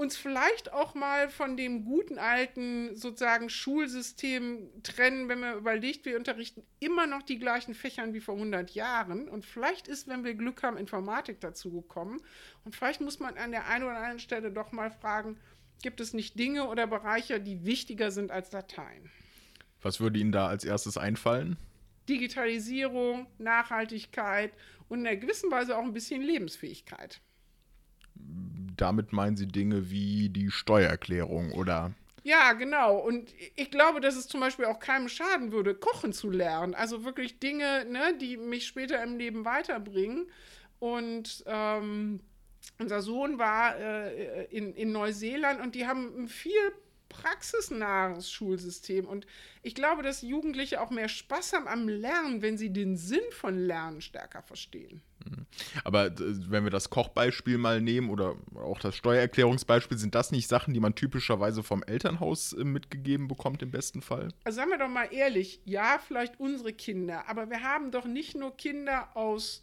uns 0.00 0.16
vielleicht 0.16 0.72
auch 0.72 0.94
mal 0.94 1.28
von 1.28 1.58
dem 1.58 1.84
guten 1.84 2.18
alten 2.18 2.96
sozusagen 2.96 3.50
Schulsystem 3.50 4.70
trennen, 4.82 5.28
wenn 5.28 5.40
man 5.40 5.58
überlegt, 5.58 6.06
wir 6.06 6.16
unterrichten 6.16 6.62
immer 6.78 7.06
noch 7.06 7.22
die 7.22 7.38
gleichen 7.38 7.74
Fächern 7.74 8.14
wie 8.14 8.20
vor 8.20 8.34
100 8.34 8.70
Jahren 8.70 9.28
und 9.28 9.44
vielleicht 9.44 9.88
ist, 9.88 10.08
wenn 10.08 10.24
wir 10.24 10.32
Glück 10.34 10.62
haben, 10.62 10.78
Informatik 10.78 11.38
dazu 11.40 11.70
gekommen 11.70 12.22
und 12.64 12.74
vielleicht 12.74 13.02
muss 13.02 13.20
man 13.20 13.36
an 13.36 13.50
der 13.50 13.66
einen 13.66 13.84
oder 13.84 13.96
anderen 13.96 14.20
Stelle 14.20 14.50
doch 14.50 14.72
mal 14.72 14.90
fragen, 14.90 15.38
gibt 15.82 16.00
es 16.00 16.14
nicht 16.14 16.38
Dinge 16.38 16.68
oder 16.68 16.86
Bereiche, 16.86 17.40
die 17.40 17.64
wichtiger 17.64 18.10
sind 18.10 18.30
als 18.30 18.50
Dateien? 18.50 19.10
Was 19.82 20.00
würde 20.00 20.18
Ihnen 20.18 20.32
da 20.32 20.46
als 20.46 20.64
erstes 20.64 20.96
einfallen? 20.98 21.56
Digitalisierung, 22.08 23.26
Nachhaltigkeit 23.38 24.52
und 24.88 25.00
in 25.00 25.06
einer 25.06 25.16
gewissen 25.16 25.50
Weise 25.50 25.76
auch 25.76 25.82
ein 25.82 25.92
bisschen 25.92 26.22
Lebensfähigkeit. 26.22 27.20
Damit 28.76 29.12
meinen 29.12 29.36
Sie 29.36 29.46
Dinge 29.46 29.90
wie 29.90 30.28
die 30.28 30.50
Steuererklärung 30.50 31.52
oder 31.52 31.94
Ja, 32.22 32.52
genau. 32.54 32.96
Und 32.96 33.32
ich 33.56 33.70
glaube, 33.70 34.00
dass 34.00 34.16
es 34.16 34.26
zum 34.26 34.40
Beispiel 34.40 34.64
auch 34.66 34.80
keinem 34.80 35.08
schaden 35.08 35.52
würde, 35.52 35.74
kochen 35.74 36.12
zu 36.12 36.30
lernen. 36.30 36.74
Also 36.74 37.04
wirklich 37.04 37.38
Dinge, 37.38 37.86
ne, 37.86 38.16
die 38.20 38.36
mich 38.36 38.66
später 38.66 39.02
im 39.02 39.16
Leben 39.16 39.44
weiterbringen. 39.44 40.26
Und 40.78 41.44
ähm, 41.46 42.20
unser 42.78 43.02
Sohn 43.02 43.38
war 43.38 43.76
äh, 43.76 44.44
in, 44.46 44.74
in 44.74 44.92
Neuseeland 44.92 45.60
und 45.60 45.74
die 45.74 45.86
haben 45.86 46.24
ein 46.24 46.28
viel 46.28 46.72
praxisnahes 47.10 48.30
Schulsystem. 48.30 49.06
Und 49.06 49.26
ich 49.62 49.74
glaube, 49.74 50.02
dass 50.02 50.22
Jugendliche 50.22 50.80
auch 50.80 50.90
mehr 50.90 51.08
Spaß 51.08 51.52
haben 51.52 51.68
am 51.68 51.88
Lernen, 51.88 52.40
wenn 52.40 52.56
sie 52.56 52.72
den 52.72 52.96
Sinn 52.96 53.20
von 53.32 53.58
Lernen 53.58 54.00
stärker 54.00 54.42
verstehen. 54.42 55.02
Aber 55.84 56.06
äh, 56.06 56.12
wenn 56.18 56.64
wir 56.64 56.70
das 56.70 56.88
Kochbeispiel 56.88 57.58
mal 57.58 57.82
nehmen 57.82 58.08
oder 58.08 58.36
auch 58.54 58.78
das 58.78 58.96
Steuererklärungsbeispiel, 58.96 59.98
sind 59.98 60.14
das 60.14 60.30
nicht 60.30 60.48
Sachen, 60.48 60.72
die 60.72 60.80
man 60.80 60.94
typischerweise 60.94 61.62
vom 61.62 61.82
Elternhaus 61.82 62.54
äh, 62.54 62.64
mitgegeben 62.64 63.28
bekommt 63.28 63.62
im 63.62 63.70
besten 63.70 64.00
Fall? 64.00 64.28
Also 64.44 64.56
sagen 64.56 64.70
wir 64.70 64.78
doch 64.78 64.88
mal 64.88 65.12
ehrlich, 65.12 65.60
ja, 65.64 66.00
vielleicht 66.06 66.40
unsere 66.40 66.72
Kinder, 66.72 67.28
aber 67.28 67.50
wir 67.50 67.62
haben 67.62 67.90
doch 67.90 68.06
nicht 68.06 68.36
nur 68.36 68.56
Kinder 68.56 69.14
aus 69.14 69.62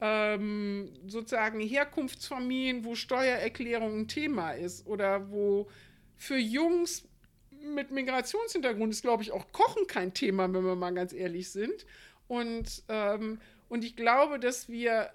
ähm, 0.00 0.92
sozusagen 1.06 1.60
Herkunftsfamilien, 1.60 2.84
wo 2.84 2.94
Steuererklärung 2.94 4.00
ein 4.00 4.08
Thema 4.08 4.52
ist 4.52 4.86
oder 4.86 5.30
wo 5.30 5.68
für 6.16 6.38
Jungs 6.38 7.06
mit 7.50 7.90
Migrationshintergrund 7.90 8.92
ist, 8.92 9.02
glaube 9.02 9.22
ich, 9.22 9.32
auch 9.32 9.52
Kochen 9.52 9.86
kein 9.86 10.14
Thema, 10.14 10.52
wenn 10.52 10.64
wir 10.64 10.76
mal 10.76 10.94
ganz 10.94 11.12
ehrlich 11.12 11.50
sind. 11.50 11.86
Und, 12.28 12.82
ähm, 12.88 13.40
und 13.68 13.84
ich 13.84 13.96
glaube, 13.96 14.38
dass 14.38 14.68
wir 14.68 15.10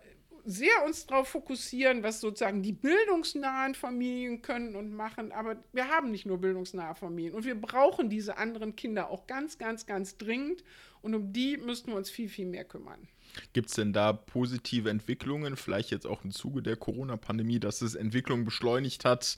sehr 0.45 0.85
uns 0.85 1.07
darauf 1.07 1.27
fokussieren, 1.29 2.03
was 2.03 2.21
sozusagen 2.21 2.61
die 2.61 2.71
bildungsnahen 2.71 3.73
Familien 3.73 4.43
können 4.43 4.75
und 4.75 4.93
machen. 4.93 5.31
Aber 5.31 5.57
wir 5.73 5.89
haben 5.89 6.11
nicht 6.11 6.27
nur 6.27 6.37
bildungsnahe 6.37 6.93
Familien. 6.93 7.33
Und 7.33 7.45
wir 7.45 7.59
brauchen 7.59 8.09
diese 8.09 8.37
anderen 8.37 8.75
Kinder 8.75 9.09
auch 9.09 9.25
ganz, 9.25 9.57
ganz, 9.57 9.87
ganz 9.87 10.17
dringend. 10.17 10.63
Und 11.01 11.15
um 11.15 11.33
die 11.33 11.57
müssten 11.57 11.91
wir 11.91 11.97
uns 11.97 12.11
viel, 12.11 12.29
viel 12.29 12.45
mehr 12.45 12.63
kümmern. 12.63 13.07
Gibt 13.53 13.69
es 13.69 13.75
denn 13.75 13.93
da 13.93 14.13
positive 14.13 14.89
Entwicklungen, 14.89 15.57
vielleicht 15.57 15.91
jetzt 15.91 16.05
auch 16.07 16.23
im 16.23 16.31
Zuge 16.31 16.61
der 16.61 16.75
Corona-Pandemie, 16.75 17.59
dass 17.59 17.81
es 17.81 17.95
Entwicklungen 17.95 18.45
beschleunigt 18.45 19.05
hat, 19.05 19.37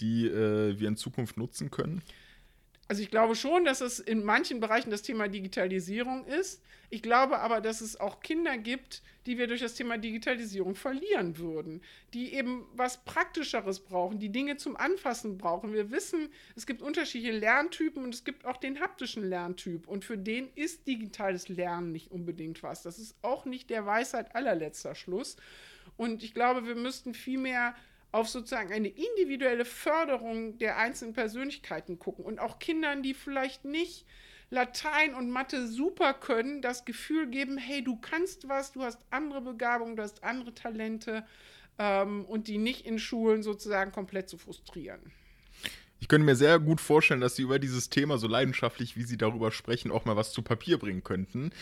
die 0.00 0.26
äh, 0.26 0.78
wir 0.78 0.88
in 0.88 0.96
Zukunft 0.96 1.36
nutzen 1.36 1.70
können? 1.70 2.02
Also 2.90 3.04
ich 3.04 3.10
glaube 3.10 3.36
schon, 3.36 3.64
dass 3.64 3.80
es 3.82 4.00
in 4.00 4.24
manchen 4.24 4.58
Bereichen 4.58 4.90
das 4.90 5.02
Thema 5.02 5.28
Digitalisierung 5.28 6.26
ist. 6.26 6.60
Ich 6.88 7.02
glaube 7.02 7.38
aber, 7.38 7.60
dass 7.60 7.82
es 7.82 8.00
auch 8.00 8.18
Kinder 8.18 8.58
gibt, 8.58 9.02
die 9.26 9.38
wir 9.38 9.46
durch 9.46 9.60
das 9.60 9.76
Thema 9.76 9.96
Digitalisierung 9.96 10.74
verlieren 10.74 11.38
würden, 11.38 11.82
die 12.14 12.34
eben 12.34 12.66
was 12.74 13.04
Praktischeres 13.04 13.78
brauchen, 13.78 14.18
die 14.18 14.32
Dinge 14.32 14.56
zum 14.56 14.76
Anfassen 14.76 15.38
brauchen. 15.38 15.72
Wir 15.72 15.92
wissen, 15.92 16.30
es 16.56 16.66
gibt 16.66 16.82
unterschiedliche 16.82 17.38
Lerntypen 17.38 18.02
und 18.02 18.12
es 18.12 18.24
gibt 18.24 18.44
auch 18.44 18.56
den 18.56 18.80
haptischen 18.80 19.22
Lerntyp. 19.22 19.86
Und 19.86 20.04
für 20.04 20.18
den 20.18 20.48
ist 20.56 20.88
digitales 20.88 21.48
Lernen 21.48 21.92
nicht 21.92 22.10
unbedingt 22.10 22.60
was. 22.64 22.82
Das 22.82 22.98
ist 22.98 23.14
auch 23.22 23.44
nicht 23.44 23.70
der 23.70 23.86
Weisheit 23.86 24.34
allerletzter 24.34 24.96
Schluss. 24.96 25.36
Und 25.96 26.24
ich 26.24 26.34
glaube, 26.34 26.66
wir 26.66 26.74
müssten 26.74 27.14
vielmehr 27.14 27.76
auf 28.12 28.28
sozusagen 28.28 28.72
eine 28.72 28.88
individuelle 28.88 29.64
Förderung 29.64 30.58
der 30.58 30.78
einzelnen 30.78 31.14
Persönlichkeiten 31.14 31.98
gucken 31.98 32.24
und 32.24 32.40
auch 32.40 32.58
Kindern, 32.58 33.02
die 33.02 33.14
vielleicht 33.14 33.64
nicht 33.64 34.06
Latein 34.50 35.14
und 35.14 35.30
Mathe 35.30 35.68
super 35.68 36.12
können, 36.12 36.60
das 36.60 36.84
Gefühl 36.84 37.28
geben, 37.28 37.56
hey, 37.56 37.84
du 37.84 37.96
kannst 37.96 38.48
was, 38.48 38.72
du 38.72 38.82
hast 38.82 38.98
andere 39.10 39.40
Begabungen, 39.40 39.94
du 39.94 40.02
hast 40.02 40.24
andere 40.24 40.52
Talente 40.54 41.24
ähm, 41.78 42.24
und 42.24 42.48
die 42.48 42.58
nicht 42.58 42.84
in 42.84 42.98
Schulen 42.98 43.44
sozusagen 43.44 43.92
komplett 43.92 44.28
zu 44.28 44.38
frustrieren. 44.38 45.00
Ich 46.00 46.08
könnte 46.08 46.24
mir 46.24 46.34
sehr 46.34 46.58
gut 46.58 46.80
vorstellen, 46.80 47.20
dass 47.20 47.36
Sie 47.36 47.42
über 47.42 47.58
dieses 47.58 47.90
Thema 47.90 48.18
so 48.18 48.26
leidenschaftlich, 48.26 48.96
wie 48.96 49.04
Sie 49.04 49.18
darüber 49.18 49.52
sprechen, 49.52 49.92
auch 49.92 50.04
mal 50.04 50.16
was 50.16 50.32
zu 50.32 50.42
Papier 50.42 50.78
bringen 50.78 51.04
könnten. 51.04 51.52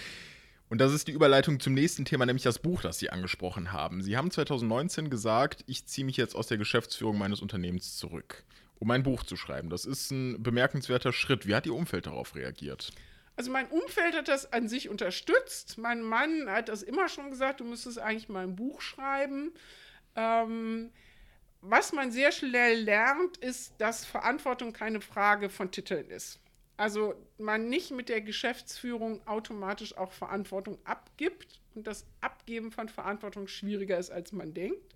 Und 0.71 0.79
das 0.79 0.93
ist 0.93 1.09
die 1.09 1.13
Überleitung 1.13 1.61
zum 1.61 1.73
nächsten 1.73 2.05
Thema, 2.05 2.27
nämlich 2.27 2.43
das 2.43 2.59
Buch, 2.59 2.83
das 2.83 2.99
Sie 2.99 3.11
angesprochen 3.11 3.73
haben. 3.73 4.03
Sie 4.03 4.17
haben 4.17 4.31
2019 4.31 5.09
gesagt, 5.09 5.65
ich 5.67 5.87
ziehe 5.87 6.05
mich 6.05 6.17
jetzt 6.17 6.35
aus 6.35 6.47
der 6.47 6.59
Geschäftsführung 6.59 7.17
meines 7.17 7.41
Unternehmens 7.41 7.97
zurück, 7.97 8.45
um 8.79 8.91
ein 8.91 9.03
Buch 9.03 9.23
zu 9.23 9.37
schreiben. 9.37 9.71
Das 9.71 9.87
ist 9.87 10.11
ein 10.11 10.43
bemerkenswerter 10.43 11.13
Schritt. 11.13 11.47
Wie 11.47 11.55
hat 11.55 11.65
Ihr 11.65 11.75
Umfeld 11.75 12.07
darauf 12.07 12.35
reagiert? 12.35 12.91
Also 13.37 13.51
mein 13.51 13.69
Umfeld 13.69 14.15
hat 14.15 14.29
das 14.29 14.53
an 14.53 14.69
sich 14.69 14.89
unterstützt. 14.91 15.79
Mein 15.79 16.03
Mann 16.03 16.51
hat 16.51 16.69
das 16.69 16.83
immer 16.83 17.09
schon 17.09 17.31
gesagt, 17.31 17.61
du 17.61 17.65
müsstest 17.65 17.99
eigentlich 17.99 18.29
mal 18.29 18.43
ein 18.43 18.57
Buch 18.57 18.83
schreiben. 18.83 19.53
Ähm, 20.17 20.91
was 21.63 21.93
man 21.93 22.13
sehr 22.13 22.31
schnell 22.31 22.83
lernt, 22.83 23.39
ist, 23.39 23.73
dass 23.79 24.05
Verantwortung 24.05 24.73
keine 24.73 25.01
Frage 25.01 25.49
von 25.49 25.71
Titeln 25.71 26.11
ist 26.11 26.41
also 26.79 27.15
man 27.39 27.69
nicht 27.69 27.91
mit 27.91 28.09
der 28.09 28.21
Geschäftsführung 28.21 29.21
automatisch 29.27 29.97
auch 29.99 30.13
Verantwortung 30.13 30.79
abgibt 30.85 31.61
und 31.75 31.87
das 31.89 32.07
Abgeben 32.21 32.71
von 32.71 32.89
Verantwortung 32.89 33.49
schwieriger 33.49 33.99
ist, 33.99 34.11
als 34.11 34.33
man 34.33 34.55
denkt. 34.55 34.95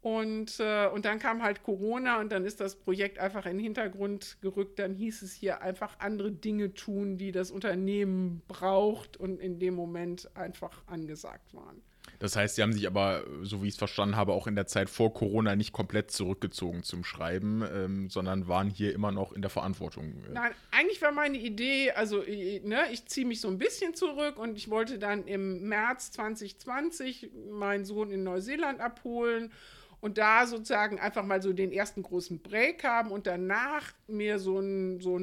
Und, 0.00 0.60
äh, 0.60 0.88
und 0.88 1.04
dann 1.04 1.18
kam 1.18 1.42
halt 1.42 1.62
Corona 1.62 2.20
und 2.20 2.32
dann 2.32 2.44
ist 2.44 2.60
das 2.60 2.76
Projekt 2.76 3.18
einfach 3.18 3.44
in 3.44 3.58
den 3.58 3.64
Hintergrund 3.64 4.38
gerückt. 4.40 4.78
Dann 4.78 4.94
hieß 4.94 5.22
es 5.22 5.32
hier 5.34 5.60
einfach 5.60 5.98
andere 5.98 6.32
Dinge 6.32 6.72
tun, 6.72 7.18
die 7.18 7.32
das 7.32 7.50
Unternehmen 7.50 8.42
braucht 8.48 9.18
und 9.18 9.40
in 9.40 9.58
dem 9.58 9.74
Moment 9.74 10.34
einfach 10.34 10.82
angesagt 10.86 11.54
waren. 11.54 11.82
Das 12.24 12.36
heißt, 12.36 12.56
Sie 12.56 12.62
haben 12.62 12.72
sich 12.72 12.86
aber, 12.86 13.22
so 13.42 13.62
wie 13.62 13.66
ich 13.66 13.74
es 13.74 13.78
verstanden 13.78 14.16
habe, 14.16 14.32
auch 14.32 14.46
in 14.46 14.54
der 14.54 14.66
Zeit 14.66 14.88
vor 14.88 15.12
Corona 15.12 15.56
nicht 15.56 15.74
komplett 15.74 16.10
zurückgezogen 16.10 16.82
zum 16.82 17.04
Schreiben, 17.04 17.62
ähm, 17.70 18.08
sondern 18.08 18.48
waren 18.48 18.70
hier 18.70 18.94
immer 18.94 19.12
noch 19.12 19.34
in 19.34 19.42
der 19.42 19.50
Verantwortung. 19.50 20.24
Äh. 20.30 20.32
Nein, 20.32 20.52
eigentlich 20.70 21.02
war 21.02 21.12
meine 21.12 21.36
Idee, 21.36 21.90
also 21.90 22.22
ich, 22.22 22.62
ne, 22.64 22.84
ich 22.90 23.04
ziehe 23.04 23.26
mich 23.26 23.42
so 23.42 23.48
ein 23.48 23.58
bisschen 23.58 23.92
zurück 23.92 24.38
und 24.38 24.56
ich 24.56 24.70
wollte 24.70 24.98
dann 24.98 25.26
im 25.26 25.68
März 25.68 26.12
2020 26.12 27.28
meinen 27.50 27.84
Sohn 27.84 28.10
in 28.10 28.24
Neuseeland 28.24 28.80
abholen 28.80 29.52
und 30.00 30.16
da 30.16 30.46
sozusagen 30.46 30.98
einfach 30.98 31.26
mal 31.26 31.42
so 31.42 31.52
den 31.52 31.72
ersten 31.72 32.02
großen 32.02 32.40
Break 32.40 32.84
haben 32.84 33.10
und 33.10 33.26
danach 33.26 33.92
mir 34.06 34.38
so 34.38 34.56
einen 34.56 34.98
so 34.98 35.18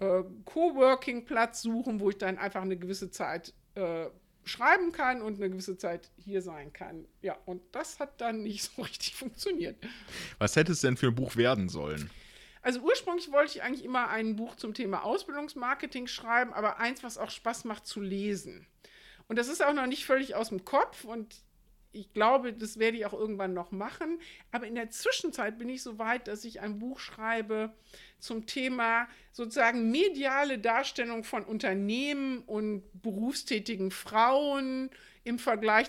äh, 0.00 0.24
Coworking-Platz 0.46 1.62
suchen, 1.62 2.00
wo 2.00 2.10
ich 2.10 2.18
dann 2.18 2.38
einfach 2.38 2.62
eine 2.62 2.76
gewisse 2.76 3.12
Zeit 3.12 3.54
äh, 3.76 4.06
schreiben 4.48 4.92
kann 4.92 5.22
und 5.22 5.36
eine 5.36 5.50
gewisse 5.50 5.76
Zeit 5.76 6.10
hier 6.16 6.42
sein 6.42 6.72
kann. 6.72 7.06
Ja, 7.22 7.36
und 7.44 7.62
das 7.72 8.00
hat 8.00 8.20
dann 8.20 8.42
nicht 8.42 8.62
so 8.76 8.82
richtig 8.82 9.14
funktioniert. 9.14 9.76
Was 10.38 10.56
hätte 10.56 10.72
es 10.72 10.80
denn 10.80 10.96
für 10.96 11.08
ein 11.08 11.14
Buch 11.14 11.36
werden 11.36 11.68
sollen? 11.68 12.10
Also 12.62 12.80
ursprünglich 12.80 13.30
wollte 13.30 13.52
ich 13.52 13.62
eigentlich 13.62 13.84
immer 13.84 14.08
ein 14.08 14.36
Buch 14.36 14.56
zum 14.56 14.74
Thema 14.74 15.04
Ausbildungsmarketing 15.04 16.06
schreiben, 16.06 16.52
aber 16.52 16.78
eins, 16.78 17.02
was 17.02 17.16
auch 17.16 17.30
Spaß 17.30 17.64
macht 17.64 17.86
zu 17.86 18.00
lesen. 18.00 18.66
Und 19.28 19.36
das 19.36 19.48
ist 19.48 19.64
auch 19.64 19.72
noch 19.72 19.86
nicht 19.86 20.06
völlig 20.06 20.34
aus 20.34 20.48
dem 20.48 20.64
Kopf 20.64 21.04
und 21.04 21.42
ich 21.92 22.12
glaube, 22.12 22.52
das 22.52 22.78
werde 22.78 22.98
ich 22.98 23.06
auch 23.06 23.12
irgendwann 23.12 23.54
noch 23.54 23.70
machen. 23.70 24.20
Aber 24.52 24.66
in 24.66 24.74
der 24.74 24.90
Zwischenzeit 24.90 25.58
bin 25.58 25.68
ich 25.68 25.82
so 25.82 25.98
weit, 25.98 26.28
dass 26.28 26.44
ich 26.44 26.60
ein 26.60 26.78
Buch 26.78 26.98
schreibe 26.98 27.72
zum 28.18 28.46
Thema 28.46 29.08
sozusagen 29.32 29.90
mediale 29.90 30.58
Darstellung 30.58 31.24
von 31.24 31.44
Unternehmen 31.44 32.40
und 32.40 32.82
berufstätigen 33.02 33.90
Frauen 33.90 34.90
im 35.24 35.38
Vergleich 35.38 35.88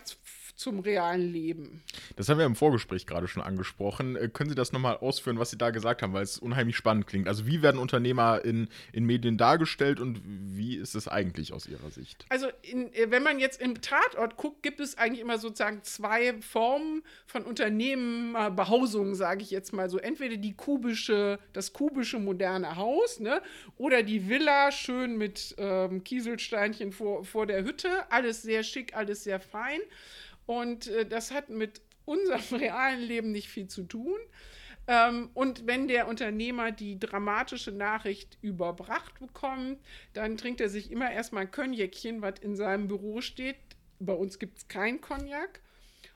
zum 0.60 0.80
realen 0.80 1.32
Leben. 1.32 1.82
Das 2.18 2.28
haben 2.28 2.38
wir 2.38 2.46
im 2.46 2.56
Vorgespräch 2.56 3.08
gerade 3.08 3.30
schon 3.30 3.42
angesprochen. 3.42 4.18
Äh, 4.18 4.28
können 4.28 4.50
Sie 4.50 4.56
das 4.58 4.74
nochmal 4.74 4.98
ausführen, 4.98 5.40
was 5.40 5.52
Sie 5.52 5.58
da 5.58 5.70
gesagt 5.70 6.02
haben, 6.02 6.12
weil 6.12 6.24
es 6.24 6.38
unheimlich 6.38 6.76
spannend 6.76 7.08
klingt? 7.08 7.30
Also 7.30 7.48
wie 7.48 7.62
werden 7.62 7.80
Unternehmer 7.80 8.44
in, 8.44 8.68
in 8.92 9.06
Medien 9.06 9.38
dargestellt 9.38 10.02
und 10.02 10.20
wie 10.26 10.76
ist 10.76 10.96
es 10.96 11.08
eigentlich 11.08 11.54
aus 11.54 11.66
Ihrer 11.66 11.90
Sicht? 11.92 12.26
Also 12.28 12.48
in, 12.62 12.94
äh, 12.94 13.10
wenn 13.10 13.24
man 13.24 13.40
jetzt 13.40 13.62
im 13.62 13.80
Tatort 13.80 14.36
guckt, 14.36 14.62
gibt 14.62 14.82
es 14.82 14.98
eigentlich 14.98 15.22
immer 15.22 15.38
sozusagen 15.38 15.82
zwei 15.84 16.42
Formen 16.42 17.04
von 17.26 17.44
Unternehmenbehausungen, 17.44 19.16
sage 19.16 19.44
ich 19.44 19.52
jetzt 19.52 19.72
mal 19.72 19.90
so. 19.90 19.98
Entweder 19.98 20.36
die 20.36 20.54
kubische, 20.54 21.40
das 21.54 21.72
kubische 21.72 22.20
moderne 22.20 22.76
Haus, 22.76 23.22
ne? 23.22 23.42
Oder 23.78 24.04
die 24.04 24.28
Villa, 24.28 24.74
schön 24.74 25.18
mit 25.18 25.56
ähm, 25.58 26.04
Kieselsteinchen 26.04 26.92
vor, 26.92 27.24
vor 27.24 27.46
der 27.46 27.64
Hütte. 27.64 27.90
Alles 28.10 28.42
sehr 28.42 28.64
schick, 28.64 28.94
alles 28.94 29.24
sehr 29.24 29.40
fein. 29.40 29.80
Und 30.50 30.88
äh, 30.88 31.06
das 31.06 31.30
hat 31.30 31.50
mit 31.50 31.80
unserem 32.06 32.42
realen 32.60 33.02
Leben 33.02 33.32
nicht 33.32 33.50
viel 33.50 33.68
zu 33.68 33.84
tun. 33.84 34.18
Ähm, 34.88 35.30
und 35.36 35.68
wenn 35.68 35.88
der 35.88 36.08
Unternehmer 36.08 36.72
die 36.72 37.00
dramatische 37.00 37.72
Nachricht 37.72 38.40
überbracht 38.42 39.20
bekommt, 39.20 39.78
dann 40.14 40.38
trinkt 40.38 40.60
er 40.60 40.70
sich 40.70 40.90
immer 40.90 41.12
erstmal 41.12 41.44
ein 41.44 41.52
Cognac, 41.52 41.94
was 42.22 42.40
in 42.40 42.56
seinem 42.56 42.88
Büro 42.88 43.22
steht. 43.22 43.58
Bei 44.00 44.14
uns 44.14 44.40
gibt 44.40 44.58
es 44.58 44.68
kein 44.68 45.02
Cognac. 45.02 45.62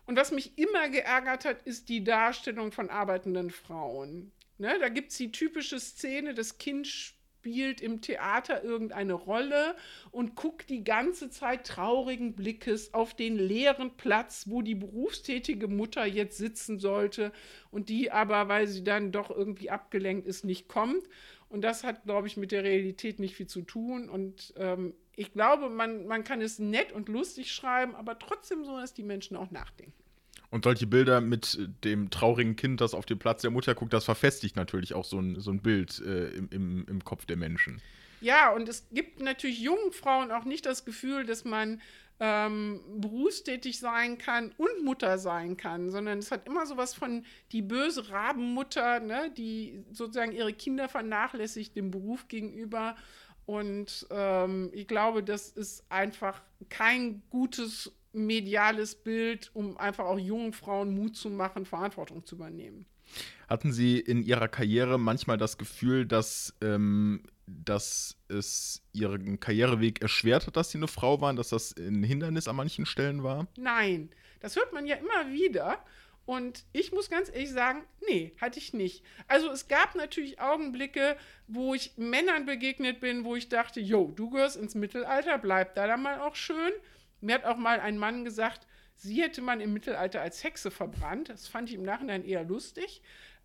Und 0.07 0.17
was 0.17 0.31
mich 0.31 0.57
immer 0.57 0.89
geärgert 0.89 1.45
hat, 1.45 1.61
ist 1.61 1.87
die 1.87 2.03
Darstellung 2.03 2.71
von 2.71 2.89
arbeitenden 2.89 3.51
Frauen. 3.51 4.31
Ne, 4.57 4.79
da 4.79 4.89
gibt 4.89 5.11
es 5.11 5.17
die 5.17 5.31
typische 5.31 5.79
Szene, 5.79 6.33
das 6.33 6.57
Kind 6.57 6.87
spielt 7.43 7.81
im 7.81 7.99
Theater 7.99 8.63
irgendeine 8.63 9.11
Rolle 9.11 9.75
und 10.11 10.33
guckt 10.33 10.69
die 10.69 10.85
ganze 10.85 11.29
Zeit 11.29 11.67
traurigen 11.67 12.35
Blickes 12.35 12.93
auf 12.93 13.13
den 13.13 13.35
leeren 13.35 13.97
Platz, 13.97 14.45
wo 14.47 14.61
die 14.61 14.75
berufstätige 14.75 15.67
Mutter 15.67 16.05
jetzt 16.05 16.37
sitzen 16.37 16.79
sollte 16.79 17.33
und 17.69 17.89
die 17.89 18.11
aber, 18.11 18.47
weil 18.47 18.67
sie 18.67 18.85
dann 18.85 19.11
doch 19.11 19.29
irgendwie 19.29 19.69
abgelenkt 19.69 20.25
ist, 20.25 20.45
nicht 20.45 20.69
kommt. 20.69 21.03
Und 21.49 21.63
das 21.65 21.83
hat, 21.83 22.05
glaube 22.05 22.27
ich, 22.27 22.37
mit 22.37 22.53
der 22.53 22.63
Realität 22.63 23.19
nicht 23.19 23.35
viel 23.35 23.47
zu 23.47 23.61
tun. 23.61 24.09
Und 24.09 24.53
ähm, 24.55 24.93
ich 25.17 25.33
glaube, 25.33 25.69
man, 25.69 26.07
man 26.07 26.23
kann 26.23 26.39
es 26.39 26.59
nett 26.59 26.93
und 26.93 27.09
lustig 27.09 27.51
schreiben, 27.51 27.93
aber 27.93 28.17
trotzdem 28.19 28.63
so, 28.63 28.77
dass 28.77 28.93
die 28.93 29.03
Menschen 29.03 29.35
auch 29.35 29.51
nachdenken. 29.51 30.02
Und 30.53 30.65
solche 30.65 30.85
Bilder 30.85 31.19
mit 31.19 31.57
dem 31.83 32.11
traurigen 32.11 32.55
Kind, 32.55 32.79
das 32.79 32.93
auf 32.93 33.07
den 33.07 33.17
Platz 33.17 33.41
der 33.41 33.49
Mutter 33.49 33.73
guckt, 33.73 33.91
das 33.91 34.05
verfestigt 34.05 34.55
natürlich 34.55 34.93
auch 34.93 35.03
so 35.03 35.17
ein, 35.17 35.39
so 35.39 35.49
ein 35.49 35.63
Bild 35.63 35.99
äh, 36.05 36.27
im, 36.27 36.47
im, 36.51 36.85
im 36.87 37.03
Kopf 37.03 37.25
der 37.25 37.37
Menschen. 37.37 37.81
Ja, 38.21 38.51
und 38.51 38.69
es 38.69 38.87
gibt 38.91 39.19
natürlich 39.19 39.59
jungen 39.59 39.91
Frauen 39.91 40.29
auch 40.29 40.45
nicht 40.45 40.67
das 40.67 40.85
Gefühl, 40.85 41.25
dass 41.25 41.43
man 41.43 41.81
ähm, 42.19 42.81
berufstätig 42.97 43.79
sein 43.79 44.19
kann 44.19 44.51
und 44.57 44.83
Mutter 44.85 45.17
sein 45.17 45.57
kann, 45.57 45.89
sondern 45.89 46.19
es 46.19 46.29
hat 46.29 46.45
immer 46.45 46.67
sowas 46.67 46.93
von 46.93 47.25
die 47.51 47.63
böse 47.63 48.11
Rabenmutter, 48.11 48.99
ne, 48.99 49.33
die 49.35 49.83
sozusagen 49.91 50.33
ihre 50.33 50.53
Kinder 50.53 50.87
vernachlässigt 50.87 51.75
dem 51.75 51.89
Beruf 51.89 52.27
gegenüber. 52.27 52.95
Und 53.47 54.05
ähm, 54.11 54.69
ich 54.71 54.87
glaube, 54.87 55.23
das 55.23 55.49
ist 55.49 55.83
einfach 55.89 56.43
kein 56.69 57.23
gutes 57.31 57.91
mediales 58.13 58.95
Bild, 58.95 59.51
um 59.53 59.77
einfach 59.77 60.05
auch 60.05 60.19
jungen 60.19 60.53
Frauen 60.53 60.95
Mut 60.95 61.17
zu 61.17 61.29
machen, 61.29 61.65
Verantwortung 61.65 62.25
zu 62.25 62.35
übernehmen. 62.35 62.85
Hatten 63.49 63.73
Sie 63.73 63.99
in 63.99 64.23
Ihrer 64.23 64.47
Karriere 64.47 64.97
manchmal 64.97 65.37
das 65.37 65.57
Gefühl, 65.57 66.05
dass, 66.05 66.55
ähm, 66.61 67.23
dass 67.45 68.17
es 68.29 68.81
Ihren 68.93 69.39
Karriereweg 69.39 70.01
erschwert 70.01 70.47
hat, 70.47 70.55
dass 70.55 70.71
Sie 70.71 70.77
eine 70.77 70.87
Frau 70.87 71.19
waren, 71.21 71.35
dass 71.35 71.49
das 71.49 71.75
ein 71.77 72.03
Hindernis 72.03 72.47
an 72.47 72.55
manchen 72.55 72.85
Stellen 72.85 73.23
war? 73.23 73.47
Nein, 73.57 74.09
das 74.39 74.55
hört 74.55 74.73
man 74.73 74.85
ja 74.85 74.95
immer 74.95 75.31
wieder. 75.31 75.83
Und 76.25 76.63
ich 76.71 76.93
muss 76.93 77.09
ganz 77.09 77.29
ehrlich 77.29 77.51
sagen, 77.51 77.83
nee, 78.07 78.33
hatte 78.39 78.57
ich 78.57 78.73
nicht. 78.73 79.03
Also 79.27 79.51
es 79.51 79.67
gab 79.67 79.95
natürlich 79.95 80.39
Augenblicke, 80.39 81.17
wo 81.47 81.73
ich 81.73 81.97
Männern 81.97 82.45
begegnet 82.45 83.01
bin, 83.01 83.25
wo 83.25 83.35
ich 83.35 83.49
dachte, 83.49 83.81
jo, 83.81 84.13
du 84.15 84.29
gehörst 84.29 84.55
ins 84.55 84.73
Mittelalter, 84.73 85.37
bleib 85.37 85.75
da 85.75 85.85
dann 85.85 86.01
mal 86.01 86.21
auch 86.21 86.35
schön. 86.35 86.71
Mir 87.23 87.35
hat 87.35 87.45
auch 87.45 87.57
mal 87.57 87.79
ein 87.79 87.97
Mann 87.97 88.25
gesagt, 88.25 88.67
sie 88.95 89.21
hätte 89.21 89.41
man 89.41 89.61
im 89.61 89.73
Mittelalter 89.73 90.21
als 90.21 90.43
Hexe 90.43 90.71
verbrannt. 90.71 91.29
Das 91.29 91.47
fand 91.47 91.69
ich 91.69 91.75
im 91.75 91.83
Nachhinein 91.83 92.25
eher 92.25 92.43
lustig. 92.43 93.01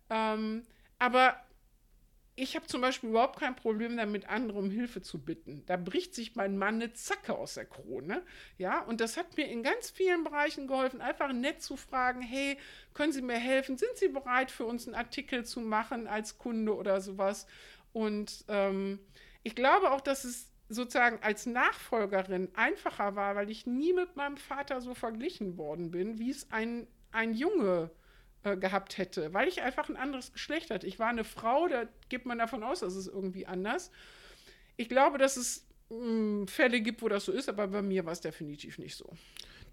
Ähm, 0.09 0.65
aber 0.97 1.39
ich 2.35 2.55
habe 2.55 2.67
zum 2.67 2.81
Beispiel 2.81 3.09
überhaupt 3.09 3.39
kein 3.39 3.55
Problem 3.55 3.97
damit, 3.97 4.29
andere 4.29 4.59
um 4.59 4.69
Hilfe 4.69 5.01
zu 5.01 5.23
bitten. 5.23 5.63
Da 5.65 5.75
bricht 5.75 6.15
sich 6.15 6.35
mein 6.35 6.57
Mann 6.57 6.75
eine 6.75 6.93
Zacke 6.93 7.35
aus 7.37 7.55
der 7.55 7.65
Krone. 7.65 8.23
Ja, 8.57 8.81
und 8.83 9.01
das 9.01 9.17
hat 9.17 9.35
mir 9.35 9.47
in 9.47 9.63
ganz 9.63 9.89
vielen 9.89 10.23
Bereichen 10.23 10.67
geholfen, 10.67 11.01
einfach 11.01 11.33
nett 11.33 11.61
zu 11.61 11.75
fragen: 11.75 12.21
Hey, 12.21 12.57
können 12.93 13.11
Sie 13.11 13.21
mir 13.21 13.37
helfen? 13.37 13.77
Sind 13.77 13.95
Sie 13.95 14.07
bereit, 14.09 14.51
für 14.51 14.65
uns 14.65 14.87
einen 14.87 14.95
Artikel 14.95 15.45
zu 15.45 15.59
machen 15.59 16.07
als 16.07 16.37
Kunde 16.37 16.75
oder 16.75 17.01
sowas? 17.01 17.45
Und 17.91 18.45
ähm, 18.47 18.99
ich 19.43 19.55
glaube 19.55 19.91
auch, 19.91 20.01
dass 20.01 20.23
es 20.23 20.49
sozusagen 20.69 21.19
als 21.21 21.45
Nachfolgerin 21.45 22.49
einfacher 22.55 23.15
war, 23.15 23.35
weil 23.35 23.49
ich 23.49 23.65
nie 23.65 23.93
mit 23.93 24.15
meinem 24.15 24.37
Vater 24.37 24.81
so 24.81 24.93
verglichen 24.93 25.57
worden 25.57 25.91
bin, 25.91 26.19
wie 26.19 26.29
es 26.29 26.51
ein, 26.51 26.87
ein 27.11 27.33
Junge 27.33 27.89
äh, 28.43 28.55
gehabt 28.55 28.97
hätte, 28.97 29.33
weil 29.33 29.47
ich 29.47 29.61
einfach 29.61 29.89
ein 29.89 29.97
anderes 29.97 30.31
Geschlecht 30.31 30.69
hatte. 30.69 30.87
Ich 30.87 30.99
war 30.99 31.09
eine 31.09 31.23
Frau, 31.23 31.67
da 31.67 31.85
geht 32.07 32.25
man 32.25 32.37
davon 32.37 32.63
aus, 32.63 32.81
dass 32.81 32.95
es 32.95 33.07
irgendwie 33.07 33.47
anders. 33.47 33.91
Ich 34.77 34.87
glaube, 34.87 35.17
dass 35.17 35.37
es 35.37 35.67
mh, 35.89 35.97
hm, 35.97 36.47
Fälle 36.47 36.81
gibt, 36.81 37.01
wo 37.01 37.09
das 37.09 37.25
so 37.25 37.31
ist, 37.31 37.49
aber 37.49 37.67
bei 37.67 37.81
mir 37.81 38.05
war 38.05 38.13
es 38.13 38.21
definitiv 38.21 38.77
nicht 38.77 38.95
so. 38.95 39.11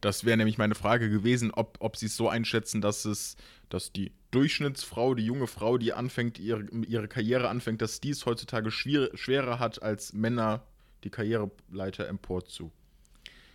Das 0.01 0.25
wäre 0.25 0.37
nämlich 0.37 0.59
meine 0.59 0.75
Frage 0.75 1.09
gewesen, 1.11 1.51
ob, 1.53 1.77
ob 1.81 1.97
Sie 1.97 2.07
es 2.07 2.17
so 2.17 2.29
einschätzen, 2.29 2.81
dass 2.81 3.05
es, 3.05 3.37
dass 3.69 3.93
die 3.93 4.13
Durchschnittsfrau, 4.31 5.15
die 5.15 5.25
junge 5.25 5.47
Frau, 5.47 5.79
die 5.79 5.93
anfängt, 5.93 6.39
ihre, 6.39 6.67
ihre 6.87 7.09
Karriere 7.09 7.49
anfängt, 7.49 7.81
dass 7.81 8.01
die 8.01 8.11
es 8.11 8.27
heutzutage 8.27 8.71
schwer, 8.71 9.11
schwerer 9.15 9.59
hat 9.59 9.83
als 9.83 10.13
Männer 10.13 10.67
die 11.07 11.11
Karriereleiter 11.11 12.09
emporzu. 12.09 12.73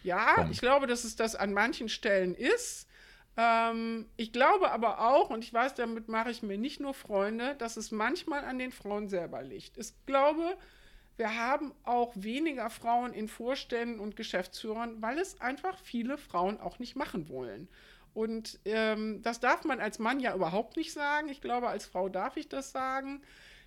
Ja, 0.03 0.47
ich 0.49 0.59
glaube, 0.59 0.87
dass 0.87 1.03
es 1.03 1.15
das 1.15 1.35
an 1.35 1.53
manchen 1.53 1.89
Stellen 1.89 2.33
ist. 2.33 2.87
Ähm, 3.37 4.07
ich 4.17 4.31
glaube 4.31 4.71
aber 4.71 5.01
auch, 5.01 5.29
und 5.29 5.43
ich 5.43 5.53
weiß, 5.53 5.75
damit 5.75 6.07
mache 6.07 6.31
ich 6.31 6.41
mir 6.41 6.57
nicht 6.57 6.79
nur 6.79 6.93
Freunde, 6.93 7.55
dass 7.55 7.77
es 7.77 7.91
manchmal 7.91 8.45
an 8.45 8.57
den 8.57 8.71
Frauen 8.71 9.09
selber 9.09 9.43
liegt. 9.43 9.77
Ich 9.77 9.93
glaube, 10.05 10.57
wir 11.17 11.37
haben 11.37 11.73
auch 11.83 12.13
weniger 12.15 12.69
Frauen 12.69 13.13
in 13.13 13.27
Vorständen 13.27 13.99
und 13.99 14.15
Geschäftsführern, 14.15 15.01
weil 15.01 15.19
es 15.19 15.39
einfach 15.39 15.77
viele 15.77 16.17
Frauen 16.17 16.59
auch 16.59 16.79
nicht 16.79 16.95
machen 16.95 17.29
wollen. 17.29 17.67
Und 18.13 18.59
ähm, 18.65 19.21
das 19.21 19.39
darf 19.39 19.63
man 19.63 19.79
als 19.79 19.99
Mann 19.99 20.19
ja 20.19 20.35
überhaupt 20.35 20.77
nicht 20.77 20.93
sagen. 20.93 21.29
Ich 21.29 21.41
glaube, 21.41 21.67
als 21.67 21.85
Frau 21.85 22.09
darf 22.09 22.37
ich 22.37 22.49
das 22.49 22.71
sagen. 22.71 23.21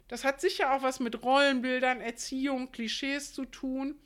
Das 0.09 0.25
hat 0.25 0.41
sicher 0.41 0.75
auch 0.75 0.83
was 0.83 1.01
mit 1.01 1.23
Rollenbildern, 1.23 2.01
Erziehung, 2.01 2.73
Klischees 2.73 3.33
zu 3.33 3.45
tun. 3.45 3.97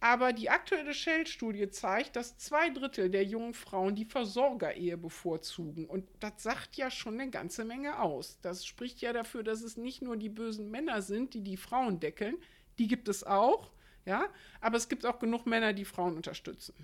Aber 0.00 0.34
die 0.34 0.50
aktuelle 0.50 0.92
Shell-Studie 0.92 1.70
zeigt, 1.70 2.16
dass 2.16 2.36
zwei 2.36 2.68
Drittel 2.68 3.08
der 3.08 3.24
jungen 3.24 3.54
Frauen 3.54 3.94
die 3.94 4.04
Versorgerehe 4.04 4.98
bevorzugen. 4.98 5.86
Und 5.86 6.06
das 6.20 6.42
sagt 6.42 6.76
ja 6.76 6.90
schon 6.90 7.18
eine 7.18 7.30
ganze 7.30 7.64
Menge 7.64 7.98
aus. 7.98 8.38
Das 8.42 8.66
spricht 8.66 9.00
ja 9.00 9.14
dafür, 9.14 9.42
dass 9.42 9.62
es 9.62 9.78
nicht 9.78 10.02
nur 10.02 10.18
die 10.18 10.28
bösen 10.28 10.70
Männer 10.70 11.00
sind, 11.00 11.32
die 11.32 11.40
die 11.40 11.56
Frauen 11.56 12.00
deckeln. 12.00 12.36
Die 12.78 12.86
gibt 12.86 13.08
es 13.08 13.24
auch, 13.24 13.70
ja. 14.04 14.26
Aber 14.60 14.76
es 14.76 14.90
gibt 14.90 15.06
auch 15.06 15.18
genug 15.18 15.46
Männer, 15.46 15.72
die 15.72 15.86
Frauen 15.86 16.16
unterstützen. 16.16 16.74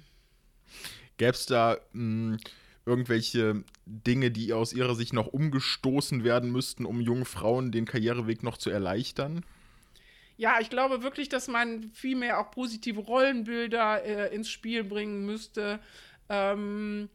Gäbe 1.18 1.33
es 1.33 1.44
da 1.44 1.79
mh, 1.92 2.37
hm, 2.37 2.38
irgendwelche 2.90 3.62
Dinge, 3.87 4.31
die 4.31 4.53
aus 4.53 4.72
Ihrer 4.72 4.96
Sicht 4.96 5.12
noch 5.12 5.29
umgestoßen 5.29 6.24
werden 6.24 6.50
müssten, 6.50 6.85
um 6.85 7.00
jungen 7.00 7.24
Frauen 7.24 7.70
den 7.70 7.87
Karriereweg 7.87 8.42
noch 8.42 8.59
zu 8.59 8.68
erleichtern? 8.68 9.44
Ja, 10.37 10.59
ich 10.61 10.70
glaube 10.70 11.03
wirklich, 11.03 11.29
dass 11.29 11.48
man 11.48 11.90
viel 11.92 12.16
mehr 12.16 12.40
auch 12.40 12.50
positive 12.50 13.00
Rollenbilder 13.00 14.05
äh, 14.05 14.35
ins 14.35 14.50
Spiel 14.50 14.83
bringen 14.83 15.24
müsste. 15.24 15.79
Ähm, 16.29 17.09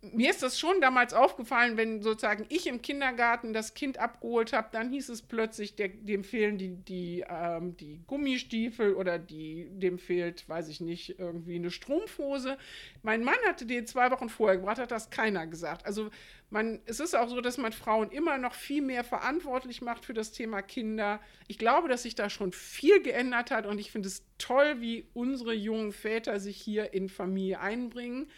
mir 0.00 0.30
ist 0.30 0.42
das 0.42 0.58
schon 0.58 0.80
damals 0.80 1.12
aufgefallen, 1.12 1.76
wenn 1.76 2.00
sozusagen 2.00 2.46
ich 2.48 2.66
im 2.66 2.80
Kindergarten 2.80 3.52
das 3.52 3.74
Kind 3.74 3.98
abgeholt 3.98 4.54
habe, 4.54 4.68
dann 4.72 4.90
hieß 4.90 5.10
es 5.10 5.20
plötzlich, 5.20 5.76
der, 5.76 5.88
dem 5.88 6.24
fehlen 6.24 6.56
die, 6.56 6.76
die, 6.76 7.24
ähm, 7.28 7.76
die 7.76 8.00
Gummistiefel 8.06 8.94
oder 8.94 9.18
die, 9.18 9.68
dem 9.70 9.98
fehlt, 9.98 10.48
weiß 10.48 10.68
ich 10.68 10.80
nicht, 10.80 11.18
irgendwie 11.18 11.56
eine 11.56 11.70
Strumpfhose. 11.70 12.56
Mein 13.02 13.22
Mann 13.22 13.36
hatte 13.46 13.66
die 13.66 13.84
zwei 13.84 14.10
Wochen 14.10 14.30
vorher 14.30 14.56
gebracht, 14.56 14.78
hat 14.78 14.90
das 14.90 15.10
keiner 15.10 15.46
gesagt. 15.46 15.84
Also 15.84 16.10
man, 16.48 16.80
es 16.86 17.00
ist 17.00 17.14
auch 17.14 17.28
so, 17.28 17.42
dass 17.42 17.58
man 17.58 17.72
Frauen 17.72 18.10
immer 18.10 18.38
noch 18.38 18.54
viel 18.54 18.80
mehr 18.80 19.04
verantwortlich 19.04 19.82
macht 19.82 20.06
für 20.06 20.14
das 20.14 20.32
Thema 20.32 20.62
Kinder. 20.62 21.20
Ich 21.48 21.58
glaube, 21.58 21.88
dass 21.88 22.04
sich 22.04 22.14
da 22.14 22.30
schon 22.30 22.52
viel 22.52 23.02
geändert 23.02 23.50
hat 23.50 23.66
und 23.66 23.78
ich 23.78 23.90
finde 23.90 24.08
es 24.08 24.24
toll, 24.38 24.80
wie 24.80 25.06
unsere 25.12 25.52
jungen 25.52 25.92
Väter 25.92 26.40
sich 26.40 26.56
hier 26.56 26.94
in 26.94 27.10
Familie 27.10 27.60
einbringen. 27.60 28.30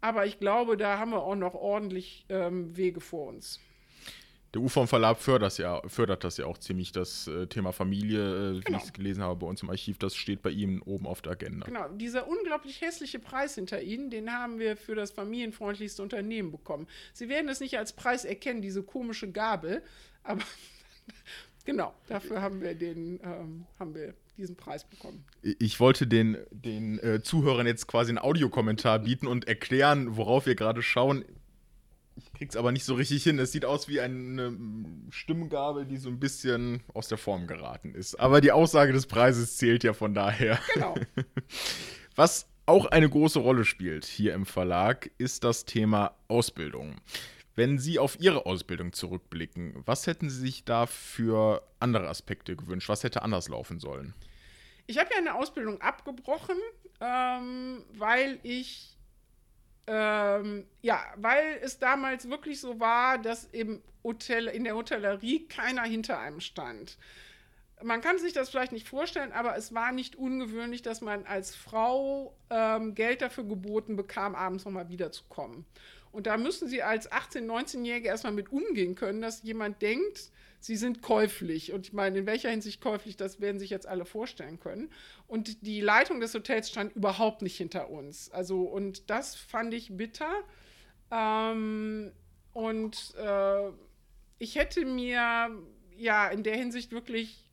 Aber 0.00 0.26
ich 0.26 0.38
glaube, 0.38 0.76
da 0.76 0.98
haben 0.98 1.10
wir 1.10 1.22
auch 1.22 1.34
noch 1.34 1.54
ordentlich 1.54 2.24
ähm, 2.28 2.76
Wege 2.76 3.00
vor 3.00 3.28
uns. 3.28 3.60
Der 4.54 4.62
UFOM 4.62 4.88
Verlag 4.88 5.18
fördert 5.18 5.42
das 5.42 5.58
ja, 5.58 5.82
fördert 5.86 6.24
das 6.24 6.38
ja 6.38 6.46
auch 6.46 6.56
ziemlich, 6.56 6.90
das 6.90 7.26
äh, 7.26 7.46
Thema 7.48 7.72
Familie, 7.72 8.20
äh, 8.20 8.60
genau. 8.60 8.64
wie 8.66 8.80
ich 8.80 8.84
es 8.84 8.92
gelesen 8.94 9.22
habe 9.22 9.36
bei 9.36 9.46
uns 9.46 9.62
im 9.62 9.68
Archiv, 9.68 9.98
das 9.98 10.16
steht 10.16 10.40
bei 10.40 10.48
ihm 10.48 10.82
oben 10.86 11.06
auf 11.06 11.20
der 11.20 11.32
Agenda. 11.32 11.66
Genau, 11.66 11.86
dieser 11.88 12.26
unglaublich 12.26 12.80
hässliche 12.80 13.18
Preis 13.18 13.56
hinter 13.56 13.82
Ihnen, 13.82 14.08
den 14.08 14.32
haben 14.32 14.58
wir 14.58 14.78
für 14.78 14.94
das 14.94 15.10
familienfreundlichste 15.10 16.02
Unternehmen 16.02 16.50
bekommen. 16.50 16.86
Sie 17.12 17.28
werden 17.28 17.50
es 17.50 17.60
nicht 17.60 17.76
als 17.76 17.92
Preis 17.92 18.24
erkennen, 18.24 18.62
diese 18.62 18.82
komische 18.82 19.30
Gabel, 19.30 19.82
aber 20.22 20.42
genau, 21.66 21.92
dafür 22.06 22.40
haben 22.40 22.62
wir 22.62 22.74
den, 22.74 23.20
ähm, 23.22 23.66
haben 23.78 23.94
wir 23.94 24.14
diesen 24.38 24.56
Preis 24.56 24.88
bekommen. 24.88 25.24
Ich 25.42 25.80
wollte 25.80 26.06
den, 26.06 26.38
den 26.50 26.98
äh, 27.00 27.22
Zuhörern 27.22 27.66
jetzt 27.66 27.86
quasi 27.86 28.10
einen 28.10 28.18
Audiokommentar 28.18 29.00
bieten 29.00 29.26
und 29.26 29.46
erklären, 29.46 30.16
worauf 30.16 30.46
wir 30.46 30.54
gerade 30.54 30.80
schauen. 30.80 31.24
Ich 32.16 32.32
krieg's 32.32 32.56
aber 32.56 32.72
nicht 32.72 32.84
so 32.84 32.94
richtig 32.94 33.22
hin. 33.22 33.38
Es 33.38 33.52
sieht 33.52 33.64
aus 33.64 33.88
wie 33.88 34.00
eine 34.00 34.56
Stimmgabel, 35.10 35.84
die 35.84 35.98
so 35.98 36.08
ein 36.08 36.18
bisschen 36.18 36.82
aus 36.94 37.08
der 37.08 37.18
Form 37.18 37.46
geraten 37.46 37.94
ist. 37.94 38.18
Aber 38.18 38.40
die 38.40 38.52
Aussage 38.52 38.92
des 38.92 39.06
Preises 39.06 39.56
zählt 39.56 39.84
ja 39.84 39.92
von 39.92 40.14
daher. 40.14 40.58
Genau. 40.74 40.94
Was 42.16 42.48
auch 42.66 42.86
eine 42.86 43.08
große 43.08 43.38
Rolle 43.38 43.64
spielt 43.64 44.04
hier 44.04 44.34
im 44.34 44.46
Verlag, 44.46 45.10
ist 45.18 45.44
das 45.44 45.64
Thema 45.64 46.16
Ausbildung. 46.28 46.96
Wenn 47.58 47.76
Sie 47.76 47.98
auf 47.98 48.20
Ihre 48.20 48.46
Ausbildung 48.46 48.92
zurückblicken, 48.92 49.82
was 49.84 50.06
hätten 50.06 50.30
Sie 50.30 50.38
sich 50.38 50.64
da 50.64 50.86
für 50.86 51.60
andere 51.80 52.06
Aspekte 52.06 52.54
gewünscht? 52.54 52.88
Was 52.88 53.02
hätte 53.02 53.22
anders 53.22 53.48
laufen 53.48 53.80
sollen? 53.80 54.14
Ich 54.86 54.96
habe 54.96 55.10
ja 55.10 55.18
eine 55.18 55.34
Ausbildung 55.34 55.80
abgebrochen, 55.80 56.56
ähm, 57.00 57.84
weil 57.94 58.38
ich 58.44 58.96
ähm, 59.88 60.68
ja, 60.82 61.02
weil 61.16 61.58
es 61.60 61.80
damals 61.80 62.30
wirklich 62.30 62.60
so 62.60 62.78
war, 62.78 63.18
dass 63.18 63.46
im 63.46 63.82
Hotel, 64.04 64.46
in 64.46 64.62
der 64.62 64.76
Hotellerie 64.76 65.48
keiner 65.48 65.82
hinter 65.82 66.20
einem 66.20 66.38
stand. 66.38 66.96
Man 67.82 68.00
kann 68.00 68.18
sich 68.18 68.32
das 68.32 68.50
vielleicht 68.50 68.70
nicht 68.70 68.88
vorstellen, 68.88 69.32
aber 69.32 69.56
es 69.56 69.74
war 69.74 69.90
nicht 69.90 70.14
ungewöhnlich, 70.14 70.82
dass 70.82 71.00
man 71.00 71.26
als 71.26 71.56
Frau 71.56 72.36
ähm, 72.50 72.94
Geld 72.94 73.20
dafür 73.20 73.44
geboten 73.44 73.96
bekam, 73.96 74.36
abends 74.36 74.64
nochmal 74.64 74.90
wiederzukommen. 74.90 75.64
Und 76.12 76.26
da 76.26 76.36
müssen 76.36 76.68
Sie 76.68 76.82
als 76.82 77.10
18-, 77.10 77.46
19-Jährige 77.46 78.08
erstmal 78.08 78.32
mit 78.32 78.50
umgehen 78.50 78.94
können, 78.94 79.20
dass 79.20 79.42
jemand 79.42 79.82
denkt, 79.82 80.30
sie 80.60 80.76
sind 80.76 81.02
käuflich. 81.02 81.72
Und 81.72 81.86
ich 81.86 81.92
meine, 81.92 82.18
in 82.18 82.26
welcher 82.26 82.50
Hinsicht 82.50 82.80
käuflich, 82.80 83.16
das 83.16 83.40
werden 83.40 83.58
sich 83.58 83.70
jetzt 83.70 83.86
alle 83.86 84.04
vorstellen 84.04 84.58
können. 84.58 84.90
Und 85.26 85.66
die 85.66 85.80
Leitung 85.80 86.20
des 86.20 86.34
Hotels 86.34 86.68
stand 86.68 86.94
überhaupt 86.96 87.42
nicht 87.42 87.56
hinter 87.56 87.90
uns. 87.90 88.30
Also, 88.30 88.62
und 88.62 89.10
das 89.10 89.34
fand 89.36 89.74
ich 89.74 89.96
bitter. 89.96 90.32
Ähm, 91.10 92.12
und 92.52 93.14
äh, 93.16 93.70
ich 94.38 94.56
hätte 94.56 94.84
mir 94.84 95.50
ja 95.96 96.28
in 96.28 96.42
der 96.42 96.56
Hinsicht 96.56 96.92
wirklich 96.92 97.47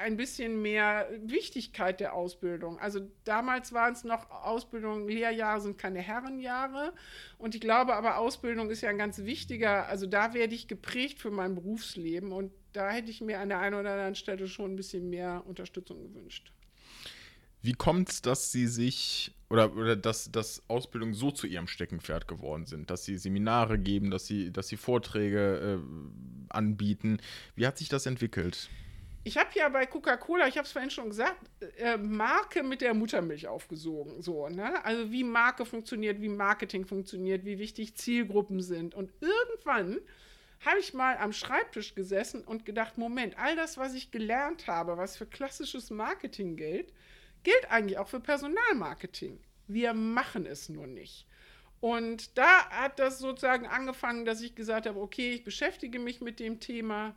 ein 0.00 0.16
bisschen 0.16 0.60
mehr 0.62 1.08
Wichtigkeit 1.22 2.00
der 2.00 2.14
Ausbildung. 2.14 2.78
Also 2.78 3.00
damals 3.24 3.72
waren 3.72 3.92
es 3.92 4.04
noch 4.04 4.30
Ausbildung, 4.30 5.08
Lehrjahre 5.08 5.60
sind 5.60 5.78
keine 5.78 6.00
Herrenjahre. 6.00 6.92
Und 7.38 7.54
ich 7.54 7.60
glaube 7.60 7.94
aber, 7.94 8.18
Ausbildung 8.18 8.70
ist 8.70 8.80
ja 8.80 8.90
ein 8.90 8.98
ganz 8.98 9.18
wichtiger, 9.18 9.86
also 9.88 10.06
da 10.06 10.34
werde 10.34 10.54
ich 10.54 10.68
geprägt 10.68 11.20
für 11.20 11.30
mein 11.30 11.54
Berufsleben. 11.54 12.32
Und 12.32 12.52
da 12.72 12.90
hätte 12.90 13.10
ich 13.10 13.20
mir 13.20 13.40
an 13.40 13.48
der 13.48 13.58
einen 13.60 13.78
oder 13.78 13.92
anderen 13.92 14.14
Stelle 14.14 14.48
schon 14.48 14.72
ein 14.72 14.76
bisschen 14.76 15.10
mehr 15.10 15.42
Unterstützung 15.46 16.02
gewünscht. 16.02 16.52
Wie 17.62 17.74
kommt 17.74 18.08
es, 18.08 18.22
dass 18.22 18.52
Sie 18.52 18.66
sich 18.66 19.34
oder, 19.50 19.76
oder 19.76 19.96
dass, 19.96 20.32
dass 20.32 20.62
Ausbildung 20.68 21.12
so 21.12 21.30
zu 21.30 21.46
Ihrem 21.46 21.66
Steckenpferd 21.66 22.26
geworden 22.26 22.64
sind, 22.64 22.88
dass 22.88 23.04
Sie 23.04 23.18
Seminare 23.18 23.78
geben, 23.78 24.10
dass 24.10 24.26
Sie, 24.26 24.50
dass 24.50 24.68
Sie 24.68 24.76
Vorträge 24.76 25.78
äh, 25.78 26.48
anbieten? 26.48 27.18
Wie 27.56 27.66
hat 27.66 27.76
sich 27.76 27.88
das 27.88 28.06
entwickelt? 28.06 28.70
Ich 29.22 29.36
habe 29.36 29.50
ja 29.54 29.68
bei 29.68 29.86
Coca-Cola, 29.86 30.48
ich 30.48 30.56
habe 30.56 30.66
es 30.66 30.72
vorhin 30.72 30.90
schon 30.90 31.10
gesagt, 31.10 31.36
äh, 31.78 31.96
Marke 31.98 32.62
mit 32.62 32.80
der 32.80 32.94
Muttermilch 32.94 33.46
aufgesogen. 33.48 34.22
So, 34.22 34.48
ne? 34.48 34.82
Also 34.84 35.12
wie 35.12 35.24
Marke 35.24 35.66
funktioniert, 35.66 36.20
wie 36.20 36.28
Marketing 36.28 36.86
funktioniert, 36.86 37.44
wie 37.44 37.58
wichtig 37.58 37.94
Zielgruppen 37.96 38.62
sind. 38.62 38.94
Und 38.94 39.12
irgendwann 39.20 39.98
habe 40.64 40.78
ich 40.78 40.94
mal 40.94 41.16
am 41.18 41.32
Schreibtisch 41.32 41.94
gesessen 41.94 42.44
und 42.44 42.64
gedacht, 42.64 42.96
Moment, 42.96 43.38
all 43.38 43.56
das, 43.56 43.76
was 43.76 43.94
ich 43.94 44.10
gelernt 44.10 44.66
habe, 44.66 44.96
was 44.96 45.16
für 45.16 45.26
klassisches 45.26 45.90
Marketing 45.90 46.56
gilt, 46.56 46.92
gilt 47.42 47.70
eigentlich 47.70 47.98
auch 47.98 48.08
für 48.08 48.20
Personalmarketing. 48.20 49.38
Wir 49.66 49.92
machen 49.94 50.46
es 50.46 50.68
nur 50.68 50.86
nicht. 50.86 51.26
Und 51.80 52.36
da 52.36 52.68
hat 52.70 52.98
das 52.98 53.18
sozusagen 53.18 53.66
angefangen, 53.66 54.26
dass 54.26 54.42
ich 54.42 54.54
gesagt 54.54 54.86
habe, 54.86 55.00
okay, 55.00 55.32
ich 55.32 55.44
beschäftige 55.44 55.98
mich 55.98 56.20
mit 56.20 56.38
dem 56.38 56.60
Thema, 56.60 57.14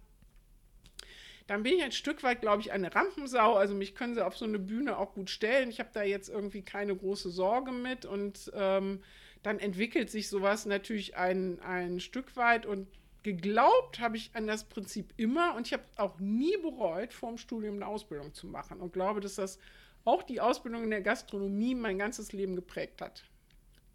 dann 1.48 1.64
bin 1.64 1.74
ich 1.76 1.84
ein 1.84 1.92
Stück 1.92 2.24
weit, 2.24 2.42
glaube 2.42 2.62
ich, 2.62 2.72
eine 2.72 2.94
Rampensau. 2.94 3.56
Also 3.56 3.74
mich 3.74 3.96
können 3.96 4.16
sie 4.16 4.26
auf 4.26 4.38
so 4.38 4.46
eine 4.46 4.60
Bühne 4.60 4.98
auch 4.98 5.14
gut 5.14 5.30
stellen. 5.30 5.70
Ich 5.70 5.80
habe 5.80 5.90
da 5.94 6.04
jetzt 6.04 6.30
irgendwie 6.30 6.62
keine 6.62 6.96
große 6.96 7.30
Sorge 7.30 7.72
mit. 7.72 8.06
Und 8.06 8.52
ähm, 8.56 9.02
dann 9.42 9.60
entwickelt 9.60 10.10
sich 10.10 10.30
sowas 10.30 10.66
natürlich 10.66 11.18
ein, 11.18 11.60
ein 11.60 12.00
Stück 12.00 12.38
weit. 12.38 12.66
Und 12.66 12.88
geglaubt 13.24 14.00
habe 14.00 14.16
ich 14.16 14.32
an 14.36 14.48
das 14.48 14.64
Prinzip 14.64 15.14
immer. 15.18 15.56
Und 15.56 15.68
ich 15.68 15.74
habe 15.74 15.84
auch 15.98 16.20
nie 16.20 16.56
bereut, 16.62 17.14
vor 17.14 17.30
dem 17.30 17.38
Studium 17.38 17.76
eine 17.76 17.88
Ausbildung 17.88 18.34
zu 18.34 18.48
machen. 18.48 18.80
Und 18.80 18.94
glaube, 18.94 19.20
dass 19.20 19.36
das 19.36 19.60
auch 20.06 20.24
die 20.24 20.40
Ausbildung 20.40 20.84
in 20.84 20.92
der 20.92 21.02
Gastronomie 21.02 21.76
mein 21.76 21.98
ganzes 21.98 22.32
Leben 22.32 22.56
geprägt 22.56 23.02
hat. 23.02 23.26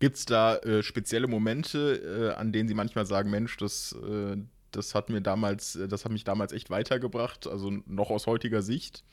Gibt 0.00 0.16
es 0.16 0.26
da 0.26 0.56
äh, 0.58 0.82
spezielle 0.82 1.26
Momente, 1.26 2.32
äh, 2.34 2.38
an 2.38 2.52
denen 2.52 2.68
Sie 2.68 2.74
manchmal 2.74 3.04
sagen, 3.04 3.30
Mensch, 3.30 3.56
das, 3.56 3.92
äh, 3.92 4.36
das 4.70 4.94
hat 4.94 5.08
mir 5.08 5.20
damals, 5.20 5.76
äh, 5.76 5.88
das 5.88 6.04
hat 6.04 6.12
mich 6.12 6.24
damals 6.24 6.52
echt 6.52 6.70
weitergebracht, 6.70 7.46
also 7.46 7.70
noch 7.86 8.10
aus 8.10 8.26
heutiger 8.26 8.62
Sicht? 8.62 9.04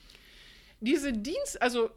Diese 0.80 1.14
Dienst, 1.14 1.62
also 1.62 1.90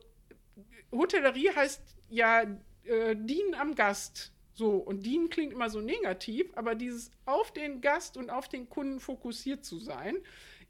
Hotellerie 0.92 1.50
heißt 1.54 1.82
ja 2.08 2.42
äh, 2.84 3.16
dienen 3.16 3.54
am 3.54 3.74
Gast. 3.74 4.32
So, 4.54 4.70
und 4.76 5.06
dienen 5.06 5.30
klingt 5.30 5.52
immer 5.52 5.70
so 5.70 5.80
negativ, 5.80 6.50
aber 6.56 6.74
dieses 6.74 7.12
auf 7.26 7.52
den 7.52 7.80
Gast 7.80 8.16
und 8.16 8.28
auf 8.28 8.48
den 8.48 8.68
Kunden 8.68 8.98
fokussiert 8.98 9.64
zu 9.64 9.78
sein, 9.78 10.16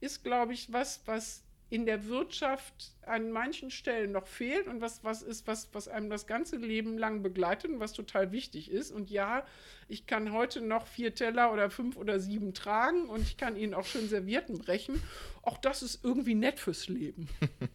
ist, 0.00 0.22
glaube 0.24 0.52
ich, 0.52 0.70
was, 0.72 1.00
was 1.06 1.42
in 1.70 1.84
der 1.84 2.06
Wirtschaft 2.06 2.92
an 3.02 3.30
manchen 3.30 3.70
Stellen 3.70 4.12
noch 4.12 4.26
fehlt 4.26 4.66
und 4.66 4.80
was, 4.80 5.04
was 5.04 5.22
ist, 5.22 5.46
was, 5.46 5.68
was 5.72 5.86
einem 5.86 6.08
das 6.08 6.26
ganze 6.26 6.56
Leben 6.56 6.96
lang 6.96 7.22
begleitet 7.22 7.70
und 7.70 7.80
was 7.80 7.92
total 7.92 8.32
wichtig 8.32 8.70
ist. 8.70 8.90
Und 8.90 9.10
ja, 9.10 9.44
ich 9.86 10.06
kann 10.06 10.32
heute 10.32 10.62
noch 10.62 10.86
vier 10.86 11.14
Teller 11.14 11.52
oder 11.52 11.70
fünf 11.70 11.96
oder 11.96 12.20
sieben 12.20 12.54
tragen 12.54 13.08
und 13.08 13.22
ich 13.22 13.36
kann 13.36 13.56
ihnen 13.56 13.74
auch 13.74 13.84
schön 13.84 14.08
Servierten 14.08 14.58
brechen. 14.58 15.02
Auch 15.42 15.58
das 15.58 15.82
ist 15.82 16.02
irgendwie 16.02 16.34
nett 16.34 16.58
fürs 16.58 16.88
Leben. 16.88 17.28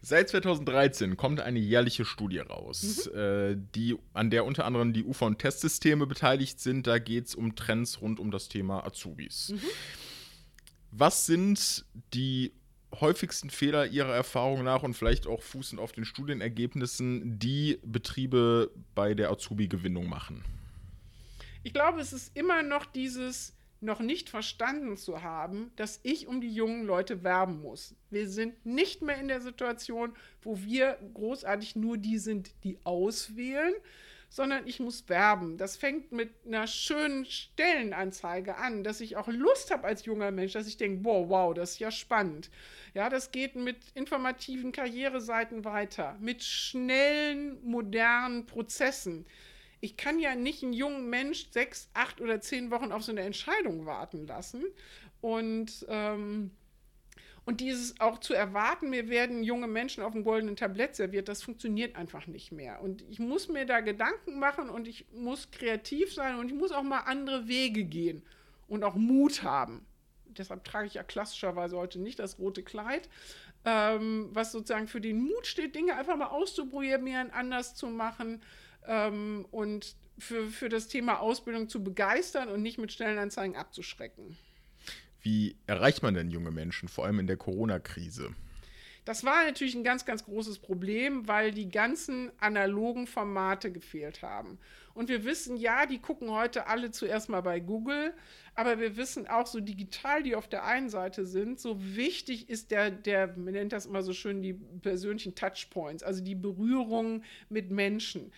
Seit 0.00 0.30
2013 0.30 1.16
kommt 1.16 1.40
eine 1.40 1.58
jährliche 1.58 2.04
Studie 2.04 2.38
raus, 2.38 3.10
mhm. 3.12 3.18
äh, 3.18 3.56
die, 3.74 3.96
an 4.14 4.30
der 4.30 4.46
unter 4.46 4.64
anderem 4.64 4.92
die 4.94 5.04
UFA- 5.04 5.26
und 5.26 5.38
Testsysteme 5.38 6.06
beteiligt 6.06 6.60
sind. 6.60 6.86
Da 6.86 6.98
geht 6.98 7.26
es 7.26 7.34
um 7.34 7.56
Trends 7.56 8.00
rund 8.00 8.20
um 8.20 8.30
das 8.30 8.48
Thema 8.48 8.86
Azubis. 8.86 9.50
Mhm. 9.50 9.60
Was 10.90 11.26
sind 11.26 11.84
die 12.14 12.52
häufigsten 13.00 13.50
Fehler 13.50 13.86
Ihrer 13.86 14.14
Erfahrung 14.14 14.64
nach 14.64 14.82
und 14.82 14.94
vielleicht 14.94 15.26
auch 15.26 15.42
fußend 15.42 15.80
auf 15.80 15.92
den 15.92 16.04
Studienergebnissen, 16.04 17.38
die 17.38 17.78
Betriebe 17.84 18.70
bei 18.94 19.14
der 19.14 19.30
Azubi-Gewinnung 19.30 20.08
machen? 20.08 20.44
Ich 21.62 21.72
glaube, 21.72 22.00
es 22.00 22.12
ist 22.12 22.36
immer 22.36 22.62
noch 22.62 22.86
dieses 22.86 23.54
noch 23.80 24.00
nicht 24.00 24.28
verstanden 24.28 24.96
zu 24.96 25.22
haben, 25.22 25.70
dass 25.76 26.00
ich 26.02 26.26
um 26.26 26.40
die 26.40 26.52
jungen 26.52 26.84
Leute 26.84 27.22
werben 27.22 27.60
muss. 27.60 27.94
Wir 28.10 28.28
sind 28.28 28.66
nicht 28.66 29.02
mehr 29.02 29.20
in 29.20 29.28
der 29.28 29.40
Situation, 29.40 30.14
wo 30.42 30.58
wir 30.58 30.98
großartig 31.14 31.76
nur 31.76 31.96
die 31.96 32.18
sind, 32.18 32.50
die 32.64 32.78
auswählen, 32.84 33.74
sondern 34.28 34.66
ich 34.66 34.80
muss 34.80 35.08
werben. 35.08 35.56
Das 35.56 35.76
fängt 35.76 36.12
mit 36.12 36.30
einer 36.46 36.66
schönen 36.66 37.24
Stellenanzeige 37.24 38.56
an, 38.56 38.84
dass 38.84 39.00
ich 39.00 39.16
auch 39.16 39.28
Lust 39.28 39.70
habe 39.70 39.84
als 39.84 40.04
junger 40.04 40.30
Mensch, 40.30 40.52
dass 40.52 40.66
ich 40.66 40.76
denke, 40.76 41.04
wow, 41.04 41.28
wow, 41.28 41.54
das 41.54 41.72
ist 41.72 41.78
ja 41.78 41.90
spannend. 41.90 42.50
Ja, 42.94 43.08
das 43.08 43.30
geht 43.30 43.56
mit 43.56 43.78
informativen 43.94 44.72
Karriereseiten 44.72 45.64
weiter, 45.64 46.16
mit 46.20 46.42
schnellen, 46.42 47.58
modernen 47.64 48.46
Prozessen. 48.46 49.26
Ich 49.80 49.96
kann 49.96 50.18
ja 50.18 50.34
nicht 50.34 50.62
einen 50.62 50.72
jungen 50.72 51.08
Mensch 51.08 51.50
sechs, 51.50 51.88
acht 51.94 52.20
oder 52.20 52.40
zehn 52.40 52.70
Wochen 52.70 52.92
auf 52.92 53.04
so 53.04 53.12
eine 53.12 53.22
Entscheidung 53.22 53.86
warten 53.86 54.26
lassen. 54.26 54.64
Und 55.20 55.86
ähm, 55.88 56.50
und 57.48 57.62
dieses 57.62 57.98
auch 57.98 58.18
zu 58.18 58.34
erwarten, 58.34 58.90
mir 58.90 59.08
werden 59.08 59.42
junge 59.42 59.68
Menschen 59.68 60.02
auf 60.02 60.12
dem 60.12 60.22
goldenen 60.22 60.54
Tablett 60.54 60.94
serviert, 60.94 61.28
das 61.28 61.42
funktioniert 61.42 61.96
einfach 61.96 62.26
nicht 62.26 62.52
mehr. 62.52 62.82
Und 62.82 63.02
ich 63.08 63.20
muss 63.20 63.48
mir 63.48 63.64
da 63.64 63.80
Gedanken 63.80 64.38
machen 64.38 64.68
und 64.68 64.86
ich 64.86 65.06
muss 65.14 65.50
kreativ 65.50 66.12
sein 66.12 66.38
und 66.38 66.48
ich 66.48 66.54
muss 66.54 66.72
auch 66.72 66.82
mal 66.82 67.04
andere 67.06 67.48
Wege 67.48 67.84
gehen 67.84 68.22
und 68.66 68.84
auch 68.84 68.96
Mut 68.96 69.44
haben. 69.44 69.86
Deshalb 70.26 70.62
trage 70.62 70.88
ich 70.88 70.94
ja 70.94 71.02
klassischerweise 71.02 71.78
heute 71.78 71.98
nicht 71.98 72.18
das 72.18 72.38
rote 72.38 72.62
Kleid, 72.62 73.08
ähm, 73.64 74.28
was 74.34 74.52
sozusagen 74.52 74.86
für 74.86 75.00
den 75.00 75.18
Mut 75.18 75.46
steht, 75.46 75.74
Dinge 75.74 75.96
einfach 75.96 76.18
mal 76.18 76.26
auszuprobieren, 76.26 77.30
anders 77.30 77.74
zu 77.74 77.86
machen 77.86 78.42
ähm, 78.86 79.46
und 79.52 79.96
für, 80.18 80.48
für 80.48 80.68
das 80.68 80.88
Thema 80.88 81.20
Ausbildung 81.20 81.70
zu 81.70 81.82
begeistern 81.82 82.50
und 82.50 82.60
nicht 82.60 82.76
mit 82.76 82.92
Stellenanzeigen 82.92 83.56
abzuschrecken. 83.56 84.36
Wie 85.22 85.56
erreicht 85.66 86.02
man 86.02 86.14
denn 86.14 86.30
junge 86.30 86.50
Menschen, 86.50 86.88
vor 86.88 87.04
allem 87.04 87.18
in 87.20 87.26
der 87.26 87.36
Corona-Krise? 87.36 88.34
Das 89.08 89.24
war 89.24 89.42
natürlich 89.44 89.74
ein 89.74 89.84
ganz, 89.84 90.04
ganz 90.04 90.24
großes 90.26 90.58
Problem, 90.58 91.26
weil 91.26 91.50
die 91.50 91.70
ganzen 91.70 92.30
analogen 92.40 93.06
Formate 93.06 93.72
gefehlt 93.72 94.20
haben. 94.20 94.58
Und 94.92 95.08
wir 95.08 95.24
wissen, 95.24 95.56
ja, 95.56 95.86
die 95.86 95.98
gucken 95.98 96.30
heute 96.30 96.66
alle 96.66 96.90
zuerst 96.90 97.30
mal 97.30 97.40
bei 97.40 97.58
Google, 97.58 98.12
aber 98.54 98.78
wir 98.80 98.98
wissen 98.98 99.26
auch, 99.26 99.46
so 99.46 99.60
digital 99.60 100.22
die 100.22 100.34
auf 100.34 100.46
der 100.46 100.64
einen 100.64 100.90
Seite 100.90 101.24
sind, 101.24 101.58
so 101.58 101.78
wichtig 101.80 102.50
ist 102.50 102.70
der, 102.70 102.90
der, 102.90 103.28
man 103.28 103.54
nennt 103.54 103.72
das 103.72 103.86
immer 103.86 104.02
so 104.02 104.12
schön, 104.12 104.42
die 104.42 104.52
persönlichen 104.52 105.34
Touchpoints, 105.34 106.02
also 106.02 106.22
die 106.22 106.34
Berührung 106.34 107.22
mit 107.48 107.70
Menschen. 107.70 108.30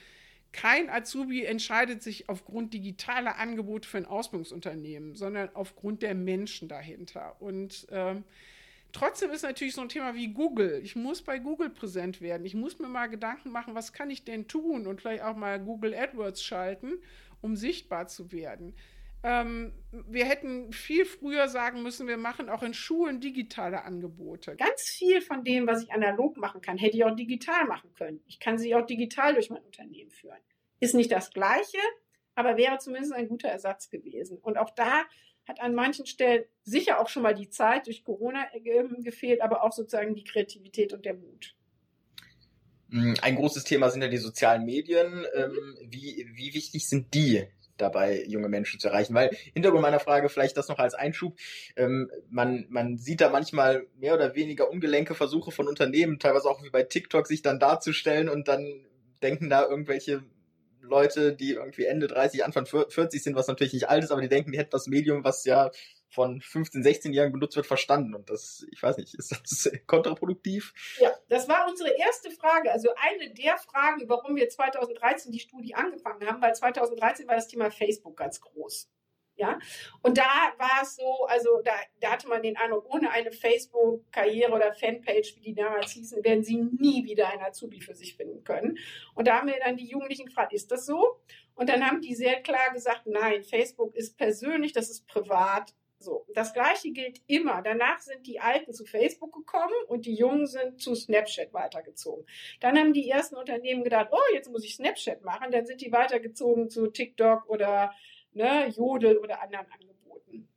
Kein 0.53 0.91
Azubi 0.91 1.45
entscheidet 1.45 2.03
sich 2.03 2.29
aufgrund 2.29 2.75
digitaler 2.75 3.39
Angebote 3.39 3.89
für 3.89 3.99
ein 3.99 4.07
Ausbildungsunternehmen, 4.07 5.15
sondern 5.15 5.49
aufgrund 5.55 6.03
der 6.03 6.15
Menschen 6.15 6.69
dahinter. 6.69 7.37
Und 7.41 7.87
ähm, 7.91 8.25
trotzdem 8.93 9.31
ist 9.31 9.43
natürlich 9.43 9.75
so 9.75 9.81
ein 9.81 9.89
Thema 9.89 10.15
wie 10.17 10.29
Google. 10.29 10.81
Ich 10.83 10.97
muss 10.97 11.23
bei 11.23 11.39
Google 11.39 11.71
präsent 11.71 12.21
werden. 12.21 12.45
Ich 12.45 12.55
muss 12.55 12.81
mir 12.81 12.89
mal 12.89 13.07
Gedanken 13.07 13.51
machen, 13.51 13.77
was 13.77 13.93
kann 13.93 14.11
ich 14.11 14.25
denn 14.25 14.49
tun 14.49 14.89
und 14.89 15.01
vielleicht 15.01 15.23
auch 15.23 15.37
mal 15.37 15.61
Google 15.61 15.95
AdWords 15.95 16.43
schalten, 16.43 16.95
um 17.41 17.55
sichtbar 17.55 18.09
zu 18.09 18.33
werden. 18.33 18.75
Ähm, 19.23 19.73
wir 19.93 20.25
hätten 20.25 20.73
viel 20.73 21.05
früher 21.05 21.49
sagen 21.49 21.83
müssen, 21.83 22.09
wir 22.09 22.17
machen 22.17 22.49
auch 22.49 22.63
in 22.63 22.73
Schulen 22.73 23.21
digitale 23.21 23.85
Angebote. 23.85 24.57
Ganz 24.57 24.83
viel 24.83 25.21
von 25.21 25.45
dem, 25.45 25.67
was 25.67 25.83
ich 25.83 25.93
analog 25.93 26.39
machen 26.39 26.63
kann, 26.63 26.79
hätte 26.79 26.97
ich 26.97 27.05
auch 27.05 27.15
digital 27.15 27.67
machen 27.67 27.93
können. 27.95 28.23
Ich 28.27 28.41
kann 28.41 28.57
sie 28.57 28.75
auch 28.75 28.87
digital 28.87 29.35
durch 29.35 29.51
mein 29.51 29.63
Unternehmen 29.63 30.11
führen. 30.11 30.39
Ist 30.79 30.95
nicht 30.95 31.13
das 31.13 31.31
Gleiche, 31.33 31.79
aber 32.35 32.57
wäre 32.57 32.79
zumindest 32.79 33.13
ein 33.13 33.29
guter 33.29 33.49
Ersatz 33.49 33.91
gewesen. 33.91 34.39
Und 34.39 34.57
auch 34.57 34.71
da 34.71 35.05
hat 35.47 35.61
an 35.61 35.75
manchen 35.75 36.07
Stellen 36.07 36.45
sicher 36.63 37.01
auch 37.01 37.09
schon 37.09 37.23
mal 37.23 37.35
die 37.35 37.51
Zeit 37.51 37.87
durch 37.87 38.05
Corona 38.05 38.47
gefehlt, 39.01 39.43
aber 39.43 39.65
auch 39.65 39.73
sozusagen 39.73 40.15
die 40.15 40.25
Kreativität 40.25 40.95
und 40.95 41.05
der 41.05 41.15
Mut. 41.15 41.57
Ein 42.93 43.37
großes 43.37 43.65
Thema 43.65 43.91
sind 43.91 44.03
ja 44.03 44.09
die 44.09 44.17
sozialen 44.17 44.65
Medien. 44.65 45.27
Ähm, 45.35 45.77
wie, 45.83 46.27
wie 46.35 46.55
wichtig 46.55 46.89
sind 46.89 47.13
die 47.15 47.47
dabei, 47.81 48.25
junge 48.27 48.49
Menschen 48.49 48.81
zu 48.81 48.89
erreichen. 48.89 49.15
Weil 49.15 49.31
Hintergrund 49.53 49.83
meiner 49.83 50.01
Frage 50.01 50.29
vielleicht 50.29 50.57
das 50.57 50.69
noch 50.69 50.79
als 50.79 50.95
Einschub. 50.95 51.37
Ähm, 51.77 52.11
man, 52.31 52.67
man 52.69 52.99
sieht 52.99 53.21
da 53.21 53.31
manchmal 53.31 53.87
mehr 53.99 54.15
oder 54.15 54.35
weniger 54.35 54.71
ungelenke 54.71 55.15
Versuche 55.15 55.51
von 55.51 55.69
Unternehmen, 55.69 56.19
teilweise 56.19 56.49
auch 56.49 56.63
wie 56.63 56.71
bei 56.71 56.83
TikTok, 56.83 57.27
sich 57.27 57.43
dann 57.43 57.59
darzustellen 57.59 58.29
und 58.29 58.49
dann 58.49 58.67
denken 59.23 59.51
da 59.51 59.67
irgendwelche 59.67 60.23
Leute, 60.81 61.35
die 61.35 61.53
irgendwie 61.53 61.85
Ende 61.85 62.07
30, 62.09 62.45
Anfang 62.45 62.67
40 62.67 63.23
sind, 63.23 63.37
was 63.37 63.47
natürlich 63.47 63.73
nicht 63.73 63.89
alt 63.89 64.03
ist, 64.03 64.11
aber 64.11 64.21
die 64.21 64.29
denken, 64.29 64.53
die 64.53 64.59
hätten 64.59 64.71
das 64.71 64.87
Medium, 64.87 65.25
was 65.25 65.45
ja 65.45 65.71
von 66.11 66.41
15, 66.41 66.83
16 66.83 67.13
Jahren 67.13 67.33
benutzt 67.33 67.57
wird, 67.57 67.67
verstanden. 67.67 68.15
Und 68.15 68.29
das, 68.31 68.67
ich 68.71 68.83
weiß 68.83 68.97
nicht, 68.99 69.15
ist 69.15 69.33
das 69.33 69.71
kontraproduktiv? 69.87 70.75
Ja, 70.99 71.13
das 71.29 71.49
war 71.49 71.69
unsere 71.69 71.91
erste 71.91 72.31
Frage. 72.31 72.71
Also 72.71 72.91
eine 72.97 73.33
der 73.33 73.57
Fragen, 73.59 74.09
warum 74.09 74.37
wir 74.37 74.49
2013 74.49 75.33
die 75.33 75.41
Studie 75.41 75.75
angefangen 75.75 76.27
haben, 76.27 76.43
weil 76.43 76.55
2013 76.55 77.29
war 77.29 77.37
das 77.37 77.49
Thema 77.49 77.71
Facebook 77.71 78.17
ganz 78.17 78.41
groß. 78.41 78.91
Ja, 79.37 79.59
und 80.03 80.19
da 80.19 80.53
war 80.59 80.83
es 80.83 80.97
so, 80.97 81.25
also 81.25 81.63
da, 81.65 81.73
da 82.01 82.11
hatte 82.11 82.29
man 82.29 82.43
den 82.43 82.59
Eindruck, 82.59 82.85
ohne 82.95 83.11
eine 83.11 83.33
Facebook-Karriere 83.33 84.53
oder 84.53 84.75
Fanpage, 84.75 85.35
wie 85.37 85.41
die 85.41 85.55
damals 85.55 85.93
hießen, 85.93 86.23
werden 86.23 86.45
sie 86.45 86.57
nie 86.57 87.07
wieder 87.07 87.31
ein 87.31 87.41
Azubi 87.41 87.81
für 87.81 87.95
sich 87.95 88.17
finden 88.17 88.45
können. 88.45 88.77
Und 89.15 89.29
da 89.29 89.39
haben 89.39 89.49
wir 89.49 89.59
dann 89.59 89.79
die 89.79 89.89
Jugendlichen 89.89 90.27
gefragt, 90.27 90.53
ist 90.53 90.71
das 90.71 90.85
so? 90.85 91.23
Und 91.55 91.71
dann 91.71 91.87
haben 91.87 92.03
die 92.03 92.15
sehr 92.15 92.43
klar 92.43 92.71
gesagt, 92.75 93.07
nein, 93.07 93.43
Facebook 93.43 93.95
ist 93.95 94.19
persönlich, 94.19 94.75
das 94.75 94.91
ist 94.91 95.07
privat, 95.07 95.73
so, 96.03 96.27
das 96.35 96.55
gleiche 96.55 96.93
gilt 96.93 97.21
immer. 97.27 97.61
Danach 97.63 98.01
sind 98.01 98.27
die 98.27 98.41
Alten 98.41 98.73
zu 98.73 98.87
Facebook 98.87 99.35
gekommen 99.35 99.75
und 99.87 100.07
die 100.07 100.15
Jungen 100.15 100.47
sind 100.47 100.81
zu 100.81 100.95
Snapchat 100.95 101.53
weitergezogen. 101.53 102.25
Dann 102.61 102.79
haben 102.79 102.95
die 102.95 103.09
ersten 103.09 103.37
Unternehmen 103.37 103.85
gedacht, 103.85 104.09
oh, 104.11 104.35
jetzt 104.35 104.51
muss 104.51 104.65
ich 104.65 104.77
Snapchat 104.77 105.23
machen. 105.23 105.51
Dann 105.53 105.67
sind 105.67 105.83
die 105.83 105.93
weitergezogen 105.93 106.71
zu 106.71 106.87
TikTok 106.87 107.49
oder 107.49 107.93
ne, 108.33 108.69
Jodel 108.69 109.19
oder 109.19 109.43
anderen 109.43 109.67
Angeboten. 109.71 110.49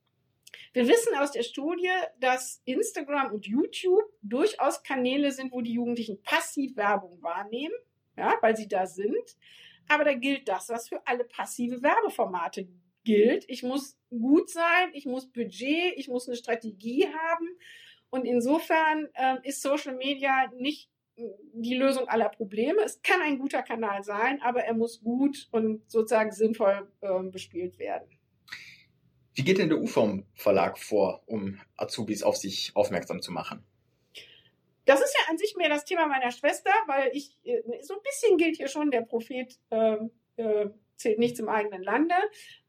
Wir 0.71 0.87
wissen 0.87 1.13
aus 1.15 1.31
der 1.31 1.43
Studie, 1.43 1.91
dass 2.19 2.61
Instagram 2.65 3.33
und 3.33 3.45
YouTube 3.45 4.05
durchaus 4.21 4.81
Kanäle 4.81 5.31
sind, 5.31 5.51
wo 5.51 5.61
die 5.61 5.73
Jugendlichen 5.73 6.21
passiv 6.23 6.75
Werbung 6.77 7.21
wahrnehmen, 7.21 7.75
ja, 8.17 8.37
weil 8.41 8.55
sie 8.55 8.67
da 8.67 8.87
sind. 8.87 9.37
Aber 9.89 10.05
da 10.05 10.13
gilt 10.13 10.47
das, 10.47 10.69
was 10.69 10.87
für 10.87 11.05
alle 11.05 11.25
passive 11.25 11.83
Werbeformate 11.83 12.67
gilt. 13.04 13.45
Ich 13.47 13.64
muss 13.64 13.97
gut 14.10 14.49
sein, 14.49 14.89
ich 14.93 15.06
muss 15.06 15.32
Budget, 15.32 15.93
ich 15.95 16.08
muss 16.08 16.28
eine 16.28 16.38
Strategie 16.38 17.08
haben. 17.08 17.47
Und 18.10 18.26
insofern 18.26 19.10
äh, 19.14 19.38
ist 19.43 19.62
Social 19.62 19.95
Media 19.95 20.51
nicht 20.58 20.89
die 21.16 21.76
Lösung 21.76 22.08
aller 22.08 22.30
Probleme. 22.30 22.82
Es 22.84 23.01
kann 23.01 23.22
ein 23.22 23.38
guter 23.38 23.62
Kanal 23.62 24.04
sein, 24.04 24.41
aber 24.41 24.64
er 24.64 24.74
muss 24.74 25.01
gut 25.01 25.47
und 25.51 25.89
sozusagen 25.89 26.32
sinnvoll 26.32 26.88
äh, 27.01 27.24
bespielt 27.24 27.78
werden. 27.78 28.08
Wie 29.36 29.43
geht 29.43 29.58
denn 29.58 29.70
der 29.70 29.80
UFOM 29.80 30.26
Verlag 30.34 30.78
vor, 30.78 31.24
um 31.26 31.60
Azubis 31.76 32.24
auf 32.24 32.38
sich 32.38 32.72
aufmerksam 32.76 33.22
zu 33.22 33.32
machen? 33.32 33.64
Das 34.86 35.01
ist 35.01 35.16
ja 35.18 35.32
an 35.32 35.38
sich 35.38 35.56
mehr 35.56 35.70
das 35.70 35.86
Thema 35.86 36.08
meiner 36.08 36.32
Schwester, 36.32 36.72
weil 36.88 37.12
ich, 37.14 37.38
äh, 37.43 37.62
so 37.82 37.95
ein 37.95 38.01
bisschen 38.04 38.38
gilt 38.38 38.58
hier 38.58 38.68
schon, 38.68 38.91
der 38.91 39.01
Prophet 39.01 39.58
äh, 39.70 39.97
äh, 40.38 40.70
zählt 40.97 41.20
nicht 41.20 41.38
zum 41.38 41.49
eigenen 41.49 41.84
Lande. 41.84 42.16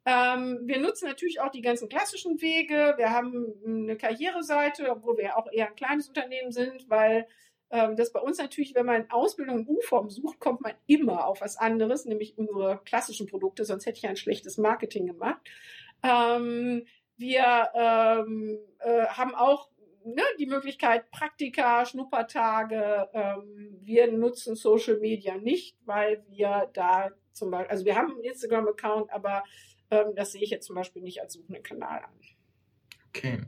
Ähm, 0.07 0.61
wir 0.65 0.81
nutzen 0.81 1.09
natürlich 1.09 1.41
auch 1.41 1.51
die 1.51 1.63
ganzen 1.63 1.89
klassischen 1.89 2.41
Wege. 2.43 2.95
Wir 2.97 3.11
haben 3.11 3.55
eine 3.67 3.97
Karriereseite, 3.97 4.91
obwohl 4.91 5.17
wir 5.17 5.25
ja 5.25 5.37
auch 5.37 5.51
eher 5.51 5.69
ein 5.69 5.77
kleines 5.77 6.09
Unternehmen 6.09 6.53
sind, 6.53 6.91
weil 6.91 7.27
ähm, 7.71 7.97
das 7.97 8.13
bei 8.13 8.21
uns 8.21 8.39
natürlich, 8.39 8.75
wenn 8.75 8.87
man 8.87 9.11
Ausbildung 9.11 9.61
in 9.61 9.69
U-Form 9.69 10.11
sucht, 10.11 10.41
kommt 10.41 10.61
man 10.61 10.75
immer 10.87 11.27
auf 11.27 11.41
was 11.41 11.57
anderes, 11.57 12.05
nämlich 12.05 12.37
unsere 12.37 12.81
klassischen 12.85 13.27
Produkte, 13.27 13.65
sonst 13.65 13.87
hätte 13.87 13.99
ich 13.99 14.07
ein 14.07 14.17
schlechtes 14.17 14.59
Marketing 14.59 15.07
gemacht. 15.07 15.41
Ähm, 16.03 16.87
wir 17.17 17.71
ähm, 17.75 18.59
äh, 18.81 19.07
haben 19.07 19.35
auch 19.35 19.71
ne, 20.05 20.23
die 20.39 20.47
Möglichkeit 20.47 21.11
Praktika, 21.11 21.87
Schnuppertage. 21.87 23.09
Ähm, 23.13 23.79
wir 23.83 24.13
nutzen 24.13 24.55
Social 24.55 24.99
Media 24.99 25.37
nicht, 25.37 25.77
weil 25.85 26.25
wir 26.29 26.71
da 26.75 27.11
zum 27.33 27.51
Beispiel, 27.51 27.71
also 27.71 27.85
wir 27.85 27.97
haben 27.97 28.13
einen 28.13 28.25
Instagram-Account, 28.25 29.11
aber 29.11 29.45
das 30.15 30.33
sehe 30.33 30.43
ich 30.43 30.51
jetzt 30.51 30.67
zum 30.67 30.77
Beispiel 30.77 31.03
nicht 31.03 31.21
als 31.21 31.35
suchenden 31.35 31.63
Kanal 31.63 32.01
an. 32.01 32.21
Okay. 33.09 33.41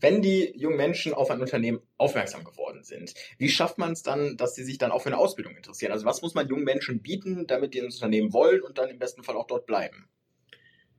Wenn 0.00 0.22
die 0.22 0.52
jungen 0.56 0.76
Menschen 0.76 1.14
auf 1.14 1.30
ein 1.30 1.40
Unternehmen 1.40 1.80
aufmerksam 1.96 2.44
geworden 2.44 2.84
sind, 2.84 3.14
wie 3.38 3.48
schafft 3.48 3.78
man 3.78 3.92
es 3.92 4.02
dann, 4.02 4.36
dass 4.36 4.54
sie 4.54 4.62
sich 4.62 4.78
dann 4.78 4.92
auch 4.92 5.02
für 5.02 5.08
eine 5.08 5.18
Ausbildung 5.18 5.56
interessieren? 5.56 5.92
Also 5.92 6.04
was 6.04 6.22
muss 6.22 6.34
man 6.34 6.48
jungen 6.48 6.64
Menschen 6.64 7.00
bieten, 7.00 7.46
damit 7.46 7.74
die 7.74 7.78
ins 7.78 7.96
Unternehmen 7.96 8.32
wollen 8.32 8.60
und 8.60 8.78
dann 8.78 8.90
im 8.90 8.98
besten 8.98 9.22
Fall 9.22 9.36
auch 9.36 9.46
dort 9.46 9.66
bleiben? 9.66 10.08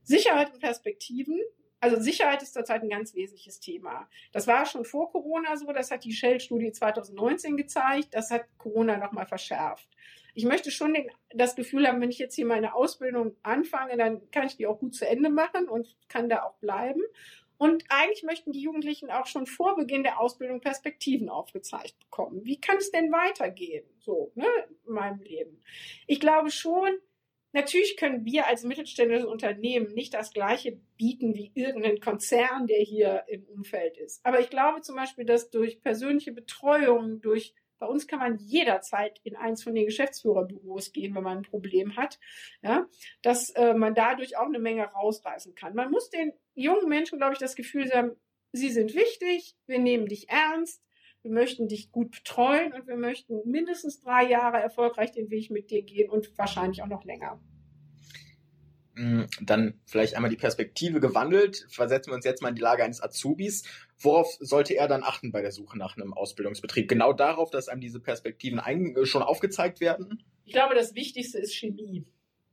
Sicherheit 0.02 0.52
und 0.52 0.60
Perspektiven. 0.60 1.40
Also 1.80 2.00
Sicherheit 2.00 2.42
ist 2.42 2.54
zurzeit 2.54 2.82
ein 2.82 2.88
ganz 2.88 3.14
wesentliches 3.14 3.60
Thema. 3.60 4.08
Das 4.32 4.48
war 4.48 4.66
schon 4.66 4.84
vor 4.84 5.12
Corona 5.12 5.56
so, 5.56 5.72
das 5.72 5.92
hat 5.92 6.02
die 6.04 6.12
Shell-Studie 6.12 6.72
2019 6.72 7.56
gezeigt, 7.56 8.08
das 8.12 8.30
hat 8.30 8.46
Corona 8.58 8.96
nochmal 8.96 9.26
verschärft. 9.26 9.88
Ich 10.38 10.44
möchte 10.44 10.70
schon 10.70 10.94
den, 10.94 11.10
das 11.30 11.56
Gefühl 11.56 11.88
haben, 11.88 12.00
wenn 12.00 12.10
ich 12.10 12.18
jetzt 12.20 12.36
hier 12.36 12.46
meine 12.46 12.72
Ausbildung 12.72 13.34
anfange, 13.42 13.96
dann 13.96 14.30
kann 14.30 14.46
ich 14.46 14.56
die 14.56 14.68
auch 14.68 14.78
gut 14.78 14.94
zu 14.94 15.04
Ende 15.04 15.30
machen 15.30 15.68
und 15.68 15.96
kann 16.06 16.28
da 16.28 16.44
auch 16.44 16.54
bleiben. 16.58 17.02
Und 17.56 17.82
eigentlich 17.88 18.22
möchten 18.22 18.52
die 18.52 18.60
Jugendlichen 18.60 19.10
auch 19.10 19.26
schon 19.26 19.46
vor 19.46 19.74
Beginn 19.74 20.04
der 20.04 20.20
Ausbildung 20.20 20.60
Perspektiven 20.60 21.28
aufgezeigt 21.28 21.98
bekommen. 21.98 22.44
Wie 22.44 22.60
kann 22.60 22.76
es 22.76 22.92
denn 22.92 23.10
weitergehen? 23.10 23.84
So, 23.98 24.30
ne, 24.36 24.46
in 24.86 24.92
meinem 24.92 25.20
Leben. 25.22 25.60
Ich 26.06 26.20
glaube 26.20 26.52
schon, 26.52 26.88
natürlich 27.50 27.96
können 27.96 28.24
wir 28.24 28.46
als 28.46 28.62
mittelständisches 28.62 29.26
Unternehmen 29.26 29.92
nicht 29.92 30.14
das 30.14 30.32
Gleiche 30.32 30.78
bieten 30.96 31.34
wie 31.34 31.50
irgendein 31.54 31.98
Konzern, 31.98 32.68
der 32.68 32.78
hier 32.78 33.24
im 33.26 33.44
Umfeld 33.46 33.96
ist. 33.96 34.24
Aber 34.24 34.38
ich 34.38 34.50
glaube 34.50 34.82
zum 34.82 34.94
Beispiel, 34.94 35.24
dass 35.24 35.50
durch 35.50 35.82
persönliche 35.82 36.30
Betreuung, 36.30 37.20
durch 37.20 37.56
bei 37.78 37.86
uns 37.86 38.06
kann 38.06 38.18
man 38.18 38.38
jederzeit 38.38 39.20
in 39.24 39.36
eins 39.36 39.62
von 39.62 39.74
den 39.74 39.86
Geschäftsführerbüros 39.86 40.92
gehen, 40.92 41.14
wenn 41.14 41.22
man 41.22 41.38
ein 41.38 41.42
Problem 41.42 41.96
hat, 41.96 42.18
ja, 42.62 42.86
dass 43.22 43.50
äh, 43.50 43.74
man 43.74 43.94
dadurch 43.94 44.36
auch 44.36 44.46
eine 44.46 44.58
Menge 44.58 44.84
rausreißen 44.84 45.54
kann. 45.54 45.74
Man 45.74 45.90
muss 45.90 46.10
den 46.10 46.32
jungen 46.54 46.88
Menschen, 46.88 47.18
glaube 47.18 47.34
ich, 47.34 47.38
das 47.38 47.56
Gefühl 47.56 47.90
haben, 47.92 48.12
sie 48.52 48.70
sind 48.70 48.94
wichtig, 48.94 49.56
wir 49.66 49.78
nehmen 49.78 50.06
dich 50.06 50.28
ernst, 50.28 50.82
wir 51.22 51.32
möchten 51.32 51.68
dich 51.68 51.90
gut 51.90 52.10
betreuen 52.12 52.72
und 52.72 52.86
wir 52.86 52.96
möchten 52.96 53.40
mindestens 53.44 54.00
drei 54.00 54.28
Jahre 54.28 54.58
erfolgreich 54.58 55.12
den 55.12 55.30
Weg 55.30 55.50
mit 55.50 55.70
dir 55.70 55.82
gehen 55.82 56.10
und 56.10 56.36
wahrscheinlich 56.38 56.82
auch 56.82 56.86
noch 56.86 57.04
länger. 57.04 57.40
Mm, 58.98 59.24
dann 59.40 59.80
vielleicht 59.84 60.14
einmal 60.14 60.30
die 60.30 60.36
Perspektive 60.36 61.00
gewandelt. 61.00 61.66
Versetzen 61.70 62.10
wir 62.10 62.16
uns 62.16 62.24
jetzt 62.24 62.42
mal 62.42 62.48
in 62.48 62.56
die 62.56 62.62
Lage 62.62 62.82
eines 62.82 63.00
Azubis. 63.00 63.62
Worauf 64.00 64.36
sollte 64.40 64.74
er 64.74 64.86
dann 64.86 65.02
achten 65.02 65.32
bei 65.32 65.42
der 65.42 65.50
Suche 65.50 65.76
nach 65.76 65.96
einem 65.96 66.14
Ausbildungsbetrieb? 66.14 66.88
Genau 66.88 67.12
darauf, 67.12 67.50
dass 67.50 67.68
einem 67.68 67.80
diese 67.80 68.00
Perspektiven 68.00 68.60
schon 69.04 69.22
aufgezeigt 69.22 69.80
werden? 69.80 70.22
Ich 70.44 70.52
glaube, 70.52 70.74
das 70.74 70.94
Wichtigste 70.94 71.38
ist 71.38 71.54
Chemie. 71.54 72.06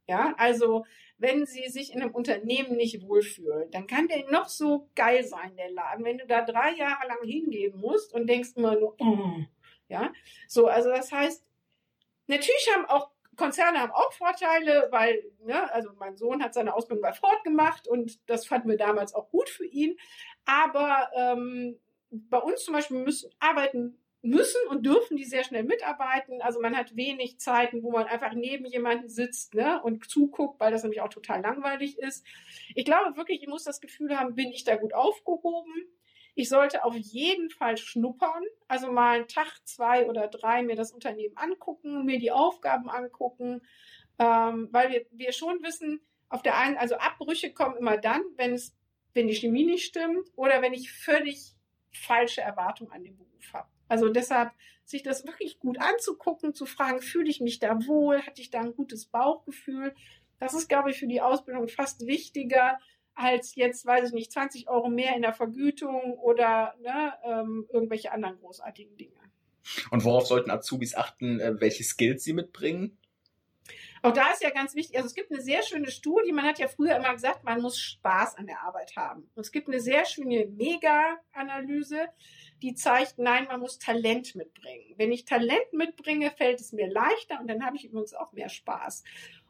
Ja, 0.07 0.35
also 0.37 0.85
wenn 1.17 1.45
sie 1.45 1.67
sich 1.69 1.93
in 1.93 2.01
einem 2.01 2.11
Unternehmen 2.13 2.75
nicht 2.75 3.01
wohlfühlen, 3.01 3.71
dann 3.71 3.87
kann 3.87 4.07
der 4.07 4.29
noch 4.29 4.49
so 4.49 4.89
geil 4.95 5.23
sein, 5.23 5.55
der 5.55 5.71
Laden. 5.71 6.03
Wenn 6.03 6.17
du 6.17 6.27
da 6.27 6.43
drei 6.43 6.75
Jahre 6.75 7.07
lang 7.07 7.23
hingehen 7.23 7.77
musst 7.77 8.13
und 8.13 8.27
denkst 8.27 8.51
immer 8.55 8.79
nur, 8.79 8.95
oh, 8.99 9.43
ja, 9.87 10.11
so, 10.47 10.67
also 10.67 10.89
das 10.89 11.11
heißt, 11.11 11.43
natürlich 12.27 12.69
haben 12.75 12.85
auch 12.85 13.11
Konzerne 13.35 13.79
haben 13.79 13.91
auch 13.91 14.13
Vorteile, 14.13 14.87
weil, 14.91 15.23
ne, 15.43 15.71
also 15.73 15.89
mein 15.99 16.15
Sohn 16.15 16.41
hat 16.41 16.53
seine 16.53 16.73
Ausbildung 16.73 17.01
bei 17.01 17.13
Ford 17.13 17.43
gemacht 17.43 17.87
und 17.87 18.17
das 18.29 18.45
fanden 18.45 18.69
wir 18.69 18.77
damals 18.77 19.13
auch 19.13 19.29
gut 19.29 19.49
für 19.49 19.65
ihn. 19.65 19.97
Aber 20.45 21.09
ähm, 21.15 21.79
bei 22.09 22.37
uns 22.37 22.63
zum 22.63 22.73
Beispiel 22.73 22.97
müssen 22.97 23.29
arbeiten 23.39 23.97
müssen 24.25 24.59
und 24.69 24.85
dürfen 24.85 25.17
die 25.17 25.23
sehr 25.23 25.43
schnell 25.43 25.63
mitarbeiten. 25.63 26.41
Also 26.41 26.59
man 26.59 26.75
hat 26.75 26.95
wenig 26.95 27.39
Zeiten, 27.39 27.83
wo 27.83 27.91
man 27.91 28.07
einfach 28.07 28.33
neben 28.33 28.65
jemanden 28.65 29.07
sitzt 29.07 29.53
ne, 29.53 29.81
und 29.83 30.09
zuguckt, 30.09 30.59
weil 30.59 30.71
das 30.71 30.81
nämlich 30.81 31.01
auch 31.01 31.09
total 31.09 31.41
langweilig 31.41 31.99
ist. 31.99 32.25
Ich 32.73 32.85
glaube 32.85 33.17
wirklich, 33.17 33.43
ich 33.43 33.47
muss 33.47 33.63
das 33.63 33.81
Gefühl 33.81 34.17
haben, 34.17 34.33
bin 34.33 34.49
ich 34.49 34.63
da 34.63 34.75
gut 34.75 34.93
aufgehoben? 34.93 35.73
Ich 36.33 36.49
sollte 36.49 36.83
auf 36.83 36.95
jeden 36.95 37.49
Fall 37.49 37.77
schnuppern, 37.77 38.43
also 38.67 38.91
mal 38.91 39.19
einen 39.19 39.27
Tag, 39.27 39.59
zwei 39.63 40.09
oder 40.09 40.27
drei 40.27 40.63
mir 40.63 40.75
das 40.75 40.91
Unternehmen 40.91 41.37
angucken, 41.37 42.03
mir 42.03 42.19
die 42.19 42.31
Aufgaben 42.31 42.89
angucken, 42.89 43.61
ähm, 44.19 44.67
weil 44.71 44.91
wir, 44.91 45.05
wir 45.11 45.31
schon 45.31 45.63
wissen, 45.63 46.01
auf 46.27 46.41
der 46.41 46.57
einen, 46.57 46.75
also 46.77 46.95
Abbrüche 46.95 47.53
kommen 47.53 47.77
immer 47.77 47.97
dann, 47.97 48.21
wenn 48.35 48.53
es, 48.53 48.75
wenn 49.15 49.27
die 49.27 49.35
Chemie 49.35 49.65
nicht 49.65 49.85
stimmt 49.85 50.29
oder 50.35 50.61
wenn 50.61 50.73
ich 50.73 50.91
völlig 50.91 51.55
falsche 51.91 52.41
Erwartungen 52.41 52.91
an 52.91 53.03
den 53.03 53.17
Beruf 53.17 53.53
habe. 53.53 53.67
Also 53.87 54.09
deshalb 54.09 54.51
sich 54.83 55.01
das 55.01 55.25
wirklich 55.25 55.59
gut 55.59 55.79
anzugucken, 55.79 56.53
zu 56.53 56.65
fragen, 56.65 57.01
fühle 57.01 57.29
ich 57.29 57.41
mich 57.41 57.59
da 57.59 57.87
wohl, 57.87 58.21
hatte 58.21 58.41
ich 58.41 58.51
da 58.51 58.59
ein 58.59 58.75
gutes 58.75 59.05
Bauchgefühl. 59.05 59.95
Das 60.39 60.53
ist, 60.53 60.67
glaube 60.67 60.91
ich, 60.91 60.99
für 60.99 61.07
die 61.07 61.21
Ausbildung 61.21 61.67
fast 61.67 62.05
wichtiger, 62.05 62.77
als 63.15 63.55
jetzt, 63.55 63.85
weiß 63.85 64.09
ich 64.09 64.13
nicht, 64.13 64.31
20 64.31 64.67
Euro 64.67 64.89
mehr 64.89 65.15
in 65.15 65.21
der 65.21 65.33
Vergütung 65.33 66.13
oder 66.19 66.75
ne, 66.81 67.13
ähm, 67.23 67.65
irgendwelche 67.71 68.11
anderen 68.11 68.37
großartigen 68.37 68.97
Dinge. 68.97 69.13
Und 69.89 70.03
worauf 70.03 70.27
sollten 70.27 70.51
Azubis 70.51 70.95
achten, 70.95 71.39
äh, 71.39 71.59
welche 71.59 71.83
Skills 71.83 72.23
sie 72.23 72.33
mitbringen? 72.33 72.97
Auch 74.01 74.13
da 74.13 74.29
ist 74.31 74.43
ja 74.43 74.51
ganz 74.51 74.75
wichtig, 74.75 74.97
also 74.97 75.07
es 75.07 75.15
gibt 75.15 75.31
eine 75.31 75.41
sehr 75.41 75.63
schöne 75.63 75.89
Studie, 75.89 76.31
man 76.31 76.45
hat 76.45 76.59
ja 76.59 76.67
früher 76.67 76.95
immer 76.95 77.13
gesagt, 77.13 77.43
man 77.43 77.61
muss 77.61 77.79
Spaß 77.79 78.37
an 78.37 78.45
der 78.45 78.61
Arbeit 78.61 78.95
haben. 78.95 79.29
Und 79.33 79.41
es 79.41 79.51
gibt 79.51 79.67
eine 79.67 79.79
sehr 79.79 80.05
schöne 80.05 80.45
Mega-Analyse, 80.45 82.09
die 82.61 82.75
zeigt, 82.75 83.17
nein, 83.17 83.45
man 83.45 83.59
muss 83.59 83.79
Talent 83.79 84.35
mitbringen. 84.35 84.93
Wenn 84.97 85.11
ich 85.11 85.25
Talent 85.25 85.73
mitbringe, 85.73 86.31
fällt 86.31 86.61
es 86.61 86.71
mir 86.71 86.87
leichter 86.87 87.39
und 87.39 87.47
dann 87.47 87.65
habe 87.65 87.77
ich 87.77 87.85
übrigens 87.85 88.13
auch 88.13 88.31
mehr 88.33 88.49
Spaß. 88.49 89.03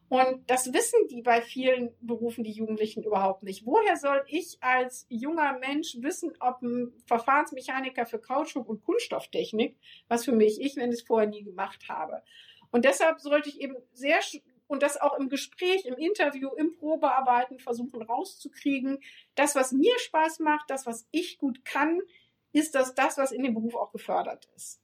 Und 0.07 0.49
das 0.49 0.71
wissen 0.71 1.07
die 1.09 1.23
bei 1.23 1.41
vielen 1.41 1.91
Berufen, 1.99 2.43
die 2.43 2.51
Jugendlichen 2.51 3.03
überhaupt 3.03 3.41
nicht. 3.41 3.65
Woher 3.65 3.97
soll 3.97 4.23
ich 4.27 4.57
als 4.61 5.07
junger 5.09 5.57
Mensch 5.57 5.97
wissen, 5.99 6.33
ob 6.39 6.61
ein 6.61 6.93
Verfahrensmechaniker 7.07 8.05
für 8.05 8.19
Kautschuk 8.19 8.69
und 8.69 8.83
Kunststofftechnik, 8.83 9.75
was 10.07 10.25
für 10.25 10.31
mich 10.31 10.61
ich, 10.61 10.75
wenn 10.75 10.91
ich 10.91 10.99
es 10.99 11.07
vorher 11.07 11.27
nie 11.27 11.43
gemacht 11.43 11.89
habe. 11.89 12.21
Und 12.75 12.83
deshalb 12.83 13.21
sollte 13.21 13.47
ich 13.47 13.61
eben 13.61 13.77
sehr 13.93 14.19
und 14.67 14.83
das 14.83 14.99
auch 14.99 15.17
im 15.17 15.29
Gespräch, 15.29 15.85
im 15.85 15.95
Interview, 15.95 16.49
im 16.49 16.75
Probearbeiten 16.75 17.57
versuchen 17.57 18.01
rauszukriegen. 18.01 19.01
Das, 19.35 19.55
was 19.55 19.71
mir 19.71 19.97
Spaß 19.97 20.39
macht, 20.39 20.69
das, 20.69 20.85
was 20.85 21.07
ich 21.11 21.37
gut 21.37 21.63
kann, 21.63 22.01
ist 22.51 22.75
das 22.75 22.93
das, 22.93 23.17
was 23.17 23.31
in 23.31 23.43
dem 23.43 23.53
Beruf 23.53 23.75
auch 23.75 23.93
gefördert 23.93 24.49
ist. 24.57 24.81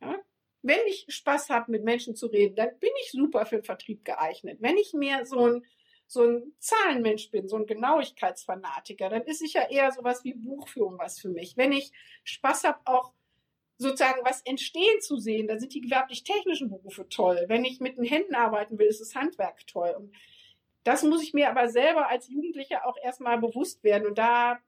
Ja? 0.00 0.16
wenn 0.62 0.78
ich 0.88 1.04
Spaß 1.08 1.50
habe, 1.50 1.70
mit 1.70 1.84
Menschen 1.84 2.16
zu 2.16 2.28
reden, 2.28 2.56
dann 2.56 2.78
bin 2.78 2.88
ich 3.02 3.10
super 3.10 3.44
für 3.44 3.56
den 3.56 3.64
Vertrieb 3.64 4.06
geeignet. 4.06 4.62
Wenn 4.62 4.78
ich 4.78 4.94
mehr 4.94 5.26
so 5.26 5.46
ein, 5.46 5.66
so 6.06 6.22
ein 6.22 6.54
Zahlenmensch 6.58 7.30
bin, 7.30 7.46
so 7.48 7.56
ein 7.56 7.66
Genauigkeitsfanatiker, 7.66 9.10
dann 9.10 9.24
ist 9.24 9.40
sicher 9.40 9.70
eher 9.70 9.92
sowas 9.92 10.24
wie 10.24 10.32
Buchführung 10.32 10.98
was 10.98 11.20
für 11.20 11.28
mich. 11.28 11.58
Wenn 11.58 11.72
ich 11.72 11.92
Spaß 12.24 12.64
habe, 12.64 12.80
auch 12.86 13.12
sozusagen 13.76 14.20
was 14.24 14.42
entstehen 14.42 15.00
zu 15.00 15.18
sehen, 15.18 15.48
dann 15.48 15.58
sind 15.58 15.74
die 15.74 15.80
gewerblich-technischen 15.80 16.70
Berufe 16.70 17.08
toll. 17.08 17.44
Wenn 17.48 17.64
ich 17.64 17.80
mit 17.80 17.96
den 17.96 18.04
Händen 18.04 18.34
arbeiten 18.34 18.78
will, 18.78 18.86
ist 18.86 19.00
das 19.00 19.14
Handwerk 19.14 19.66
toll. 19.66 19.94
Und 19.98 20.14
das 20.84 21.02
muss 21.02 21.22
ich 21.22 21.34
mir 21.34 21.50
aber 21.50 21.68
selber 21.68 22.08
als 22.08 22.28
Jugendlicher 22.28 22.86
auch 22.86 22.96
erstmal 23.02 23.38
bewusst 23.38 23.82
werden. 23.82 24.06
Und 24.06 24.18
da 24.18 24.58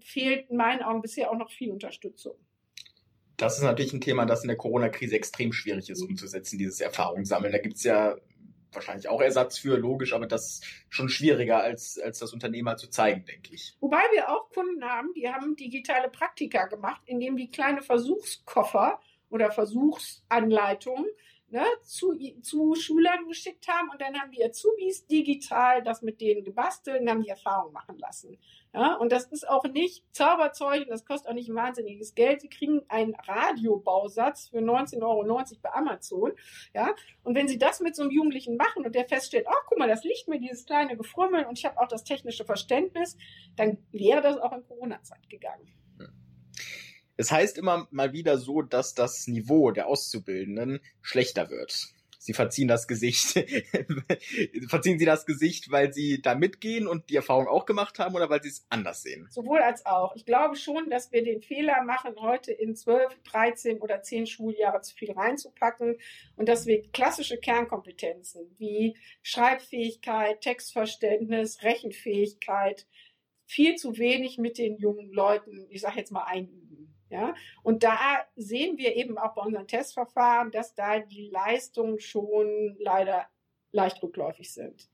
fehlt 0.00 0.50
in 0.50 0.56
meinen 0.56 0.82
Augen 0.82 1.02
bisher 1.02 1.30
auch 1.30 1.36
noch 1.36 1.50
viel 1.50 1.70
Unterstützung 1.70 2.36
das 3.36 3.58
ist 3.58 3.64
natürlich 3.64 3.92
ein 3.92 4.00
Thema, 4.00 4.24
das 4.24 4.42
in 4.42 4.48
der 4.48 4.56
Corona-Krise 4.56 5.16
extrem 5.16 5.52
schwierig 5.52 5.90
ist 5.90 6.02
umzusetzen, 6.02 6.58
dieses 6.58 6.80
Erfahrungssammeln. 6.80 7.52
Da 7.52 7.58
gibt 7.58 7.76
es 7.76 7.84
ja 7.84 8.16
wahrscheinlich 8.76 9.08
auch 9.08 9.20
Ersatz 9.20 9.58
für, 9.58 9.76
logisch, 9.76 10.12
aber 10.12 10.26
das 10.26 10.46
ist 10.46 10.64
schon 10.88 11.08
schwieriger 11.08 11.60
als, 11.60 11.98
als 11.98 12.20
das 12.20 12.32
Unternehmer 12.32 12.76
zu 12.76 12.88
zeigen, 12.88 13.24
denke 13.24 13.54
ich. 13.54 13.74
Wobei 13.80 14.02
wir 14.12 14.30
auch 14.30 14.48
Kunden 14.50 14.84
haben, 14.84 15.12
die 15.14 15.28
haben 15.28 15.56
digitale 15.56 16.08
Praktika 16.08 16.66
gemacht, 16.66 17.02
indem 17.06 17.36
die 17.36 17.50
kleine 17.50 17.82
Versuchskoffer 17.82 19.00
oder 19.28 19.50
Versuchsanleitungen 19.50 21.06
ne, 21.56 21.64
zu, 21.82 22.12
zu 22.42 22.74
Schülern 22.74 23.26
geschickt 23.28 23.66
haben 23.66 23.88
und 23.88 23.98
dann 24.00 24.14
haben 24.20 24.30
die 24.30 24.44
Azubis 24.44 25.06
digital 25.06 25.82
das 25.82 26.02
mit 26.02 26.20
denen 26.20 26.44
gebastelt 26.44 27.00
und 27.00 27.08
haben 27.08 27.22
die 27.22 27.30
Erfahrung 27.30 27.72
machen 27.72 27.98
lassen. 27.98 28.38
Ja, 28.74 28.96
und 28.96 29.10
das 29.10 29.24
ist 29.32 29.48
auch 29.48 29.64
nicht 29.64 30.04
Zauberzeug 30.12 30.82
und 30.82 30.90
das 30.90 31.06
kostet 31.06 31.30
auch 31.30 31.34
nicht 31.34 31.52
wahnsinniges 31.52 32.14
Geld. 32.14 32.42
Sie 32.42 32.50
kriegen 32.50 32.82
einen 32.88 33.14
Radiobausatz 33.14 34.48
für 34.48 34.58
19,90 34.58 35.02
Euro 35.02 35.24
bei 35.62 35.72
Amazon. 35.72 36.32
Ja, 36.74 36.94
und 37.24 37.34
wenn 37.34 37.48
Sie 37.48 37.56
das 37.56 37.80
mit 37.80 37.96
so 37.96 38.02
einem 38.02 38.10
Jugendlichen 38.10 38.58
machen 38.58 38.84
und 38.84 38.94
der 38.94 39.08
feststellt, 39.08 39.46
oh, 39.48 39.64
guck 39.66 39.78
mal, 39.78 39.88
das 39.88 40.04
liegt 40.04 40.28
mir 40.28 40.38
dieses 40.38 40.66
kleine 40.66 40.94
Gefrummel 40.94 41.46
und 41.46 41.58
ich 41.58 41.64
habe 41.64 41.80
auch 41.80 41.88
das 41.88 42.04
technische 42.04 42.44
Verständnis, 42.44 43.16
dann 43.56 43.78
wäre 43.92 44.20
das 44.20 44.36
auch 44.36 44.52
in 44.52 44.62
Corona-Zeit 44.66 45.30
gegangen. 45.30 45.72
Es 47.16 47.32
heißt 47.32 47.58
immer 47.58 47.88
mal 47.90 48.12
wieder 48.12 48.38
so, 48.38 48.62
dass 48.62 48.94
das 48.94 49.26
Niveau 49.26 49.70
der 49.70 49.86
Auszubildenden 49.86 50.80
schlechter 51.00 51.50
wird. 51.50 51.94
Sie 52.26 52.32
verziehen 52.32 52.66
das 52.66 52.88
Gesicht. 52.88 53.34
verziehen 54.68 54.98
Sie 54.98 55.04
das 55.04 55.26
Gesicht, 55.26 55.70
weil 55.70 55.92
Sie 55.92 56.20
da 56.20 56.34
mitgehen 56.34 56.88
und 56.88 57.08
die 57.08 57.14
Erfahrung 57.14 57.46
auch 57.46 57.66
gemacht 57.66 58.00
haben 58.00 58.16
oder 58.16 58.28
weil 58.28 58.42
Sie 58.42 58.48
es 58.48 58.66
anders 58.68 59.02
sehen? 59.02 59.28
Sowohl 59.30 59.60
als 59.60 59.86
auch. 59.86 60.16
Ich 60.16 60.26
glaube 60.26 60.56
schon, 60.56 60.90
dass 60.90 61.12
wir 61.12 61.22
den 61.22 61.40
Fehler 61.40 61.84
machen, 61.84 62.16
heute 62.18 62.50
in 62.50 62.74
12, 62.74 63.16
13 63.22 63.78
oder 63.78 64.02
10 64.02 64.26
Schuljahre 64.26 64.80
zu 64.80 64.96
viel 64.96 65.12
reinzupacken 65.12 65.98
und 66.34 66.48
dass 66.48 66.66
wir 66.66 66.82
klassische 66.90 67.38
Kernkompetenzen 67.38 68.56
wie 68.58 68.96
Schreibfähigkeit, 69.22 70.40
Textverständnis, 70.40 71.62
Rechenfähigkeit 71.62 72.86
viel 73.44 73.76
zu 73.76 73.98
wenig 73.98 74.38
mit 74.38 74.58
den 74.58 74.78
jungen 74.78 75.12
Leuten, 75.12 75.66
ich 75.70 75.80
sage 75.80 75.98
jetzt 75.98 76.10
mal, 76.10 76.24
einüben. 76.24 76.85
Ja, 77.08 77.34
und 77.62 77.84
da 77.84 77.96
sehen 78.34 78.78
wir 78.78 78.96
eben 78.96 79.16
auch 79.16 79.34
bei 79.34 79.42
unseren 79.42 79.68
Testverfahren, 79.68 80.50
dass 80.50 80.74
da 80.74 80.98
die 80.98 81.28
Leistungen 81.30 82.00
schon 82.00 82.76
leider 82.80 83.26
leicht 83.70 84.02
rückläufig 84.02 84.52
sind. 84.52 84.88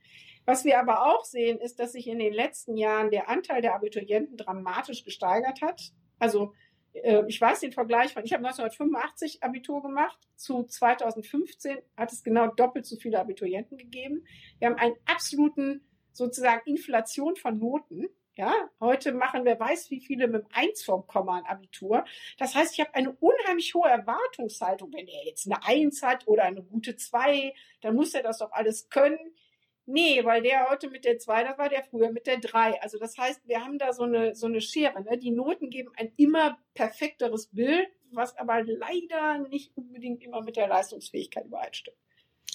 Was 0.44 0.64
wir 0.64 0.78
aber 0.78 1.06
auch 1.06 1.24
sehen, 1.24 1.58
ist, 1.58 1.78
dass 1.78 1.92
sich 1.92 2.08
in 2.08 2.18
den 2.18 2.34
letzten 2.34 2.76
Jahren 2.76 3.10
der 3.10 3.28
Anteil 3.28 3.62
der 3.62 3.74
Abiturienten 3.74 4.36
dramatisch 4.36 5.04
gesteigert 5.04 5.62
hat. 5.62 5.92
Also 6.18 6.52
äh, 6.92 7.22
ich 7.28 7.40
weiß 7.40 7.60
den 7.60 7.72
Vergleich 7.72 8.12
von, 8.12 8.24
ich 8.24 8.32
habe 8.32 8.44
1985 8.46 9.42
Abitur 9.42 9.82
gemacht, 9.82 10.18
zu 10.36 10.64
2015 10.64 11.78
hat 11.96 12.12
es 12.12 12.22
genau 12.22 12.48
doppelt 12.48 12.86
so 12.86 12.96
viele 12.96 13.20
Abiturienten 13.20 13.78
gegeben. 13.78 14.24
Wir 14.58 14.68
haben 14.68 14.76
einen 14.78 14.96
absoluten 15.06 15.86
sozusagen 16.12 16.62
Inflation 16.68 17.36
von 17.36 17.58
Noten. 17.58 18.08
Ja, 18.34 18.54
heute 18.80 19.12
machen 19.12 19.44
wer 19.44 19.60
weiß 19.60 19.90
wie 19.90 20.00
viele 20.00 20.26
mit 20.26 20.46
Eins 20.52 20.82
vom 20.82 21.06
Komma 21.06 21.36
ein 21.36 21.44
Abitur. 21.44 22.04
Das 22.38 22.54
heißt, 22.54 22.72
ich 22.72 22.80
habe 22.80 22.94
eine 22.94 23.12
unheimlich 23.12 23.74
hohe 23.74 23.88
Erwartungshaltung. 23.88 24.90
Wenn 24.92 25.06
er 25.06 25.26
jetzt 25.26 25.46
eine 25.46 25.62
Eins 25.64 26.02
hat 26.02 26.26
oder 26.26 26.44
eine 26.44 26.62
gute 26.62 26.96
Zwei, 26.96 27.54
dann 27.82 27.94
muss 27.94 28.14
er 28.14 28.22
das 28.22 28.38
doch 28.38 28.50
alles 28.52 28.88
können. 28.88 29.18
Nee, 29.84 30.24
weil 30.24 30.40
der 30.40 30.70
heute 30.70 30.88
mit 30.88 31.04
der 31.04 31.18
Zwei, 31.18 31.44
das 31.44 31.58
war 31.58 31.68
der 31.68 31.82
früher 31.82 32.10
mit 32.10 32.26
der 32.26 32.38
Drei. 32.38 32.80
Also 32.80 32.98
das 32.98 33.18
heißt, 33.18 33.46
wir 33.46 33.62
haben 33.62 33.78
da 33.78 33.92
so 33.92 34.04
eine, 34.04 34.34
so 34.34 34.46
eine 34.46 34.62
Schere. 34.62 35.02
Ne? 35.02 35.18
Die 35.18 35.30
Noten 35.30 35.68
geben 35.68 35.92
ein 35.96 36.12
immer 36.16 36.56
perfekteres 36.72 37.48
Bild, 37.48 37.88
was 38.12 38.36
aber 38.38 38.62
leider 38.62 39.46
nicht 39.48 39.76
unbedingt 39.76 40.22
immer 40.22 40.40
mit 40.40 40.56
der 40.56 40.68
Leistungsfähigkeit 40.68 41.44
übereinstimmt. 41.44 41.96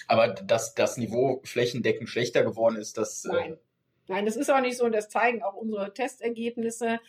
Aber 0.07 0.29
dass 0.29 0.73
das 0.73 0.97
Niveau 0.97 1.41
flächendeckend 1.43 2.09
schlechter 2.09 2.43
geworden 2.43 2.77
ist, 2.77 2.97
das. 2.97 3.25
Äh, 3.25 3.29
Nein. 3.29 3.57
Nein, 4.07 4.25
das 4.25 4.35
ist 4.37 4.49
auch 4.49 4.61
nicht 4.61 4.77
so 4.77 4.85
und 4.85 4.93
das 4.93 5.09
zeigen 5.09 5.43
auch 5.43 5.55
unsere 5.55 5.93
Testergebnisse. 5.93 6.99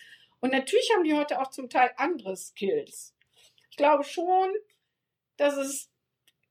Und 0.41 0.53
natürlich 0.53 0.91
haben 0.95 1.05
die 1.05 1.15
heute 1.15 1.41
auch 1.41 1.49
zum 1.49 1.69
Teil 1.69 1.91
andere 1.97 2.37
Skills. 2.37 3.15
Ich 3.71 3.77
glaube 3.77 4.05
schon, 4.05 4.51
dass 5.37 5.57
es 5.57 5.91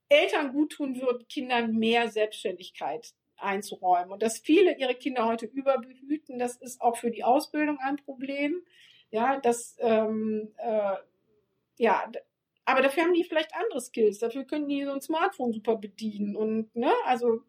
Eltern 0.08 0.52
gut 0.52 0.72
tun 0.72 1.00
wird, 1.00 1.28
Kindern 1.28 1.76
mehr 1.76 2.08
Selbstständigkeit 2.08 3.12
einzuräumen. 3.36 4.12
Und 4.12 4.22
dass 4.22 4.38
viele 4.38 4.76
ihre 4.78 4.94
Kinder 4.94 5.26
heute 5.26 5.46
überbehüten, 5.46 6.38
das 6.38 6.56
ist 6.56 6.80
auch 6.80 6.96
für 6.96 7.10
die 7.10 7.24
Ausbildung 7.24 7.78
ein 7.78 7.96
Problem. 7.96 8.62
Ja, 9.10 9.38
das, 9.38 9.76
ähm, 9.80 10.52
äh, 10.58 10.96
ja, 11.76 12.10
aber 12.64 12.82
dafür 12.82 13.04
haben 13.04 13.14
die 13.14 13.24
vielleicht 13.24 13.54
andere 13.54 13.80
Skills. 13.80 14.18
Dafür 14.18 14.44
können 14.44 14.68
die 14.68 14.84
so 14.84 14.92
ein 14.92 15.00
Smartphone 15.00 15.52
super 15.52 15.76
bedienen 15.76 16.36
und, 16.36 16.74
ne, 16.76 16.92
also 17.04 17.42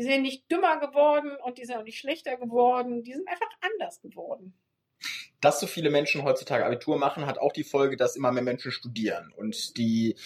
die 0.00 0.04
sind 0.06 0.22
nicht 0.22 0.50
dümmer 0.50 0.80
geworden 0.80 1.36
und 1.44 1.58
die 1.58 1.66
sind 1.66 1.76
auch 1.76 1.84
nicht 1.84 1.98
schlechter 1.98 2.38
geworden. 2.38 3.02
Die 3.04 3.12
sind 3.12 3.28
einfach 3.28 3.50
anders 3.60 4.00
geworden. 4.00 4.54
Dass 5.42 5.60
so 5.60 5.66
viele 5.66 5.90
Menschen 5.90 6.24
heutzutage 6.24 6.64
Abitur 6.64 6.98
machen, 6.98 7.26
hat 7.26 7.36
auch 7.36 7.52
die 7.52 7.64
Folge, 7.64 7.98
dass 7.98 8.16
immer 8.16 8.32
mehr 8.32 8.42
Menschen 8.42 8.72
studieren 8.72 9.30
und 9.36 9.76
die 9.76 10.16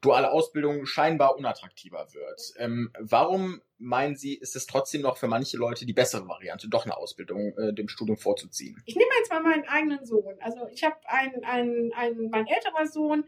duale 0.00 0.30
Ausbildung 0.30 0.86
scheinbar 0.86 1.36
unattraktiver 1.36 2.06
wird. 2.14 2.52
Ähm, 2.58 2.92
warum 3.00 3.60
meinen 3.78 4.14
Sie, 4.14 4.34
ist 4.34 4.54
es 4.54 4.66
trotzdem 4.66 5.02
noch 5.02 5.16
für 5.16 5.26
manche 5.26 5.56
Leute 5.56 5.86
die 5.86 5.92
bessere 5.92 6.28
Variante, 6.28 6.68
doch 6.68 6.84
eine 6.84 6.96
Ausbildung 6.96 7.58
äh, 7.58 7.72
dem 7.72 7.88
Studium 7.88 8.16
vorzuziehen? 8.16 8.80
Ich 8.86 8.94
nehme 8.94 9.10
jetzt 9.18 9.32
mal 9.32 9.42
meinen 9.42 9.66
eigenen 9.66 10.06
Sohn. 10.06 10.36
Also 10.38 10.68
ich 10.68 10.84
habe 10.84 10.96
einen, 11.06 11.42
einen, 11.42 11.92
einen, 11.94 12.30
mein 12.30 12.46
älterer 12.46 12.86
Sohn, 12.86 13.24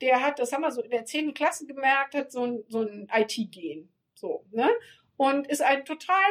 der 0.00 0.22
hat, 0.22 0.38
das 0.38 0.52
haben 0.52 0.62
wir 0.62 0.70
so 0.70 0.80
in 0.80 0.90
der 0.90 1.04
10. 1.04 1.34
Klasse 1.34 1.66
gemerkt, 1.66 2.14
hat 2.14 2.30
so 2.30 2.44
ein, 2.44 2.62
so 2.68 2.82
ein 2.82 3.08
IT-Gen. 3.12 3.88
So, 4.14 4.46
ne? 4.52 4.70
Und 5.16 5.46
ist 5.46 5.62
ein 5.62 5.84
total 5.84 6.24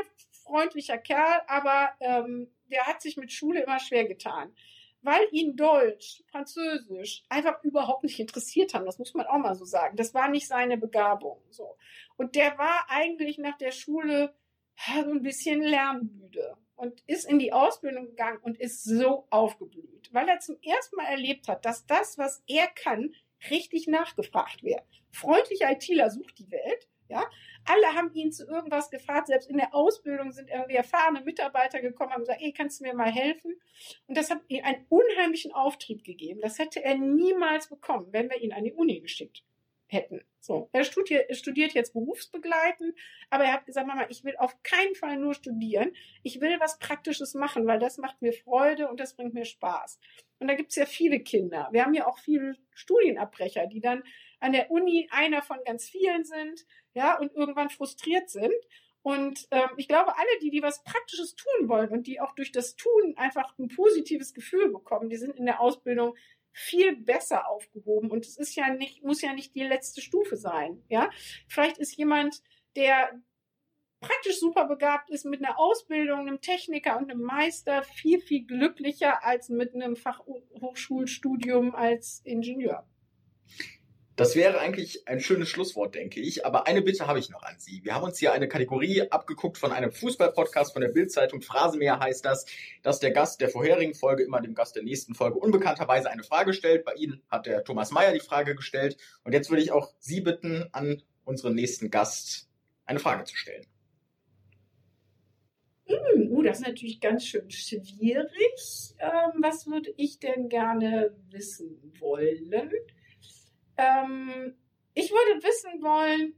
freundlicher 0.44 0.98
Kerl, 0.98 1.42
aber 1.48 1.92
ähm, 2.00 2.52
der 2.72 2.86
hat 2.86 3.02
sich 3.02 3.18
mit 3.18 3.32
Schule 3.32 3.64
immer 3.64 3.80
schwer 3.80 4.06
getan, 4.06 4.54
weil 5.02 5.22
ihn 5.32 5.56
Deutsch, 5.56 6.24
Französisch 6.32 7.24
einfach 7.30 7.64
überhaupt 7.64 8.04
nicht 8.04 8.20
interessiert 8.20 8.74
haben. 8.74 8.86
Das 8.86 9.00
muss 9.00 9.14
man 9.14 9.26
auch 9.28 9.38
mal 9.38 9.56
so 9.56 9.66
sagen. 9.66 9.96
Das 9.96 10.14
war 10.14 10.30
nicht 10.30 10.48
seine 10.48 10.78
Begabung. 10.78 11.42
So 11.50 11.78
und 12.18 12.36
der 12.36 12.58
war 12.58 12.86
eigentlich 12.90 13.38
nach 13.38 13.58
der 13.58 13.72
Schule 13.72 14.36
so 15.04 15.12
ein 15.12 15.22
bisschen 15.22 15.62
lernmüde 15.62 16.58
und 16.76 17.02
ist 17.08 17.26
in 17.26 17.40
die 17.40 17.54
Ausbildung 17.54 18.08
gegangen 18.08 18.40
und 18.42 18.60
ist 18.60 18.84
so 18.84 19.28
aufgeblüht, 19.30 20.10
weil 20.12 20.28
er 20.28 20.40
zum 20.40 20.58
ersten 20.62 20.96
Mal 20.96 21.06
erlebt 21.06 21.48
hat, 21.48 21.66
dass 21.66 21.86
das, 21.86 22.18
was 22.18 22.44
er 22.48 22.68
kann, 22.68 23.14
richtig 23.50 23.88
nachgefragt 23.88 24.64
wird. 24.64 24.84
Freundlicher 25.12 25.72
ITler 25.72 26.10
sucht 26.10 26.40
die 26.40 26.50
Welt, 26.50 26.88
ja, 27.14 27.30
alle 27.66 27.96
haben 27.96 28.12
ihn 28.14 28.32
zu 28.32 28.48
irgendwas 28.48 28.90
gefragt. 28.90 29.28
Selbst 29.28 29.50
in 29.50 29.58
der 29.58 29.74
Ausbildung 29.74 30.32
sind 30.32 30.50
irgendwie 30.50 30.76
erfahrene 30.76 31.22
Mitarbeiter 31.22 31.80
gekommen 31.80 32.10
und 32.10 32.14
haben 32.14 32.22
gesagt, 32.22 32.42
ey, 32.42 32.52
kannst 32.52 32.80
du 32.80 32.86
mir 32.86 32.94
mal 32.94 33.12
helfen? 33.12 33.56
Und 34.08 34.18
das 34.18 34.30
hat 34.32 34.42
ihm 34.48 34.64
einen 34.64 34.86
unheimlichen 34.90 35.54
Auftrieb 35.54 36.04
gegeben. 36.04 36.42
Das 36.42 36.58
hätte 36.58 36.84
er 36.84 36.96
niemals 36.96 37.70
bekommen, 37.70 38.08
wenn 38.12 38.30
wir 38.30 38.42
ihn 38.42 38.52
an 38.52 38.64
die 38.64 38.74
Uni 38.74 39.00
geschickt 39.00 39.44
hätten. 39.88 40.22
So, 40.40 40.70
er 40.74 40.84
studiert, 40.84 41.34
studiert 41.38 41.74
jetzt 41.74 41.94
berufsbegleitend, 41.94 42.96
aber 43.30 43.46
er 43.46 43.54
hat 43.54 43.66
gesagt, 43.66 43.88
Mama, 43.88 44.08
ich 44.10 44.24
will 44.24 44.36
auf 44.38 44.62
keinen 44.64 44.96
Fall 44.96 45.18
nur 45.18 45.36
studieren. 45.36 45.94
Ich 46.24 46.42
will 46.42 46.60
was 46.60 46.80
Praktisches 46.80 47.34
machen, 47.36 47.66
weil 47.68 47.80
das 47.80 47.98
macht 47.98 48.22
mir 48.22 48.34
Freude 48.34 48.90
und 48.90 49.00
das 49.00 49.16
bringt 49.16 49.34
mir 49.34 49.46
Spaß. 49.46 50.00
Und 50.40 50.48
da 50.48 50.56
gibt 50.56 50.72
es 50.72 50.76
ja 50.76 50.86
viele 50.86 51.22
Kinder. 51.22 51.70
Wir 51.72 51.86
haben 51.86 51.94
ja 51.94 52.08
auch 52.08 52.18
viele 52.18 52.58
Studienabbrecher, 52.74 53.68
die 53.68 53.80
dann 53.80 54.04
an 54.44 54.52
der 54.52 54.70
Uni 54.70 55.08
einer 55.10 55.42
von 55.42 55.58
ganz 55.66 55.90
vielen 55.90 56.26
sind, 56.26 56.66
ja, 56.94 57.18
und 57.18 57.34
irgendwann 57.34 57.70
frustriert 57.70 58.30
sind. 58.30 58.54
Und 59.02 59.48
ähm, 59.52 59.70
ich 59.78 59.88
glaube, 59.88 60.18
alle, 60.18 60.40
die, 60.42 60.50
die 60.50 60.62
was 60.62 60.84
Praktisches 60.84 61.36
tun 61.36 61.70
wollen 61.70 61.90
und 61.90 62.08
die 62.08 62.20
auch 62.20 62.36
durch 62.36 62.52
das 62.52 62.76
Tun 62.76 63.16
einfach 63.16 63.58
ein 63.58 63.70
positives 63.70 64.34
Gefühl 64.34 64.70
bekommen, 64.70 65.10
die 65.10 65.16
sind 65.16 65.36
in 65.38 65.46
der 65.46 65.62
Ausbildung 65.62 66.16
viel 66.52 66.96
besser 66.96 67.50
aufgehoben. 67.50 68.12
Und 68.12 68.26
es 68.26 68.38
ist 68.38 68.56
ja 68.56 68.74
nicht, 68.74 69.04
muss 69.04 69.22
ja 69.22 69.34
nicht 69.34 69.56
die 69.56 69.64
letzte 69.64 70.02
Stufe 70.02 70.36
sein. 70.36 70.84
Ja, 70.90 71.10
vielleicht 71.48 71.78
ist 71.78 71.96
jemand, 71.98 72.42
der 72.76 73.22
praktisch 74.02 74.40
super 74.40 74.68
begabt 74.68 75.10
ist 75.10 75.26
mit 75.26 75.44
einer 75.44 75.58
Ausbildung, 75.58 76.20
einem 76.20 76.42
Techniker 76.42 76.98
und 76.98 77.10
einem 77.10 77.22
Meister 77.22 77.84
viel, 77.84 78.20
viel 78.20 78.46
glücklicher 78.46 79.24
als 79.24 79.48
mit 79.48 79.74
einem 79.74 79.96
Fachhochschulstudium 79.96 81.74
als 81.76 82.22
Ingenieur. 82.26 82.86
Das 84.16 84.36
wäre 84.36 84.60
eigentlich 84.60 85.08
ein 85.08 85.20
schönes 85.20 85.50
Schlusswort, 85.50 85.96
denke 85.96 86.20
ich. 86.20 86.46
Aber 86.46 86.68
eine 86.68 86.84
Bitte 86.84 87.08
habe 87.08 87.18
ich 87.18 87.32
noch 87.32 87.42
an 87.42 87.56
Sie. 87.58 87.84
Wir 87.84 87.96
haben 87.96 88.04
uns 88.04 88.20
hier 88.20 88.32
eine 88.32 88.48
Kategorie 88.48 89.10
abgeguckt 89.10 89.58
von 89.58 89.72
einem 89.72 89.92
Fußball-Podcast 89.92 90.74
von 90.74 90.84
der 90.84 90.90
Bildzeitung. 90.90 91.42
Phrasenmäher 91.42 92.00
heißt 92.00 92.24
das, 92.24 92.46
dass 92.84 93.00
der 93.00 93.10
Gast 93.10 93.42
der 93.42 93.50
vorherigen 93.50 93.96
Folge 93.96 94.24
immer 94.24 94.40
dem 94.40 94.54
Gast 94.54 94.76
der 94.76 94.84
nächsten 94.84 95.16
Folge 95.16 95.40
unbekannterweise 95.40 96.12
eine 96.12 96.24
Frage 96.24 96.54
stellt. 96.54 96.86
Bei 96.86 96.94
Ihnen 96.94 97.24
hat 97.28 97.48
der 97.48 97.64
Thomas 97.64 97.90
Mayer 97.90 98.14
die 98.14 98.20
Frage 98.20 98.56
gestellt. 98.56 98.98
Und 99.24 99.34
jetzt 99.34 99.50
würde 99.50 99.64
ich 99.64 99.72
auch 99.72 99.92
Sie 99.98 100.22
bitten, 100.22 100.70
an 100.74 101.02
unseren 101.26 101.56
nächsten 101.56 101.90
Gast 101.90 102.48
eine 102.86 103.00
Frage 103.00 103.24
zu 103.24 103.36
stellen. 103.36 103.66
Hm, 105.86 106.32
uh, 106.32 106.44
das 106.44 106.60
ist 106.60 106.68
natürlich 106.68 107.02
ganz 107.02 107.26
schön 107.26 107.50
schwierig. 107.50 108.94
Ähm, 109.00 109.42
was 109.42 109.66
würde 109.66 109.92
ich 109.98 110.20
denn 110.20 110.50
gerne 110.50 111.16
wissen 111.32 111.94
wollen? 112.00 112.72
Ähm, 113.78 114.56
ich 114.94 115.12
würde 115.12 115.44
wissen 115.44 115.82
wollen, 115.82 116.36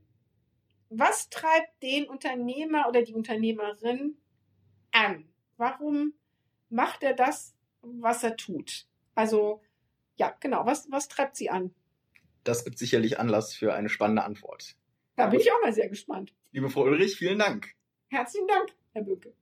was 0.89 1.29
treibt 1.29 1.81
den 1.81 2.07
Unternehmer 2.07 2.87
oder 2.87 3.01
die 3.01 3.13
Unternehmerin 3.13 4.17
an? 4.91 5.27
Warum 5.57 6.13
macht 6.69 7.03
er 7.03 7.13
das, 7.13 7.55
was 7.81 8.23
er 8.23 8.37
tut? 8.37 8.87
Also, 9.13 9.61
ja, 10.15 10.35
genau, 10.39 10.65
was, 10.65 10.89
was 10.91 11.07
treibt 11.07 11.35
sie 11.35 11.49
an? 11.49 11.73
Das 12.43 12.63
gibt 12.63 12.77
sicherlich 12.77 13.19
Anlass 13.19 13.53
für 13.53 13.73
eine 13.73 13.89
spannende 13.89 14.23
Antwort. 14.23 14.75
Da 15.15 15.27
bin 15.27 15.39
ich 15.39 15.51
auch 15.51 15.61
mal 15.61 15.73
sehr 15.73 15.89
gespannt. 15.89 16.33
Liebe 16.51 16.69
Frau 16.69 16.83
Ulrich, 16.83 17.15
vielen 17.15 17.39
Dank. 17.39 17.73
Herzlichen 18.09 18.47
Dank, 18.47 18.73
Herr 18.93 19.03
Böke. 19.03 19.33